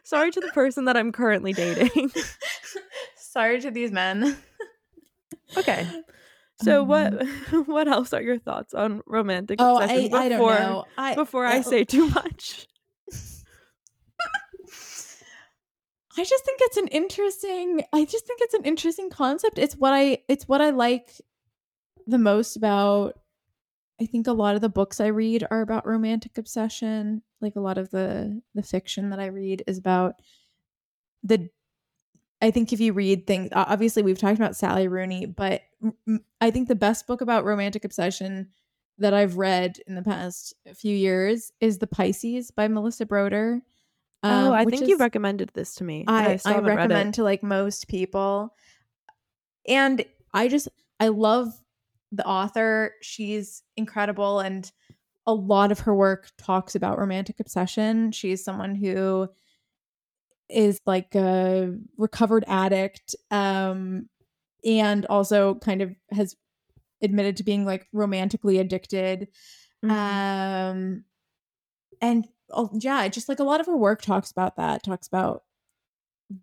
sorry 0.03 0.31
to 0.31 0.41
the 0.41 0.49
person 0.49 0.83
that 0.85 0.97
I'm 0.97 1.13
currently 1.13 1.53
dating. 1.53 2.11
sorry 3.15 3.61
to 3.61 3.71
these 3.71 3.91
men. 3.91 4.37
okay. 5.55 5.87
So 6.61 6.81
um, 6.81 6.87
what 6.87 7.27
what 7.67 7.87
else 7.87 8.11
are 8.11 8.21
your 8.21 8.39
thoughts 8.39 8.73
on 8.73 9.01
romantic 9.05 9.61
oh, 9.61 9.77
I, 9.77 10.01
before, 10.01 10.19
I 10.19 10.29
don't 10.29 10.39
know. 10.39 10.85
I, 10.97 11.15
before 11.15 11.45
I, 11.45 11.57
I 11.57 11.61
say 11.61 11.85
too 11.85 12.09
much? 12.09 12.67
I 16.17 16.23
just 16.23 16.43
think 16.45 16.59
it's 16.61 16.77
an 16.77 16.87
interesting 16.87 17.83
I 17.93 18.03
just 18.05 18.25
think 18.25 18.41
it's 18.41 18.55
an 18.55 18.63
interesting 18.63 19.09
concept. 19.09 19.59
It's 19.59 19.75
what 19.75 19.93
I 19.93 20.19
it's 20.27 20.47
what 20.47 20.61
I 20.61 20.71
like 20.71 21.21
the 22.07 22.17
most 22.17 22.55
about 22.55 23.19
I 24.01 24.05
think 24.05 24.27
a 24.27 24.33
lot 24.33 24.55
of 24.55 24.61
the 24.61 24.69
books 24.69 24.99
I 24.99 25.07
read 25.07 25.45
are 25.49 25.61
about 25.61 25.87
romantic 25.87 26.37
obsession. 26.37 27.21
Like 27.39 27.55
a 27.55 27.61
lot 27.61 27.77
of 27.77 27.91
the 27.91 28.41
the 28.55 28.63
fiction 28.63 29.11
that 29.11 29.19
I 29.19 29.27
read 29.27 29.63
is 29.67 29.77
about 29.77 30.15
the 31.23 31.49
I 32.41 32.51
think 32.51 32.73
if 32.73 32.79
you 32.79 32.93
read 32.93 33.27
things 33.27 33.49
obviously 33.53 34.01
we've 34.01 34.19
talked 34.19 34.39
about 34.39 34.55
Sally 34.55 34.87
Rooney, 34.87 35.27
but 35.27 35.61
I 36.41 36.49
think 36.49 36.67
the 36.67 36.75
best 36.75 37.05
book 37.05 37.21
about 37.21 37.45
romantic 37.45 37.85
obsession 37.85 38.49
that 38.97 39.13
I've 39.13 39.37
read 39.37 39.79
in 39.85 39.93
the 39.93 40.01
past 40.01 40.55
few 40.73 40.95
years 40.95 41.51
is 41.61 41.77
The 41.77 41.85
Pisces 41.85 42.49
by 42.49 42.67
Melissa 42.67 43.05
Broder 43.05 43.61
oh, 44.23 44.51
I 44.51 44.63
um, 44.63 44.69
think 44.69 44.87
you 44.87 44.97
recommended 44.97 45.51
this 45.53 45.75
to 45.75 45.83
me. 45.83 46.05
I, 46.07 46.39
I, 46.45 46.55
I 46.55 46.59
recommend 46.59 47.15
to 47.15 47.23
like 47.23 47.43
most 47.43 47.87
people. 47.87 48.53
And 49.67 50.03
I 50.33 50.47
just 50.47 50.67
I 50.99 51.09
love 51.09 51.49
the 52.11 52.25
author. 52.25 52.93
She's 53.01 53.63
incredible 53.75 54.39
and 54.39 54.71
a 55.25 55.33
lot 55.33 55.71
of 55.71 55.81
her 55.81 55.93
work 55.93 56.29
talks 56.37 56.73
about 56.73 56.97
romantic 56.97 57.39
obsession. 57.39 58.11
She's 58.11 58.43
someone 58.43 58.75
who 58.75 59.27
is 60.49 60.79
like 60.85 61.13
a 61.15 61.75
recovered 61.97 62.45
addict 62.47 63.13
um 63.31 64.07
and 64.63 65.05
also 65.07 65.55
kind 65.55 65.81
of 65.81 65.93
has 66.11 66.37
admitted 67.01 67.35
to 67.37 67.43
being 67.43 67.65
like 67.65 67.87
romantically 67.91 68.57
addicted. 68.57 69.27
Mm-hmm. 69.83 69.91
Um 69.91 71.03
and 72.01 72.25
oh, 72.25 72.31
Oh, 72.51 72.69
yeah, 72.73 73.07
just 73.07 73.29
like 73.29 73.39
a 73.39 73.43
lot 73.43 73.59
of 73.59 73.65
her 73.65 73.77
work 73.77 74.01
talks 74.01 74.31
about 74.31 74.55
that, 74.57 74.83
talks 74.83 75.07
about 75.07 75.43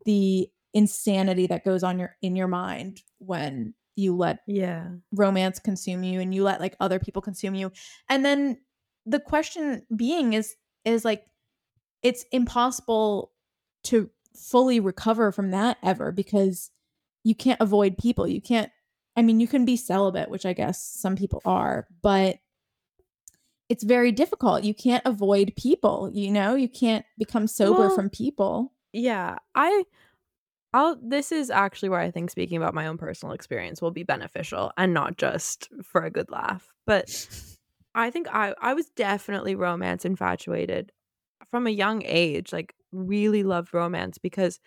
the 0.05 0.48
insanity 0.72 1.46
that 1.46 1.64
goes 1.64 1.82
on 1.82 1.98
your 1.98 2.16
in 2.20 2.34
your 2.36 2.48
mind 2.48 3.02
when 3.18 3.74
you 3.96 4.16
let 4.16 4.40
yeah. 4.48 4.88
romance 5.12 5.61
consume 5.61 6.02
you 6.02 6.20
and 6.20 6.34
you 6.34 6.42
let 6.42 6.61
like 6.61 6.76
other 6.80 6.98
people 6.98 7.22
consume 7.22 7.55
you. 7.55 7.70
And 8.09 8.24
then 8.24 8.59
the 9.07 9.20
question 9.20 9.86
being 9.94 10.32
is 10.32 10.55
is 10.84 11.05
like 11.05 11.24
it's 12.02 12.24
impossible 12.32 13.32
to 13.84 14.11
fully 14.36 14.80
recover 14.80 15.30
from 15.30 15.52
that 15.52 15.78
ever 15.82 16.11
because 16.12 16.70
you 17.22 17.34
can't 17.34 17.61
avoid 17.61 17.96
people. 17.96 18.26
You 18.26 18.40
can't 18.40 18.70
i 19.16 19.22
mean 19.22 19.40
you 19.40 19.46
can 19.46 19.64
be 19.64 19.76
celibate 19.76 20.28
which 20.28 20.46
i 20.46 20.52
guess 20.52 20.82
some 20.82 21.16
people 21.16 21.40
are 21.44 21.86
but 22.02 22.36
it's 23.68 23.84
very 23.84 24.12
difficult 24.12 24.64
you 24.64 24.74
can't 24.74 25.02
avoid 25.04 25.52
people 25.56 26.10
you 26.12 26.30
know 26.30 26.54
you 26.54 26.68
can't 26.68 27.04
become 27.18 27.46
sober 27.46 27.80
well, 27.80 27.94
from 27.94 28.10
people 28.10 28.72
yeah 28.92 29.36
i 29.54 29.84
I'll 30.74 30.98
this 31.00 31.30
is 31.30 31.50
actually 31.50 31.88
where 31.88 32.00
I 32.00 32.10
think 32.10 32.30
speaking 32.30 32.56
about 32.56 32.74
my 32.74 32.88
own 32.88 32.98
personal 32.98 33.32
experience 33.32 33.80
will 33.80 33.92
be 33.92 34.02
beneficial 34.02 34.72
and 34.76 34.92
not 34.92 35.16
just 35.16 35.68
for 35.84 36.02
a 36.02 36.10
good 36.10 36.30
laugh. 36.32 36.66
But 36.84 37.08
I 37.94 38.10
think 38.10 38.26
I 38.28 38.54
I 38.60 38.74
was 38.74 38.90
definitely 38.90 39.54
romance 39.54 40.04
infatuated 40.04 40.90
from 41.52 41.68
a 41.68 41.70
young 41.70 42.02
age, 42.04 42.52
like 42.52 42.74
really 42.90 43.44
loved 43.44 43.72
romance 43.72 44.18
because 44.18 44.58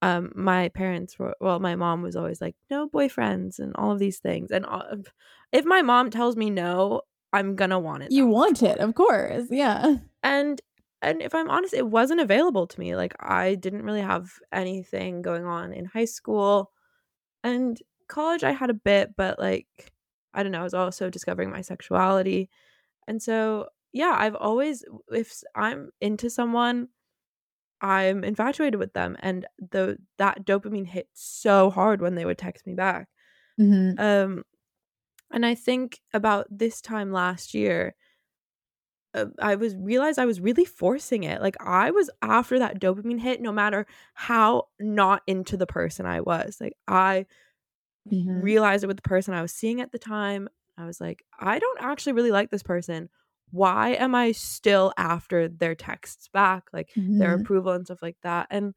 um 0.00 0.30
my 0.36 0.68
parents 0.68 1.18
were 1.18 1.34
well 1.40 1.58
my 1.58 1.74
mom 1.74 2.02
was 2.02 2.14
always 2.14 2.40
like 2.40 2.54
no 2.70 2.88
boyfriends 2.88 3.58
and 3.58 3.74
all 3.76 3.90
of 3.90 3.98
these 3.98 4.18
things 4.18 4.52
and 4.52 4.64
all, 4.64 4.84
if 5.52 5.64
my 5.64 5.82
mom 5.82 6.10
tells 6.10 6.36
me 6.36 6.50
no 6.50 7.00
i'm 7.32 7.56
gonna 7.56 7.78
want 7.78 8.02
it 8.02 8.10
you 8.12 8.26
want 8.26 8.62
it 8.62 8.78
of 8.78 8.94
course 8.94 9.46
yeah 9.50 9.96
and 10.22 10.60
and 11.02 11.22
if 11.22 11.34
I'm 11.34 11.50
honest, 11.50 11.74
it 11.74 11.86
wasn't 11.86 12.20
available 12.20 12.66
to 12.66 12.80
me. 12.80 12.96
Like 12.96 13.14
I 13.20 13.54
didn't 13.54 13.84
really 13.84 14.00
have 14.00 14.32
anything 14.52 15.22
going 15.22 15.44
on 15.44 15.72
in 15.72 15.84
high 15.84 16.06
school 16.06 16.72
and 17.44 17.80
college 18.08 18.44
I 18.44 18.52
had 18.52 18.70
a 18.70 18.74
bit, 18.74 19.14
but 19.16 19.38
like 19.38 19.92
I 20.34 20.42
don't 20.42 20.52
know, 20.52 20.60
I 20.60 20.64
was 20.64 20.74
also 20.74 21.08
discovering 21.10 21.50
my 21.50 21.62
sexuality. 21.62 22.50
And 23.06 23.22
so, 23.22 23.68
yeah, 23.92 24.14
I've 24.18 24.34
always 24.34 24.84
if 25.10 25.42
I'm 25.54 25.90
into 26.00 26.30
someone, 26.30 26.88
I'm 27.80 28.24
infatuated 28.24 28.80
with 28.80 28.92
them 28.94 29.16
and 29.20 29.46
the 29.58 29.98
that 30.18 30.44
dopamine 30.44 30.86
hit 30.86 31.08
so 31.12 31.70
hard 31.70 32.00
when 32.00 32.14
they 32.14 32.24
would 32.24 32.38
text 32.38 32.66
me 32.66 32.74
back. 32.74 33.08
Mm-hmm. 33.60 34.00
Um 34.00 34.44
and 35.32 35.44
I 35.44 35.54
think 35.54 36.00
about 36.12 36.46
this 36.50 36.80
time 36.80 37.12
last 37.12 37.54
year, 37.54 37.94
uh, 39.14 39.26
I 39.40 39.56
was 39.56 39.74
realized 39.74 40.18
I 40.18 40.26
was 40.26 40.40
really 40.40 40.64
forcing 40.64 41.24
it. 41.24 41.40
Like 41.40 41.56
I 41.60 41.90
was 41.90 42.10
after 42.22 42.58
that 42.58 42.80
dopamine 42.80 43.20
hit, 43.20 43.40
no 43.40 43.52
matter 43.52 43.86
how 44.14 44.68
not 44.78 45.22
into 45.26 45.56
the 45.56 45.66
person 45.66 46.06
I 46.06 46.20
was. 46.20 46.58
Like 46.60 46.74
I 46.86 47.26
mm-hmm. 48.10 48.40
realized 48.40 48.84
it 48.84 48.88
with 48.88 48.96
the 48.98 49.02
person 49.08 49.34
I 49.34 49.42
was 49.42 49.52
seeing 49.52 49.80
at 49.80 49.92
the 49.92 49.98
time. 49.98 50.48
I 50.78 50.84
was 50.84 51.00
like, 51.00 51.24
I 51.38 51.58
don't 51.58 51.80
actually 51.80 52.12
really 52.12 52.30
like 52.30 52.50
this 52.50 52.62
person. 52.62 53.08
Why 53.50 53.90
am 53.90 54.14
I 54.14 54.32
still 54.32 54.92
after 54.98 55.48
their 55.48 55.74
texts 55.74 56.28
back, 56.28 56.64
like 56.72 56.90
mm-hmm. 56.96 57.18
their 57.18 57.34
approval 57.34 57.72
and 57.72 57.86
stuff 57.86 58.02
like 58.02 58.18
that? 58.22 58.48
And 58.50 58.74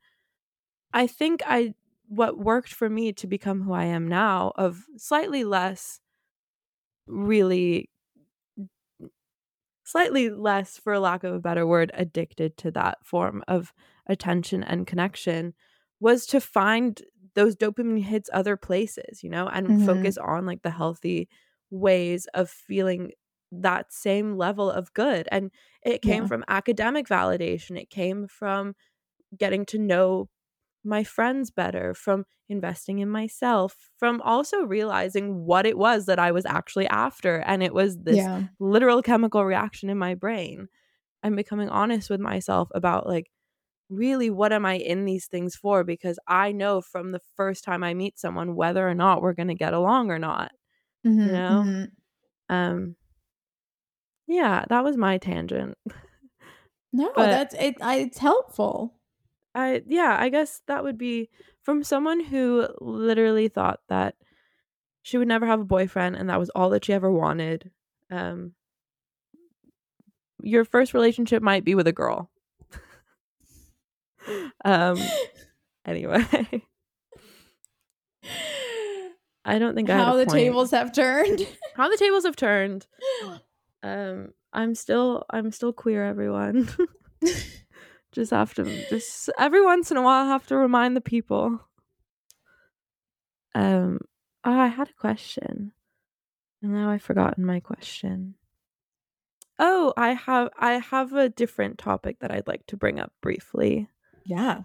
I 0.93 1.07
think 1.07 1.41
I 1.45 1.73
what 2.07 2.39
worked 2.39 2.73
for 2.73 2.89
me 2.89 3.13
to 3.13 3.27
become 3.27 3.61
who 3.61 3.73
I 3.73 3.85
am 3.85 4.07
now 4.07 4.51
of 4.55 4.85
slightly 4.97 5.43
less 5.43 5.99
really 7.09 7.89
slightly 9.83 10.29
less, 10.29 10.77
for 10.77 10.97
lack 10.99 11.23
of 11.23 11.33
a 11.33 11.39
better 11.39 11.65
word, 11.65 11.91
addicted 11.93 12.55
to 12.57 12.71
that 12.71 12.99
form 13.03 13.43
of 13.47 13.73
attention 14.07 14.63
and 14.63 14.87
connection 14.87 15.53
was 15.99 16.25
to 16.27 16.39
find 16.39 17.01
those 17.35 17.55
dopamine 17.55 18.03
hits 18.03 18.29
other 18.31 18.55
places, 18.55 19.23
you 19.23 19.29
know, 19.29 19.47
and 19.47 19.67
mm-hmm. 19.67 19.85
focus 19.85 20.17
on 20.17 20.45
like 20.45 20.61
the 20.61 20.69
healthy 20.69 21.27
ways 21.71 22.27
of 22.33 22.49
feeling 22.49 23.11
that 23.51 23.91
same 23.91 24.37
level 24.37 24.69
of 24.69 24.93
good. 24.93 25.27
And 25.31 25.51
it 25.83 26.01
came 26.01 26.23
yeah. 26.23 26.27
from 26.27 26.45
academic 26.47 27.07
validation, 27.07 27.79
it 27.79 27.89
came 27.89 28.27
from 28.27 28.75
getting 29.37 29.65
to 29.67 29.77
know 29.77 30.29
my 30.89 31.03
friends 31.03 31.51
better, 31.51 31.93
from 31.93 32.25
investing 32.49 32.99
in 32.99 33.09
myself, 33.09 33.89
from 33.97 34.21
also 34.21 34.63
realizing 34.63 35.45
what 35.45 35.65
it 35.65 35.77
was 35.77 36.07
that 36.07 36.19
I 36.19 36.31
was 36.31 36.45
actually 36.45 36.87
after. 36.87 37.37
And 37.37 37.61
it 37.61 37.73
was 37.73 37.97
this 37.99 38.17
yeah. 38.17 38.43
literal 38.59 39.01
chemical 39.01 39.45
reaction 39.45 39.89
in 39.89 39.97
my 39.97 40.15
brain. 40.15 40.67
I'm 41.23 41.35
becoming 41.35 41.69
honest 41.69 42.09
with 42.09 42.19
myself 42.19 42.69
about 42.73 43.07
like, 43.07 43.27
really, 43.89 44.29
what 44.29 44.51
am 44.51 44.65
I 44.65 44.75
in 44.75 45.05
these 45.05 45.27
things 45.27 45.55
for? 45.55 45.83
Because 45.83 46.19
I 46.27 46.51
know 46.51 46.81
from 46.81 47.11
the 47.11 47.21
first 47.35 47.63
time 47.63 47.83
I 47.83 47.93
meet 47.93 48.19
someone 48.19 48.55
whether 48.55 48.87
or 48.87 48.95
not 48.95 49.21
we're 49.21 49.33
going 49.33 49.47
to 49.49 49.55
get 49.55 49.73
along 49.73 50.11
or 50.11 50.19
not. 50.19 50.51
Mm-hmm, 51.05 51.21
you 51.21 51.31
know? 51.31 51.63
Mm-hmm. 51.65 52.55
Um, 52.55 52.95
yeah, 54.27 54.65
that 54.69 54.83
was 54.83 54.97
my 54.97 55.17
tangent. 55.17 55.77
No, 56.91 57.11
but, 57.15 57.27
that's 57.27 57.53
it. 57.53 57.75
It's 57.79 58.17
helpful. 58.17 58.98
I 59.59 59.81
yeah, 59.87 60.15
I 60.17 60.29
guess 60.29 60.61
that 60.67 60.83
would 60.85 60.97
be 60.97 61.29
from 61.63 61.83
someone 61.83 62.23
who 62.23 62.65
literally 62.79 63.49
thought 63.49 63.81
that 63.89 64.15
she 65.01 65.17
would 65.17 65.27
never 65.27 65.45
have 65.45 65.59
a 65.59 65.65
boyfriend 65.65 66.15
and 66.15 66.29
that 66.29 66.39
was 66.39 66.49
all 66.51 66.69
that 66.69 66.85
she 66.85 66.93
ever 66.93 67.11
wanted. 67.11 67.69
Um 68.09 68.53
your 70.41 70.63
first 70.63 70.93
relationship 70.93 71.43
might 71.43 71.65
be 71.65 71.75
with 71.75 71.87
a 71.87 71.91
girl. 71.91 72.31
um 74.63 74.97
anyway. 75.85 76.23
I 79.43 79.57
don't 79.59 79.75
think 79.75 79.89
I 79.89 79.97
how 79.97 80.15
the 80.15 80.25
point. 80.25 80.37
tables 80.37 80.71
have 80.71 80.93
turned. 80.93 81.45
how 81.75 81.89
the 81.89 81.97
tables 81.97 82.23
have 82.23 82.35
turned. 82.37 82.87
Um 83.81 84.33
I'm 84.51 84.75
still 84.75 85.23
I'm 85.29 85.51
still 85.51 85.71
queer 85.71 86.03
everyone. 86.03 86.69
Just 88.11 88.31
have 88.31 88.53
to 88.55 88.63
just 88.89 89.29
every 89.37 89.63
once 89.63 89.91
in 89.91 89.97
a 89.97 90.01
while 90.01 90.25
have 90.25 90.47
to 90.47 90.57
remind 90.57 90.95
the 90.95 91.01
people. 91.01 91.61
Um 93.53 93.99
oh, 94.43 94.59
I 94.59 94.67
had 94.67 94.89
a 94.89 94.93
question. 94.93 95.73
And 96.61 96.73
now 96.73 96.89
I've 96.89 97.03
forgotten 97.03 97.45
my 97.45 97.59
question. 97.59 98.35
Oh, 99.57 99.93
I 99.97 100.13
have 100.13 100.49
I 100.57 100.73
have 100.73 101.13
a 101.13 101.29
different 101.29 101.77
topic 101.77 102.19
that 102.19 102.31
I'd 102.31 102.47
like 102.47 102.65
to 102.67 102.77
bring 102.77 102.99
up 102.99 103.11
briefly. 103.21 103.89
Yeah. 104.23 104.61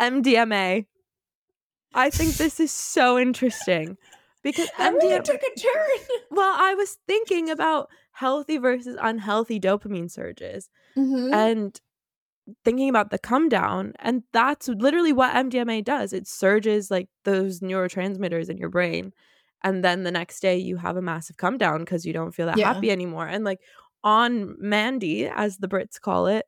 MDMA. 0.00 0.86
I 1.94 2.10
think 2.10 2.36
this 2.36 2.58
is 2.58 2.72
so 2.72 3.18
interesting 3.18 3.98
because 4.42 4.68
MDMA 4.78 5.22
took 5.22 5.40
a 5.42 5.60
turn. 5.60 6.06
Well, 6.30 6.54
I 6.58 6.74
was 6.74 6.96
thinking 7.06 7.50
about 7.50 7.90
healthy 8.12 8.56
versus 8.56 8.96
unhealthy 9.00 9.60
dopamine 9.60 10.10
surges. 10.10 10.70
Mm-hmm. 10.96 11.34
And 11.34 11.80
thinking 12.64 12.88
about 12.88 13.10
the 13.10 13.18
come 13.18 13.48
down 13.48 13.92
and 13.98 14.22
that's 14.32 14.68
literally 14.68 15.12
what 15.12 15.34
MDMA 15.34 15.84
does. 15.84 16.12
It 16.12 16.26
surges 16.26 16.90
like 16.90 17.08
those 17.24 17.60
neurotransmitters 17.60 18.48
in 18.48 18.58
your 18.58 18.68
brain 18.68 19.12
and 19.62 19.84
then 19.84 20.02
the 20.02 20.10
next 20.10 20.40
day 20.40 20.58
you 20.58 20.76
have 20.76 20.96
a 20.96 21.02
massive 21.02 21.36
come 21.36 21.58
down 21.58 21.80
because 21.80 22.04
you 22.04 22.12
don't 22.12 22.32
feel 22.32 22.46
that 22.46 22.58
yeah. 22.58 22.72
happy 22.72 22.90
anymore 22.90 23.26
and 23.26 23.44
like 23.44 23.60
on 24.04 24.56
Mandy 24.58 25.26
as 25.26 25.58
the 25.58 25.68
Brits 25.68 26.00
call 26.00 26.26
it 26.26 26.46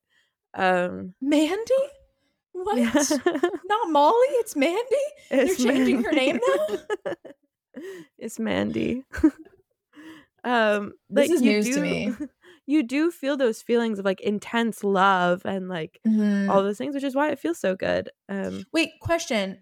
um 0.54 1.14
Mandy? 1.20 1.72
what? 2.52 2.78
Yeah. 2.78 2.92
not 3.66 3.90
Molly? 3.90 4.26
It's 4.40 4.56
Mandy? 4.56 4.80
It's 5.30 5.56
they're 5.62 5.72
changing 5.72 6.02
Mandy. 6.02 6.08
her 6.08 6.12
name 6.12 6.40
now? 6.46 7.12
It's 8.18 8.38
Mandy. 8.38 9.04
Um 10.46 10.92
this 11.08 11.30
like 11.30 11.36
is 11.36 11.40
news 11.40 11.64
do, 11.64 11.74
to 11.76 11.80
me 11.80 12.12
you 12.66 12.82
do 12.82 13.10
feel 13.10 13.36
those 13.36 13.62
feelings 13.62 13.98
of 13.98 14.04
like 14.04 14.20
intense 14.20 14.82
love 14.82 15.42
and 15.44 15.68
like 15.68 16.00
mm-hmm. 16.06 16.50
all 16.50 16.62
those 16.62 16.78
things 16.78 16.94
which 16.94 17.04
is 17.04 17.14
why 17.14 17.30
it 17.30 17.38
feels 17.38 17.58
so 17.58 17.74
good 17.74 18.10
um 18.28 18.64
wait 18.72 18.92
question 19.00 19.58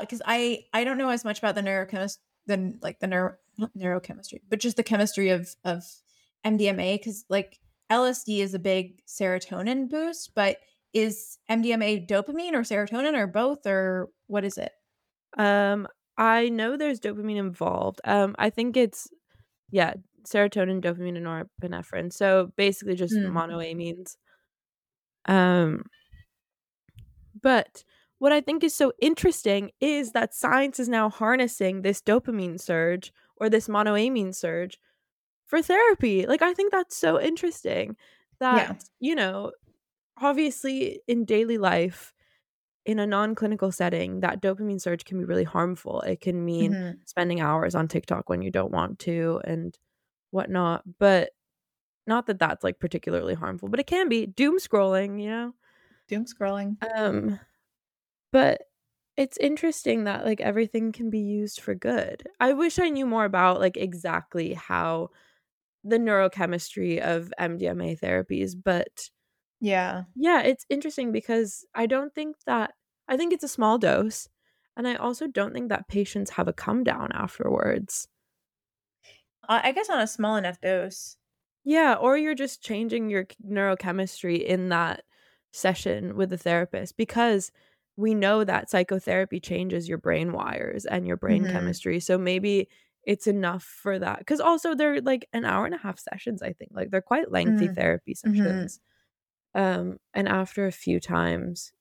because 0.00 0.20
uh, 0.20 0.24
i 0.26 0.60
i 0.72 0.84
don't 0.84 0.98
know 0.98 1.10
as 1.10 1.24
much 1.24 1.38
about 1.38 1.54
the 1.54 1.60
neurochemist 1.60 2.18
than 2.46 2.78
like 2.82 3.00
the 3.00 3.06
neuro 3.06 3.34
neurochemistry 3.76 4.40
but 4.48 4.60
just 4.60 4.76
the 4.76 4.82
chemistry 4.82 5.30
of 5.30 5.54
of 5.64 5.84
mdma 6.44 6.98
because 6.98 7.24
like 7.28 7.58
lsd 7.90 8.38
is 8.38 8.54
a 8.54 8.58
big 8.58 9.00
serotonin 9.06 9.88
boost 9.88 10.32
but 10.34 10.58
is 10.92 11.38
mdma 11.50 12.06
dopamine 12.08 12.52
or 12.52 12.60
serotonin 12.60 13.16
or 13.16 13.26
both 13.26 13.66
or 13.66 14.08
what 14.26 14.44
is 14.44 14.58
it 14.58 14.72
um 15.36 15.86
i 16.16 16.48
know 16.48 16.76
there's 16.76 17.00
dopamine 17.00 17.36
involved 17.36 18.00
um 18.04 18.34
i 18.38 18.50
think 18.50 18.76
it's 18.76 19.08
yeah 19.70 19.94
serotonin, 20.24 20.80
dopamine, 20.82 21.16
and 21.16 21.26
norepinephrine. 21.26 22.12
So 22.12 22.52
basically 22.56 22.94
just 22.94 23.14
mm. 23.14 23.30
monoamines. 23.30 24.16
Um 25.26 25.84
but 27.40 27.84
what 28.18 28.32
I 28.32 28.40
think 28.40 28.62
is 28.64 28.74
so 28.74 28.92
interesting 29.00 29.70
is 29.80 30.12
that 30.12 30.34
science 30.34 30.78
is 30.78 30.88
now 30.88 31.10
harnessing 31.10 31.82
this 31.82 32.00
dopamine 32.00 32.60
surge 32.60 33.12
or 33.36 33.50
this 33.50 33.68
monoamine 33.68 34.34
surge 34.34 34.78
for 35.46 35.62
therapy. 35.62 36.26
Like 36.26 36.42
I 36.42 36.54
think 36.54 36.72
that's 36.72 36.96
so 36.96 37.20
interesting 37.20 37.96
that 38.40 38.68
Yeah. 38.68 38.74
you 39.00 39.14
know 39.14 39.52
obviously 40.18 41.00
in 41.08 41.24
daily 41.24 41.58
life 41.58 42.12
in 42.86 42.98
a 42.98 43.06
non-clinical 43.06 43.72
setting 43.72 44.20
that 44.20 44.42
dopamine 44.42 44.80
surge 44.80 45.04
can 45.04 45.18
be 45.18 45.24
really 45.24 45.44
harmful 45.44 46.00
it 46.02 46.20
can 46.20 46.44
mean 46.44 46.72
Mhm. 46.72 46.98
spending 47.06 47.40
hours 47.40 47.74
on 47.74 47.88
tiktok 47.88 48.28
when 48.28 48.42
you 48.42 48.50
don't 48.50 48.72
want 48.72 48.98
to 49.00 49.40
and 49.44 49.78
whatnot 50.34 50.82
but 50.98 51.32
not 52.06 52.26
that 52.26 52.38
that's 52.40 52.64
like 52.64 52.80
particularly 52.80 53.34
harmful 53.34 53.68
but 53.68 53.80
it 53.80 53.86
can 53.88 54.08
be 54.08 54.26
doom 54.26 54.58
scrolling 54.58 55.22
you 55.22 55.30
know 55.30 55.54
Doom 56.08 56.24
scrolling. 56.24 56.78
um 56.96 57.38
but 58.32 58.62
it's 59.16 59.38
interesting 59.38 60.04
that 60.04 60.24
like 60.24 60.40
everything 60.40 60.92
can 60.92 61.10
be 61.10 61.20
used 61.20 61.60
for 61.60 61.74
good 61.74 62.26
i 62.40 62.52
wish 62.52 62.78
i 62.78 62.88
knew 62.88 63.06
more 63.06 63.24
about 63.24 63.60
like 63.60 63.76
exactly 63.76 64.54
how 64.54 65.10
the 65.84 65.98
neurochemistry 65.98 67.00
of 67.00 67.32
mdma 67.40 67.98
therapies 68.00 68.54
but 68.62 69.10
Yeah. 69.60 70.04
yeah, 70.14 70.42
it's 70.42 70.64
interesting 70.70 71.12
because 71.12 71.64
I 71.74 71.86
don't 71.86 72.14
think 72.14 72.36
that 72.46 72.74
I 73.08 73.16
think 73.16 73.32
it's 73.32 73.44
a 73.44 73.48
small 73.48 73.78
dose 73.78 74.28
and 74.76 74.86
I 74.88 74.94
also 74.96 75.26
don't 75.26 75.52
think 75.52 75.68
that 75.68 75.88
patients 75.88 76.30
have 76.30 76.48
a 76.48 76.52
come 76.52 76.84
down 76.84 77.12
afterwards. 77.12 78.08
I 79.48 79.68
I 79.68 79.72
guess 79.72 79.90
on 79.90 80.00
a 80.00 80.06
small 80.06 80.36
enough 80.36 80.60
dose. 80.60 81.16
Yeah, 81.64 81.94
or 81.94 82.16
you're 82.18 82.34
just 82.34 82.62
changing 82.62 83.08
your 83.10 83.24
neurochemistry 83.46 84.42
in 84.44 84.68
that 84.68 85.04
session 85.52 86.16
with 86.16 86.30
the 86.30 86.36
therapist 86.38 86.96
because 86.96 87.50
we 87.96 88.12
know 88.14 88.44
that 88.44 88.68
psychotherapy 88.70 89.40
changes 89.40 89.88
your 89.88 89.98
brain 89.98 90.32
wires 90.32 90.84
and 90.84 91.06
your 91.06 91.16
brain 91.16 91.46
Mhm. 91.46 91.46
chemistry. 91.46 92.00
So 92.00 92.18
maybe 92.18 92.68
it's 93.04 93.26
enough 93.26 93.62
for 93.64 93.98
that. 93.98 94.26
Cuz 94.26 94.40
also 94.40 94.74
they're 94.74 95.00
like 95.00 95.28
an 95.32 95.44
hour 95.44 95.64
and 95.66 95.74
a 95.74 95.78
half 95.78 95.98
sessions, 95.98 96.42
I 96.42 96.52
think. 96.52 96.72
Like 96.74 96.90
they're 96.90 97.00
quite 97.02 97.30
lengthy 97.30 97.68
Mhm. 97.68 97.68
therapy 97.68 98.14
Mhm. 98.26 98.72
sessions. 98.72 98.80
Um 99.54 99.98
and 100.14 100.28
after 100.28 100.66
a 100.66 100.72
few 100.72 101.00
times 101.00 101.72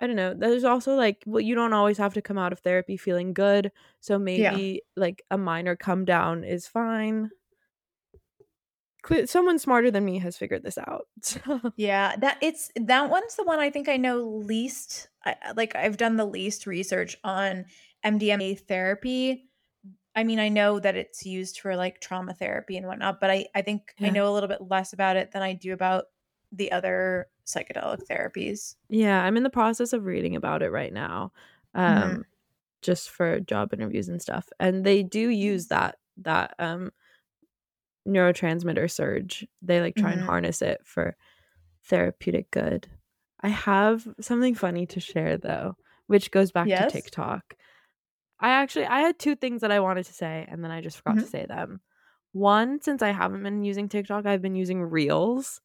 I 0.00 0.06
don't 0.06 0.16
know. 0.16 0.34
There's 0.34 0.64
also 0.64 0.94
like 0.94 1.22
well, 1.26 1.40
you 1.40 1.54
don't 1.54 1.72
always 1.74 1.98
have 1.98 2.14
to 2.14 2.22
come 2.22 2.38
out 2.38 2.52
of 2.52 2.60
therapy 2.60 2.96
feeling 2.96 3.34
good. 3.34 3.70
So 4.00 4.18
maybe 4.18 4.82
like 4.96 5.22
a 5.30 5.38
minor 5.38 5.76
come 5.76 6.04
down 6.04 6.44
is 6.44 6.66
fine. 6.66 7.30
Someone 9.24 9.58
smarter 9.58 9.90
than 9.90 10.04
me 10.04 10.18
has 10.18 10.36
figured 10.36 10.62
this 10.62 10.78
out. 10.78 11.08
Yeah, 11.76 12.16
that 12.16 12.38
it's 12.42 12.70
that 12.76 13.08
one's 13.10 13.36
the 13.36 13.44
one 13.44 13.58
I 13.58 13.70
think 13.70 13.88
I 13.88 13.96
know 13.96 14.22
least. 14.22 15.08
I, 15.24 15.36
like 15.56 15.74
I've 15.74 15.96
done 15.96 16.16
the 16.16 16.24
least 16.26 16.66
research 16.66 17.16
on 17.24 17.64
MDMA 18.04 18.54
therapy. 18.54 19.48
I 20.14 20.24
mean, 20.24 20.40
I 20.40 20.48
know 20.48 20.80
that 20.80 20.96
it's 20.96 21.24
used 21.24 21.60
for 21.60 21.76
like 21.76 22.00
trauma 22.00 22.34
therapy 22.34 22.76
and 22.76 22.86
whatnot, 22.86 23.20
but 23.20 23.30
I 23.30 23.46
I 23.54 23.62
think 23.62 23.94
I 24.02 24.10
know 24.10 24.28
a 24.30 24.34
little 24.34 24.48
bit 24.48 24.62
less 24.68 24.92
about 24.92 25.16
it 25.16 25.32
than 25.32 25.42
I 25.42 25.54
do 25.54 25.72
about 25.72 26.06
the 26.52 26.72
other 26.72 27.28
psychedelic 27.54 28.00
therapies. 28.10 28.76
yeah, 28.88 29.22
I'm 29.24 29.36
in 29.36 29.42
the 29.42 29.50
process 29.50 29.92
of 29.92 30.04
reading 30.04 30.36
about 30.36 30.62
it 30.62 30.70
right 30.70 30.92
now. 30.92 31.32
Um 31.74 32.18
Mhm. 32.18 32.24
just 32.82 33.10
for 33.10 33.40
job 33.40 33.74
interviews 33.74 34.08
and 34.08 34.22
stuff. 34.22 34.48
And 34.60 34.84
they 34.84 35.02
do 35.02 35.30
use 35.30 35.68
that 35.68 35.98
that 36.18 36.54
um 36.58 36.92
neurotransmitter 38.06 38.90
surge. 38.90 39.46
They 39.62 39.80
like 39.80 39.96
try 39.96 40.12
and 40.12 40.20
Mhm. 40.20 40.22
harness 40.22 40.62
it 40.62 40.80
for 40.84 41.16
therapeutic 41.84 42.50
good. 42.50 42.88
I 43.40 43.48
have 43.48 44.06
something 44.20 44.54
funny 44.54 44.86
to 44.86 45.00
share 45.00 45.36
though, 45.36 45.76
which 46.06 46.30
goes 46.30 46.52
back 46.52 46.74
Yes? 46.74 46.74
to 46.74 46.84
TikTok. 46.84 47.56
I 48.40 48.50
actually 48.50 48.86
I 48.86 49.00
had 49.00 49.18
two 49.18 49.36
things 49.36 49.62
that 49.62 49.72
I 49.72 49.80
wanted 49.80 50.06
to 50.06 50.14
say 50.14 50.46
and 50.48 50.64
then 50.64 50.70
I 50.70 50.80
just 50.80 50.98
forgot 50.98 51.20
to 51.20 51.26
Mhm. 51.26 51.28
say 51.28 51.46
them. 51.46 51.82
One, 52.32 52.80
since 52.82 53.02
I 53.02 53.10
haven't 53.10 53.42
been 53.42 53.64
using 53.64 53.88
TikTok, 53.88 54.26
I've 54.26 54.42
been 54.42 54.56
using 54.56 54.82
Reels. 54.82 55.60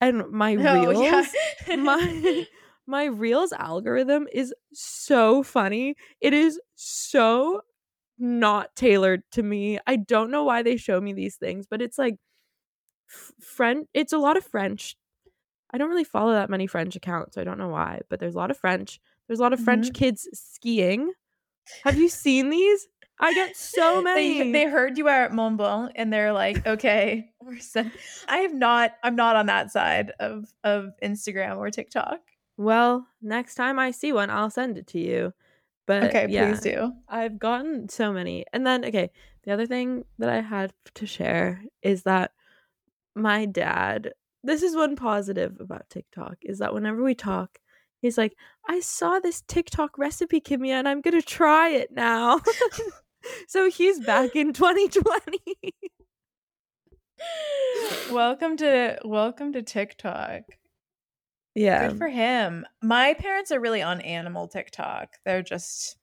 And 0.00 0.30
my 0.30 0.54
Oh, 0.54 0.74
Reels 0.90 1.02
yeah. 1.02 1.76
my 1.76 2.46
my 2.86 3.04
Reels 3.04 3.52
algorithm 3.52 4.26
is 4.32 4.54
so 4.72 5.42
funny. 5.42 5.96
It 6.20 6.32
is 6.32 6.60
so 6.74 7.62
not 8.18 8.74
tailored 8.76 9.22
to 9.32 9.42
me. 9.42 9.78
I 9.86 9.96
don't 9.96 10.30
know 10.30 10.44
why 10.44 10.62
they 10.62 10.76
show 10.76 11.00
me 11.00 11.12
these 11.12 11.36
things, 11.36 11.66
but 11.68 11.82
it's 11.82 11.98
like 11.98 12.16
f- 13.10 13.32
French. 13.40 13.88
It's 13.94 14.12
a 14.12 14.18
lot 14.18 14.36
of 14.36 14.44
French. 14.44 14.96
I 15.70 15.78
don't 15.78 15.90
really 15.90 16.04
follow 16.04 16.32
that 16.32 16.50
many 16.50 16.66
French 16.66 16.96
accounts, 16.96 17.34
so 17.34 17.40
I 17.40 17.44
don't 17.44 17.58
know 17.58 17.68
why. 17.68 18.00
But 18.08 18.20
there's 18.20 18.34
a 18.34 18.38
lot 18.38 18.50
of 18.50 18.56
French. 18.58 19.00
There's 19.26 19.40
a 19.40 19.42
lot 19.42 19.52
of 19.52 19.60
French 19.60 19.88
Mhm. 19.90 19.94
kids 19.94 20.28
skiing. 20.32 21.12
Have 21.84 21.98
you 21.98 22.08
seen 22.08 22.50
these? 22.50 22.88
I 23.20 23.34
get 23.34 23.56
so 23.56 24.00
many. 24.02 24.42
they 24.42 24.52
they 24.52 24.70
heard 24.70 24.96
you 24.98 25.08
are 25.08 25.24
at 25.24 25.32
Mont 25.32 25.56
Blanc 25.56 25.92
and 25.96 26.12
they're 26.12 26.32
like, 26.32 26.66
okay, 26.66 27.30
we're 27.40 27.58
send-. 27.58 27.92
I 28.28 28.38
have 28.38 28.54
not. 28.54 28.92
I'm 29.02 29.16
not 29.16 29.36
on 29.36 29.46
that 29.46 29.70
side 29.72 30.12
of 30.20 30.52
of 30.64 30.90
Instagram 31.02 31.56
or 31.58 31.70
TikTok. 31.70 32.20
well, 32.56 33.06
next 33.22 33.54
time 33.56 33.78
I 33.78 33.90
see 33.90 34.12
one, 34.12 34.30
I'll 34.30 34.50
send 34.50 34.78
it 34.78 34.86
to 34.88 34.98
you. 35.00 35.32
But 35.86 36.04
Okay, 36.04 36.26
yeah. 36.28 36.48
please 36.50 36.60
do. 36.60 36.92
I've 37.08 37.38
gotten 37.38 37.88
so 37.88 38.12
many. 38.12 38.44
And 38.52 38.66
then, 38.66 38.84
okay, 38.84 39.10
the 39.44 39.52
other 39.52 39.64
thing 39.66 40.04
that 40.18 40.28
I 40.28 40.40
had 40.42 40.72
to 40.96 41.06
share 41.06 41.62
is 41.82 42.02
that 42.02 42.32
my 43.14 43.46
dad, 43.46 44.12
this 44.44 44.62
is 44.62 44.76
one 44.76 44.96
positive 44.96 45.56
about 45.60 45.88
TikTok, 45.88 46.36
is 46.42 46.58
that 46.58 46.74
whenever 46.74 47.02
we 47.02 47.14
talk, 47.14 47.58
he's 48.02 48.18
like, 48.18 48.36
I 48.68 48.80
saw 48.80 49.18
this 49.18 49.40
TikTok 49.48 49.96
recipe, 49.96 50.42
Kimia, 50.42 50.72
and 50.74 50.86
I'm 50.86 51.00
going 51.00 51.18
to 51.18 51.26
try 51.26 51.70
it 51.70 51.90
now. 51.90 52.40
so 53.48 53.70
he's 53.70 54.00
back 54.00 54.34
in 54.36 54.52
2020. 54.52 55.38
welcome 58.10 58.56
to 58.58 58.98
welcome 59.04 59.52
to 59.52 59.62
TikTok. 59.62 60.42
yeah. 61.54 61.88
Good 61.88 61.98
for 61.98 62.08
him. 62.08 62.66
My 62.82 63.14
parents 63.14 63.50
are 63.52 63.60
really 63.60 63.82
on 63.82 64.00
animal 64.00 64.48
TikTok. 64.48 65.14
They're 65.24 65.42
just 65.42 65.96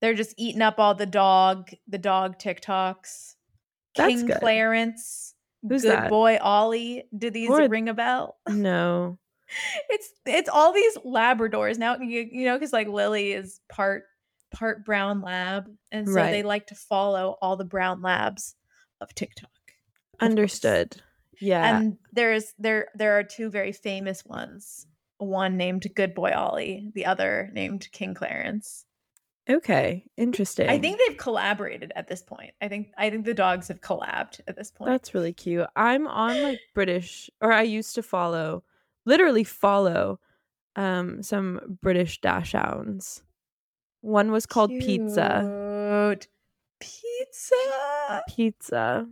they're 0.00 0.14
just 0.14 0.34
eating 0.38 0.62
up 0.62 0.78
all 0.78 0.94
the 0.94 1.06
dog 1.06 1.70
the 1.88 1.98
dog 1.98 2.38
TikToks. 2.38 3.34
That's 3.96 4.14
King 4.14 4.26
good. 4.26 4.38
Clarence, 4.40 5.34
Who's 5.68 5.82
good 5.82 5.90
that? 5.92 6.10
boy 6.10 6.38
Ollie. 6.40 7.04
Do 7.16 7.30
these 7.30 7.50
are- 7.50 7.68
ring 7.68 7.88
a 7.88 7.94
bell? 7.94 8.36
No. 8.48 9.18
it's 9.88 10.10
it's 10.26 10.48
all 10.50 10.74
these 10.74 10.98
labradors 10.98 11.78
now 11.78 11.96
you, 11.98 12.28
you 12.30 12.44
know 12.44 12.54
because 12.54 12.70
like 12.70 12.86
lily 12.86 13.32
is 13.32 13.60
part 13.70 14.02
part 14.50 14.84
brown 14.84 15.20
lab 15.20 15.66
and 15.92 16.08
so 16.08 16.14
they 16.14 16.42
like 16.42 16.66
to 16.66 16.74
follow 16.74 17.36
all 17.42 17.56
the 17.56 17.64
brown 17.64 18.00
labs 18.02 18.54
of 19.00 19.14
tiktok 19.14 19.50
of 20.14 20.20
course. 20.20 20.30
Understood. 20.30 20.96
Yeah. 21.40 21.78
and 21.78 21.98
there's 22.12 22.54
there 22.58 22.88
there 22.94 23.18
are 23.18 23.22
two 23.22 23.50
very 23.50 23.72
famous 23.72 24.24
ones 24.24 24.86
one 25.18 25.56
named 25.56 25.86
good 25.94 26.14
boy 26.14 26.32
ollie 26.34 26.90
the 26.94 27.06
other 27.06 27.50
named 27.52 27.88
king 27.92 28.14
clarence 28.14 28.84
okay. 29.48 30.04
Interesting. 30.16 30.68
i 30.68 30.78
think 30.78 30.98
they've 30.98 31.16
collaborated 31.16 31.92
at 31.94 32.08
this 32.08 32.22
point 32.22 32.52
i 32.60 32.68
think 32.68 32.88
i 32.98 33.08
think 33.10 33.24
the 33.24 33.34
dogs 33.34 33.68
have 33.68 33.80
collabed 33.80 34.40
at 34.48 34.56
this 34.56 34.70
point 34.70 34.90
That's 34.90 35.14
really 35.14 35.32
cute. 35.32 35.66
I'm 35.76 36.06
on 36.06 36.42
like 36.42 36.60
British 36.74 37.30
or 37.40 37.52
I 37.52 37.62
used 37.62 37.94
to 37.94 38.02
follow 38.02 38.64
literally 39.06 39.44
follow 39.44 40.18
um 40.76 41.22
some 41.22 41.78
British 41.82 42.20
dachshunds. 42.20 43.22
One 44.08 44.32
was 44.32 44.46
called 44.46 44.70
Pizza. 44.70 46.18
Pizza 46.80 48.22
Pizza. 48.26 49.06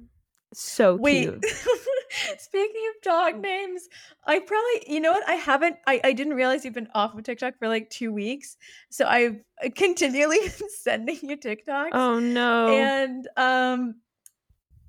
So 0.55 0.97
Wait, 0.97 1.25
cute. 1.25 1.45
speaking 2.39 2.83
of 2.89 3.03
dog 3.03 3.43
names, 3.43 3.89
I 4.25 4.39
probably, 4.39 4.95
you 4.95 5.01
know 5.01 5.13
what? 5.13 5.29
I 5.29 5.35
haven't, 5.35 5.77
I, 5.87 6.01
I 6.03 6.13
didn't 6.15 6.33
realize 6.33 6.65
you've 6.65 6.73
been 6.73 6.89
off 6.95 7.15
of 7.15 7.25
TikTok 7.25 7.59
for 7.59 7.69
like 7.69 7.91
two 7.91 8.11
weeks. 8.11 8.57
So 8.89 9.07
I've 9.07 9.37
continually 9.75 10.39
been 10.59 10.71
sending 10.71 11.19
you 11.23 11.37
TikToks. 11.37 11.91
Oh 11.93 12.19
no. 12.19 12.69
And 12.69 13.29
um, 13.37 13.97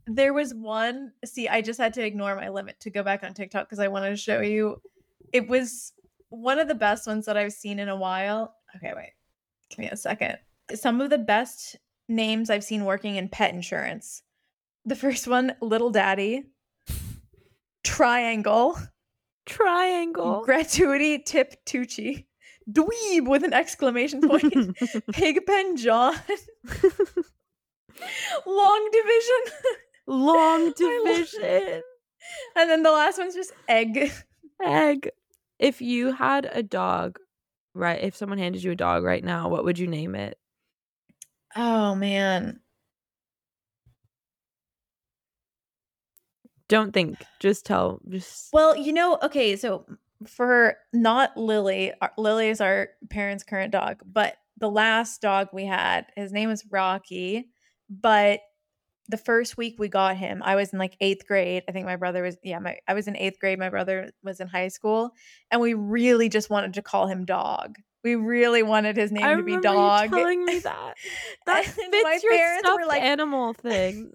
there 0.05 0.33
was 0.33 0.53
one, 0.53 1.11
see, 1.25 1.49
I 1.49 1.61
just 1.61 1.81
had 1.81 1.95
to 1.95 2.05
ignore 2.05 2.33
my 2.37 2.47
limit 2.47 2.79
to 2.81 2.89
go 2.89 3.03
back 3.03 3.23
on 3.23 3.33
TikTok 3.33 3.67
because 3.67 3.79
I 3.79 3.89
wanted 3.89 4.11
to 4.11 4.17
show 4.17 4.39
you. 4.39 4.81
It 5.33 5.49
was 5.49 5.91
one 6.29 6.59
of 6.59 6.69
the 6.69 6.75
best 6.75 7.07
ones 7.07 7.25
that 7.25 7.35
I've 7.35 7.51
seen 7.51 7.79
in 7.79 7.89
a 7.89 7.95
while. 7.95 8.55
Okay, 8.77 8.93
wait, 8.95 9.11
give 9.69 9.79
me 9.79 9.89
a 9.89 9.97
second. 9.97 10.37
Some 10.75 11.01
of 11.01 11.09
the 11.09 11.17
best 11.17 11.75
names 12.09 12.49
I've 12.49 12.63
seen 12.63 12.85
working 12.85 13.15
in 13.15 13.29
pet 13.29 13.53
insurance. 13.53 14.21
The 14.85 14.95
first 14.95 15.27
one, 15.27 15.55
Little 15.61 15.89
Daddy, 15.89 16.43
Triangle, 17.83 18.77
Triangle. 19.45 20.43
Gratuity 20.45 21.19
Tip 21.19 21.65
Tucci, 21.65 22.25
Dweeb 22.71 23.27
with 23.27 23.43
an 23.43 23.53
exclamation 23.53 24.21
point, 24.27 24.53
Pigpen 25.13 25.77
John, 25.77 26.15
Long 28.45 28.89
Division, 28.91 29.41
Long 30.05 30.71
division. 30.77 31.81
and 32.55 32.69
then 32.69 32.83
the 32.83 32.91
last 32.91 33.17
one's 33.17 33.35
just 33.35 33.53
Egg. 33.67 34.11
Egg. 34.63 35.09
If 35.59 35.81
you 35.81 36.13
had 36.13 36.49
a 36.51 36.61
dog, 36.61 37.19
right? 37.77 38.01
If 38.01 38.15
someone 38.15 38.37
handed 38.37 38.63
you 38.63 38.71
a 38.71 38.75
dog 38.75 39.03
right 39.03 39.23
now, 39.23 39.49
what 39.49 39.63
would 39.63 39.79
you 39.79 39.87
name 39.87 40.15
it? 40.15 40.37
Oh 41.55 41.95
man. 41.95 42.59
Don't 46.67 46.93
think. 46.93 47.23
Just 47.39 47.65
tell. 47.65 48.01
Just 48.09 48.49
Well, 48.51 48.75
you 48.75 48.91
know, 48.91 49.17
okay, 49.23 49.55
so 49.55 49.85
for 50.27 50.75
not 50.93 51.37
Lily, 51.37 51.93
our- 52.01 52.13
Lily 52.17 52.49
is 52.49 52.59
our 52.59 52.89
parents' 53.09 53.43
current 53.43 53.71
dog, 53.71 54.01
but 54.05 54.35
the 54.57 54.69
last 54.69 55.21
dog 55.21 55.49
we 55.53 55.65
had, 55.65 56.07
his 56.15 56.31
name 56.33 56.49
was 56.49 56.65
Rocky, 56.69 57.49
but 57.89 58.41
the 59.09 59.17
first 59.17 59.57
week 59.57 59.75
we 59.79 59.87
got 59.87 60.17
him, 60.17 60.41
I 60.43 60.55
was 60.55 60.73
in 60.73 60.79
like 60.79 60.95
eighth 60.99 61.25
grade. 61.27 61.63
I 61.67 61.71
think 61.71 61.85
my 61.85 61.95
brother 61.95 62.23
was, 62.23 62.37
yeah, 62.43 62.59
my 62.59 62.77
I 62.87 62.93
was 62.93 63.07
in 63.07 63.15
eighth 63.15 63.39
grade. 63.39 63.57
My 63.59 63.69
brother 63.69 64.11
was 64.23 64.39
in 64.39 64.47
high 64.47 64.67
school, 64.69 65.11
and 65.51 65.61
we 65.61 65.73
really 65.73 66.29
just 66.29 66.49
wanted 66.49 66.73
to 66.75 66.81
call 66.81 67.07
him 67.07 67.25
Dog. 67.25 67.75
We 68.03 68.15
really 68.15 68.63
wanted 68.63 68.95
his 68.97 69.11
name 69.11 69.23
I 69.25 69.35
to 69.35 69.43
be 69.43 69.57
Dog. 69.59 70.09
telling 70.09 70.45
me 70.45 70.59
that. 70.71 70.93
That 71.45 71.65
fits 71.65 71.89
my 72.03 72.19
your 72.23 72.31
parents 72.33 72.69
were 72.69 72.85
like- 72.85 73.01
animal 73.01 73.53
thing. 73.67 74.11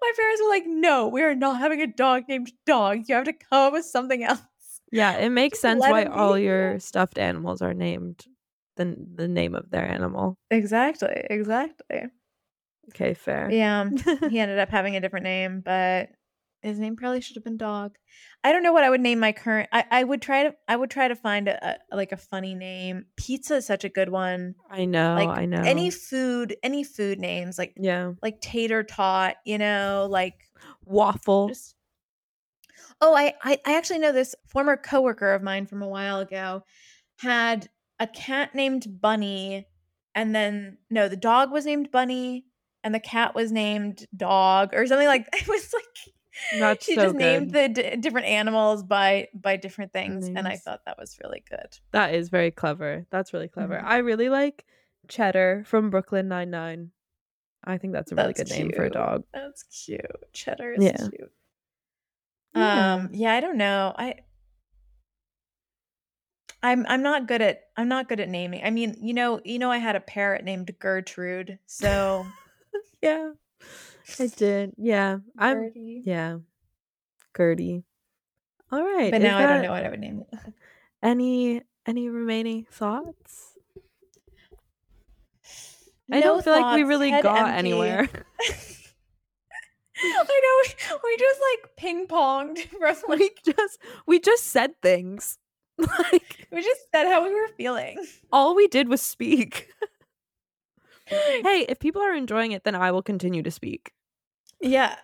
my 0.00 0.12
parents 0.16 0.42
were 0.42 0.48
like, 0.50 0.64
"No, 0.66 1.08
we 1.08 1.22
are 1.22 1.34
not 1.34 1.58
having 1.58 1.80
a 1.80 1.86
dog 1.86 2.24
named 2.28 2.52
Dog. 2.66 3.02
You 3.08 3.14
have 3.14 3.24
to 3.24 3.32
come 3.32 3.68
up 3.68 3.72
with 3.74 3.84
something 3.84 4.22
else." 4.24 4.40
Yeah, 4.90 5.12
it 5.18 5.30
makes 5.30 5.56
Just 5.58 5.62
sense 5.62 5.80
why 5.80 6.04
all 6.04 6.34
be. 6.34 6.42
your 6.42 6.78
stuffed 6.78 7.16
animals 7.18 7.62
are 7.62 7.72
named 7.74 8.24
the 8.76 8.96
the 9.14 9.28
name 9.28 9.54
of 9.54 9.70
their 9.70 9.86
animal. 9.86 10.36
Exactly, 10.50 11.26
exactly. 11.30 12.04
Okay, 12.90 13.14
fair. 13.14 13.50
Yeah, 13.50 13.88
he 14.30 14.38
ended 14.38 14.58
up 14.58 14.68
having 14.70 14.96
a 14.96 15.00
different 15.00 15.24
name, 15.24 15.62
but 15.64 16.10
his 16.62 16.78
name 16.78 16.94
probably 16.96 17.20
should 17.20 17.36
have 17.36 17.44
been 17.44 17.56
Dog. 17.56 17.96
I 18.44 18.52
don't 18.52 18.62
know 18.62 18.72
what 18.72 18.84
I 18.84 18.90
would 18.90 19.00
name 19.00 19.18
my 19.20 19.32
current. 19.32 19.68
I, 19.72 19.84
I 19.90 20.04
would 20.04 20.20
try 20.22 20.44
to. 20.44 20.54
I 20.68 20.76
would 20.76 20.90
try 20.90 21.08
to 21.08 21.16
find 21.16 21.48
a, 21.48 21.76
a 21.92 21.96
like 21.96 22.12
a 22.12 22.16
funny 22.16 22.54
name. 22.54 23.06
Pizza 23.16 23.56
is 23.56 23.66
such 23.66 23.84
a 23.84 23.88
good 23.88 24.08
one. 24.10 24.54
I 24.70 24.84
know, 24.84 25.14
Like 25.14 25.28
I 25.28 25.46
know. 25.46 25.62
any 25.62 25.90
food, 25.90 26.56
any 26.62 26.84
food 26.84 27.18
names 27.18 27.58
like 27.58 27.74
yeah, 27.76 28.12
like 28.22 28.40
tater 28.40 28.82
tot. 28.82 29.36
You 29.44 29.58
know, 29.58 30.06
like 30.10 30.34
waffle. 30.84 31.48
just. 31.48 31.74
Oh, 33.00 33.14
I, 33.14 33.34
I 33.42 33.58
I 33.66 33.76
actually 33.76 33.98
know 33.98 34.12
this 34.12 34.34
former 34.46 34.76
coworker 34.76 35.32
of 35.34 35.42
mine 35.42 35.66
from 35.66 35.82
a 35.82 35.88
while 35.88 36.20
ago 36.20 36.62
had 37.18 37.68
a 37.98 38.06
cat 38.06 38.54
named 38.54 39.00
Bunny, 39.00 39.66
and 40.14 40.34
then 40.34 40.78
no, 40.90 41.08
the 41.08 41.16
dog 41.16 41.50
was 41.52 41.66
named 41.66 41.90
Bunny, 41.90 42.46
and 42.84 42.94
the 42.94 43.00
cat 43.00 43.34
was 43.34 43.52
named 43.52 44.06
Dog, 44.16 44.74
or 44.74 44.86
something 44.86 45.06
like. 45.06 45.28
It 45.34 45.48
was 45.48 45.72
like 45.72 46.14
That's 46.58 46.84
she 46.84 46.94
so 46.94 47.02
just 47.02 47.14
named 47.16 47.50
the 47.52 47.68
d- 47.68 47.96
different 47.96 48.26
animals 48.26 48.82
by 48.82 49.28
by 49.34 49.56
different 49.56 49.92
things, 49.92 50.26
and 50.28 50.48
I 50.48 50.56
thought 50.56 50.84
that 50.86 50.98
was 50.98 51.18
really 51.22 51.42
good. 51.48 51.78
That 51.92 52.14
is 52.14 52.28
very 52.30 52.50
clever. 52.50 53.06
That's 53.10 53.32
really 53.32 53.48
clever. 53.48 53.76
Mhm. 53.76 53.84
I 53.84 53.98
really 53.98 54.28
like 54.28 54.64
Cheddar 55.08 55.64
from 55.66 55.90
Brooklyn 55.90 56.28
Nine 56.28 56.50
Nine. 56.50 56.90
I 57.64 57.78
think 57.78 57.92
that's 57.92 58.10
a 58.12 58.16
really 58.16 58.32
That's 58.32 58.50
good 58.50 58.58
name 58.58 58.72
for 58.74 58.84
a 58.84 58.90
dog. 58.90 59.24
That's 59.32 59.62
cute. 59.64 60.00
Cheddar 60.32 60.72
is 60.74 60.84
Yeah. 60.84 60.96
cute. 60.96 61.32
Yeah. 62.54 62.94
Um, 62.94 63.10
yeah, 63.12 63.34
I 63.34 63.40
don't 63.40 63.56
know. 63.56 63.94
I 63.96 64.16
I'm 66.62 66.86
I'm 66.88 67.02
not 67.02 67.26
good 67.26 67.42
at 67.42 67.62
I'm 67.76 67.88
not 67.88 68.08
good 68.08 68.20
at 68.20 68.28
naming. 68.28 68.62
I 68.64 68.70
mean, 68.70 68.96
you 69.00 69.14
know, 69.14 69.40
you 69.44 69.58
know 69.58 69.70
I 69.70 69.78
had 69.78 69.96
a 69.96 70.00
parrot 70.00 70.44
named 70.44 70.70
Gertrude. 70.78 71.58
So 71.66 72.26
Yeah, 73.02 73.32
I 74.20 74.26
did. 74.28 74.74
Yeah, 74.78 75.18
I'm. 75.36 75.56
Gertie. 75.64 76.02
Yeah, 76.04 76.38
Gertie. 77.36 77.82
All 78.70 78.82
right. 78.82 79.10
But 79.10 79.22
now 79.22 79.38
I 79.38 79.46
don't 79.46 79.62
know 79.62 79.72
what 79.72 79.84
I 79.84 79.90
would 79.90 80.00
name 80.00 80.24
it. 80.32 80.38
Any 81.02 81.62
any 81.84 82.08
remaining 82.08 82.64
thoughts? 82.70 83.54
I 86.10 86.20
don't 86.20 86.44
feel 86.44 86.52
like 86.52 86.76
we 86.76 86.84
really 86.84 87.10
got 87.10 87.24
empty. 87.48 87.58
anywhere. 87.58 88.08
I 90.04 90.14
know 90.24 90.94
we, 90.94 90.98
we 91.04 91.16
just 91.16 91.40
like 91.40 91.76
ping 91.76 92.06
ponged 92.06 92.58
from 92.68 92.80
like 93.08 93.20
we 93.20 93.30
just 93.44 93.78
we 94.06 94.20
just 94.20 94.44
said 94.44 94.80
things. 94.80 95.38
Like 95.78 96.46
we 96.52 96.62
just 96.62 96.80
said 96.94 97.06
how 97.06 97.24
we 97.24 97.34
were 97.34 97.48
feeling. 97.56 97.98
all 98.30 98.54
we 98.54 98.68
did 98.68 98.88
was 98.88 99.02
speak. 99.02 99.68
hey, 101.42 101.66
if 101.68 101.78
people 101.78 102.02
are 102.02 102.14
enjoying 102.14 102.52
it, 102.52 102.64
then 102.64 102.74
I 102.74 102.90
will 102.90 103.02
continue 103.02 103.42
to 103.42 103.50
speak. 103.50 103.92
Yeah. 104.60 104.96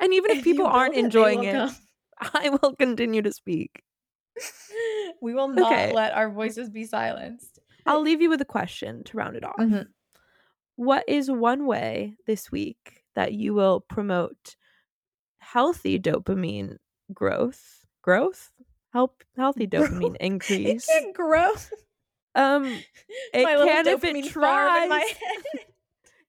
And 0.00 0.12
even 0.12 0.30
if 0.30 0.38
you 0.38 0.42
people 0.52 0.66
aren't 0.66 0.94
it, 0.94 1.04
enjoying 1.04 1.44
it, 1.44 1.52
come. 1.54 1.76
I 2.34 2.50
will 2.50 2.74
continue 2.76 3.22
to 3.22 3.32
speak. 3.32 3.82
we 5.22 5.34
will 5.34 5.48
not 5.48 5.72
Okay. 5.72 5.92
let 5.94 6.12
our 6.14 6.30
voices 6.30 6.68
be 6.70 6.84
silenced. 6.84 7.58
I'll 7.86 8.02
leave 8.02 8.20
you 8.20 8.28
with 8.28 8.40
a 8.40 8.44
question 8.46 9.04
to 9.04 9.16
round 9.16 9.36
it 9.36 9.44
off. 9.44 9.56
Mhm. 9.58 9.86
What 10.76 11.04
is 11.08 11.30
one 11.30 11.66
way 11.66 12.16
this 12.26 12.50
week 12.52 13.04
that 13.14 13.32
you 13.32 13.54
will 13.54 13.80
promote 13.80 14.56
healthy 15.38 15.98
dopamine 15.98 16.76
growth? 17.14 17.84
Growth? 18.02 18.50
Help 18.92 19.22
healthy 19.36 19.66
dopamine 19.66 20.16
increase. 20.20 20.86
can 20.86 21.12
grow. 21.12 21.52
Um 22.36 22.64
it 23.34 23.44
can 23.44 23.86
if 23.86 24.04
it 24.04 24.30
tries. 24.30 25.16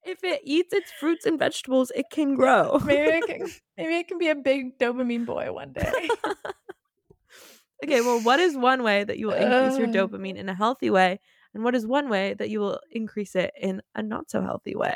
If 0.07 0.23
it 0.23 0.39
eats 0.45 0.71
its 0.71 0.89
fruits 0.89 1.25
and 1.25 1.37
vegetables, 1.37 1.91
it 1.93 2.05
can 2.09 2.35
grow. 2.35 2.79
maybe 2.85 3.09
it 3.09 3.27
can 3.27 3.47
maybe 3.77 3.95
it 3.95 4.07
can 4.07 4.17
be 4.17 4.29
a 4.29 4.35
big 4.35 4.79
dopamine 4.79 5.25
boy 5.25 5.51
one 5.51 5.73
day. 5.73 6.07
okay, 7.83 7.99
well, 7.99 8.21
what 8.21 8.39
is 8.39 8.55
one 8.55 8.83
way 8.83 9.03
that 9.03 9.19
you 9.19 9.27
will 9.27 9.33
increase 9.33 9.77
your 9.77 9.87
dopamine 9.87 10.37
in 10.37 10.47
a 10.47 10.53
healthy 10.53 10.89
way? 10.89 11.19
And 11.53 11.63
what 11.63 11.75
is 11.75 11.85
one 11.85 12.07
way 12.07 12.35
that 12.35 12.49
you 12.49 12.61
will 12.61 12.79
increase 12.89 13.35
it 13.35 13.51
in 13.59 13.81
a 13.95 14.01
not 14.01 14.31
so 14.31 14.41
healthy 14.41 14.75
way? 14.75 14.95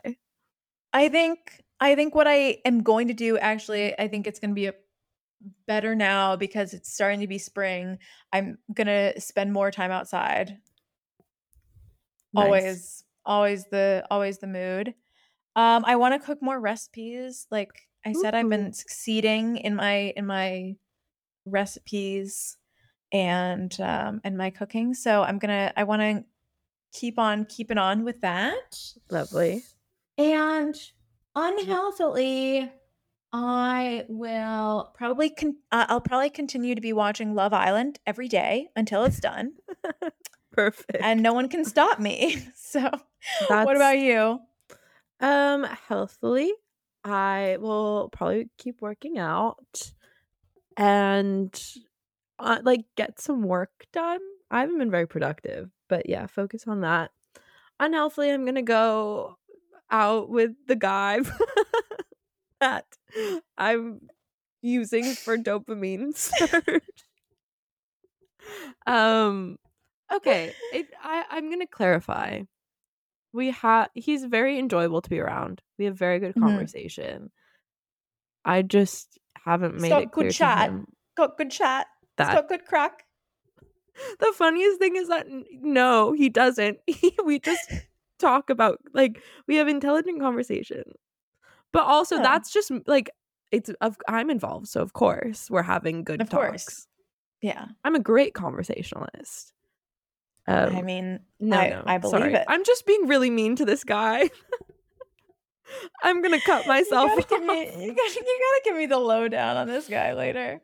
I 0.93 1.09
think 1.09 1.61
I 1.81 1.95
think 1.95 2.15
what 2.15 2.27
I 2.27 2.59
am 2.63 2.81
going 2.81 3.09
to 3.09 3.13
do 3.13 3.37
actually 3.37 3.97
I 3.99 4.07
think 4.07 4.27
it's 4.27 4.39
going 4.39 4.51
to 4.51 4.55
be 4.55 4.67
a 4.67 4.73
better 5.67 5.93
now 5.93 6.37
because 6.37 6.73
it's 6.73 6.93
starting 6.93 7.19
to 7.19 7.27
be 7.27 7.37
spring. 7.37 7.97
I'm 8.31 8.59
going 8.73 8.87
to 8.87 9.19
spend 9.19 9.51
more 9.51 9.71
time 9.71 9.91
outside. 9.91 10.57
Nice. 12.33 12.45
Always 12.45 13.03
always 13.25 13.65
the 13.65 14.05
always 14.09 14.37
the 14.39 14.47
mood. 14.47 14.95
Um 15.55 15.83
I 15.85 15.95
want 15.95 16.19
to 16.19 16.25
cook 16.25 16.41
more 16.41 16.59
recipes. 16.59 17.47
Like 17.51 17.87
I 18.05 18.13
said 18.13 18.33
I've 18.35 18.49
been 18.49 18.73
succeeding 18.73 19.57
in 19.57 19.75
my 19.75 20.13
in 20.15 20.25
my 20.25 20.75
recipes 21.45 22.57
and 23.11 23.79
um 23.81 24.21
and 24.23 24.37
my 24.37 24.49
cooking. 24.49 24.93
So 24.93 25.23
I'm 25.23 25.39
going 25.39 25.49
to 25.49 25.73
I 25.79 25.83
want 25.83 26.01
to 26.01 26.23
keep 26.93 27.19
on 27.19 27.45
keeping 27.45 27.77
on 27.77 28.03
with 28.03 28.21
that. 28.21 28.79
Lovely. 29.09 29.63
And 30.17 30.75
unhealthily, 31.35 32.71
I 33.33 34.05
will 34.09 34.91
probably 34.93 35.29
con- 35.29 35.57
uh, 35.71 35.85
I'll 35.87 36.01
probably 36.01 36.29
continue 36.29 36.75
to 36.75 36.81
be 36.81 36.93
watching 36.93 37.33
Love 37.33 37.53
Island 37.53 37.99
every 38.05 38.27
day 38.27 38.67
until 38.75 39.03
it's 39.05 39.19
done, 39.19 39.53
Perfect. 40.51 40.99
and 41.01 41.21
no 41.23 41.33
one 41.33 41.47
can 41.49 41.65
stop 41.65 41.99
me. 41.99 42.47
So, 42.55 42.89
what 43.47 43.75
about 43.75 43.97
you? 43.99 44.39
Um, 45.19 45.63
healthily, 45.87 46.51
I 47.03 47.57
will 47.59 48.09
probably 48.09 48.49
keep 48.57 48.81
working 48.81 49.19
out 49.19 49.91
and 50.77 51.53
uh, 52.39 52.59
like 52.63 52.85
get 52.95 53.19
some 53.19 53.43
work 53.43 53.85
done. 53.91 54.19
I 54.49 54.61
haven't 54.61 54.79
been 54.79 54.89
very 54.89 55.07
productive, 55.07 55.69
but 55.89 56.07
yeah, 56.07 56.27
focus 56.27 56.63
on 56.65 56.81
that. 56.81 57.11
Unhealthily, 57.79 58.31
I'm 58.31 58.45
gonna 58.45 58.61
go 58.61 59.37
out 59.91 60.29
with 60.29 60.51
the 60.67 60.75
guy 60.75 61.19
that 62.61 62.85
I'm 63.57 64.07
using 64.61 65.13
for 65.13 65.37
dopamine 65.37 66.15
surge. 66.15 66.81
um, 68.87 69.57
okay, 70.11 70.53
it, 70.71 70.87
I 71.01 71.25
I'm 71.29 71.49
gonna 71.49 71.67
clarify 71.67 72.41
we 73.33 73.51
have 73.51 73.89
he's 73.93 74.25
very 74.25 74.59
enjoyable 74.59 75.01
to 75.01 75.09
be 75.09 75.19
around. 75.19 75.61
We 75.77 75.85
have 75.85 75.97
very 75.97 76.19
good 76.19 76.35
Mhm. 76.35 76.41
conversation. 76.41 77.31
I 78.45 78.61
just 78.61 79.17
haven't 79.45 79.75
made 79.79 79.89
got 79.89 80.01
it 80.03 80.11
good 80.11 80.13
clear 80.13 80.29
to 80.29 80.33
chat. 80.37 80.69
him 80.69 80.85
Got 81.15 81.37
good 81.37 81.51
chat. 81.51 81.87
It's 82.01 82.09
that 82.17 82.33
got 82.35 82.47
good 82.49 82.65
crack. 82.65 83.05
the 84.19 84.33
funniest 84.35 84.79
thing 84.79 84.95
is 84.95 85.07
that 85.09 85.27
no, 85.61 86.11
he 86.13 86.29
doesn't. 86.29 86.79
We 87.25 87.39
just 87.39 87.69
talk 88.19 88.49
about 88.49 88.79
like 88.93 89.21
we 89.47 89.55
have 89.57 89.67
intelligent 89.67 90.19
conversation. 90.21 90.83
But 91.73 91.83
also 91.85 92.17
Yeah. 92.17 92.23
that's 92.23 92.51
just 92.51 92.71
like 92.87 93.09
it's 93.51 93.69
of 93.81 93.97
I'm 94.07 94.29
involved, 94.29 94.67
so 94.67 94.81
of 94.81 94.93
course 94.93 95.49
we're 95.49 95.63
having 95.63 96.03
good 96.03 96.21
Of 96.21 96.29
talks. 96.29 96.49
course. 96.49 96.87
Yeah, 97.41 97.65
I'm 97.83 97.95
a 97.95 97.99
great 97.99 98.33
conversationalist. 98.33 99.53
Um, 100.47 100.75
I 100.75 100.81
mean, 100.81 101.19
No, 101.39 101.57
I, 101.57 101.69
no. 101.69 101.83
I 101.85 101.97
believe 101.97 102.19
sorry. 102.21 102.33
it. 102.33 102.45
I'm 102.47 102.63
just 102.63 102.85
being 102.85 103.07
really 103.07 103.29
mean 103.29 103.55
to 103.57 103.65
this 103.65 103.83
guy. 103.83 104.29
I'm 106.03 106.21
gonna 106.21 106.41
cut 106.41 106.67
myself 106.67 107.11
You 107.15 107.23
gotta, 107.29 107.39
me, 107.45 107.59
you, 107.61 107.95
gotta, 107.95 108.13
you 108.13 108.39
gotta 108.39 108.61
give 108.65 108.75
me 108.75 108.85
the 108.87 108.97
lowdown 108.99 109.55
on 109.57 109.67
this 109.67 109.87
guy 109.87 110.13
later. 110.13 110.61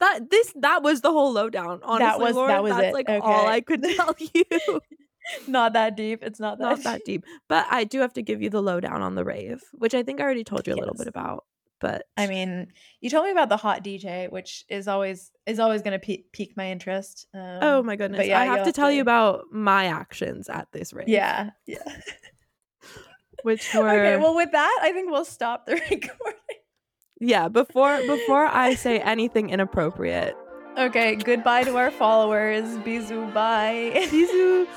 That 0.00 0.30
this 0.30 0.52
that 0.60 0.82
was 0.82 1.00
the 1.02 1.12
whole 1.12 1.32
lowdown. 1.32 1.80
Honestly, 1.82 2.06
that 2.06 2.20
was- 2.20 2.34
that 2.48 2.62
was 2.62 2.72
that's 2.72 2.86
it. 2.86 2.94
like 2.94 3.08
all 3.22 3.46
I 3.46 3.60
could 3.60 3.82
tell 3.96 4.14
you. 4.18 4.80
Not 5.46 5.74
that 5.74 5.96
deep. 5.96 6.20
It's 6.22 6.40
not 6.40 6.58
that. 6.58 6.64
Not 6.64 6.82
that 6.84 7.02
deep, 7.04 7.24
but 7.48 7.66
I 7.70 7.84
do 7.84 8.00
have 8.00 8.12
to 8.14 8.22
give 8.22 8.42
you 8.42 8.50
the 8.50 8.62
lowdown 8.62 9.02
on 9.02 9.14
the 9.14 9.24
rave, 9.24 9.60
which 9.72 9.94
I 9.94 10.02
think 10.02 10.20
I 10.20 10.24
already 10.24 10.44
told 10.44 10.66
you 10.66 10.74
a 10.74 10.76
little 10.76 10.94
bit 10.94 11.06
about. 11.06 11.44
But 11.82 12.04
I 12.16 12.28
mean, 12.28 12.68
you 13.00 13.10
told 13.10 13.24
me 13.24 13.32
about 13.32 13.48
the 13.48 13.56
hot 13.56 13.82
DJ, 13.82 14.30
which 14.30 14.64
is 14.68 14.86
always 14.86 15.32
is 15.46 15.58
always 15.58 15.82
going 15.82 15.98
to 15.98 15.98
pe- 15.98 16.22
pique 16.32 16.56
my 16.56 16.70
interest. 16.70 17.26
Um, 17.34 17.58
oh 17.60 17.82
my 17.82 17.96
goodness, 17.96 18.18
But 18.20 18.28
yeah, 18.28 18.40
I 18.40 18.44
have 18.44 18.64
to 18.64 18.72
tell 18.72 18.90
you 18.90 19.02
about 19.02 19.46
my 19.50 19.86
actions 19.86 20.48
at 20.48 20.68
this 20.70 20.92
rave. 20.92 21.08
Yeah, 21.08 21.50
yeah. 21.66 21.82
which 23.42 23.68
were 23.74 23.90
okay. 23.90 24.16
Well, 24.16 24.36
with 24.36 24.52
that, 24.52 24.78
I 24.80 24.92
think 24.92 25.10
we'll 25.10 25.24
stop 25.24 25.66
the 25.66 25.72
recording. 25.90 26.38
Yeah, 27.20 27.48
before 27.48 27.98
before 28.06 28.46
I 28.46 28.74
say 28.74 29.00
anything 29.00 29.50
inappropriate. 29.50 30.36
Okay, 30.78 31.16
goodbye 31.16 31.64
to 31.64 31.76
our 31.76 31.90
followers. 31.90 32.64
Bisous, 32.78 33.34
bye. 33.34 33.90
Bisous. 33.92 34.68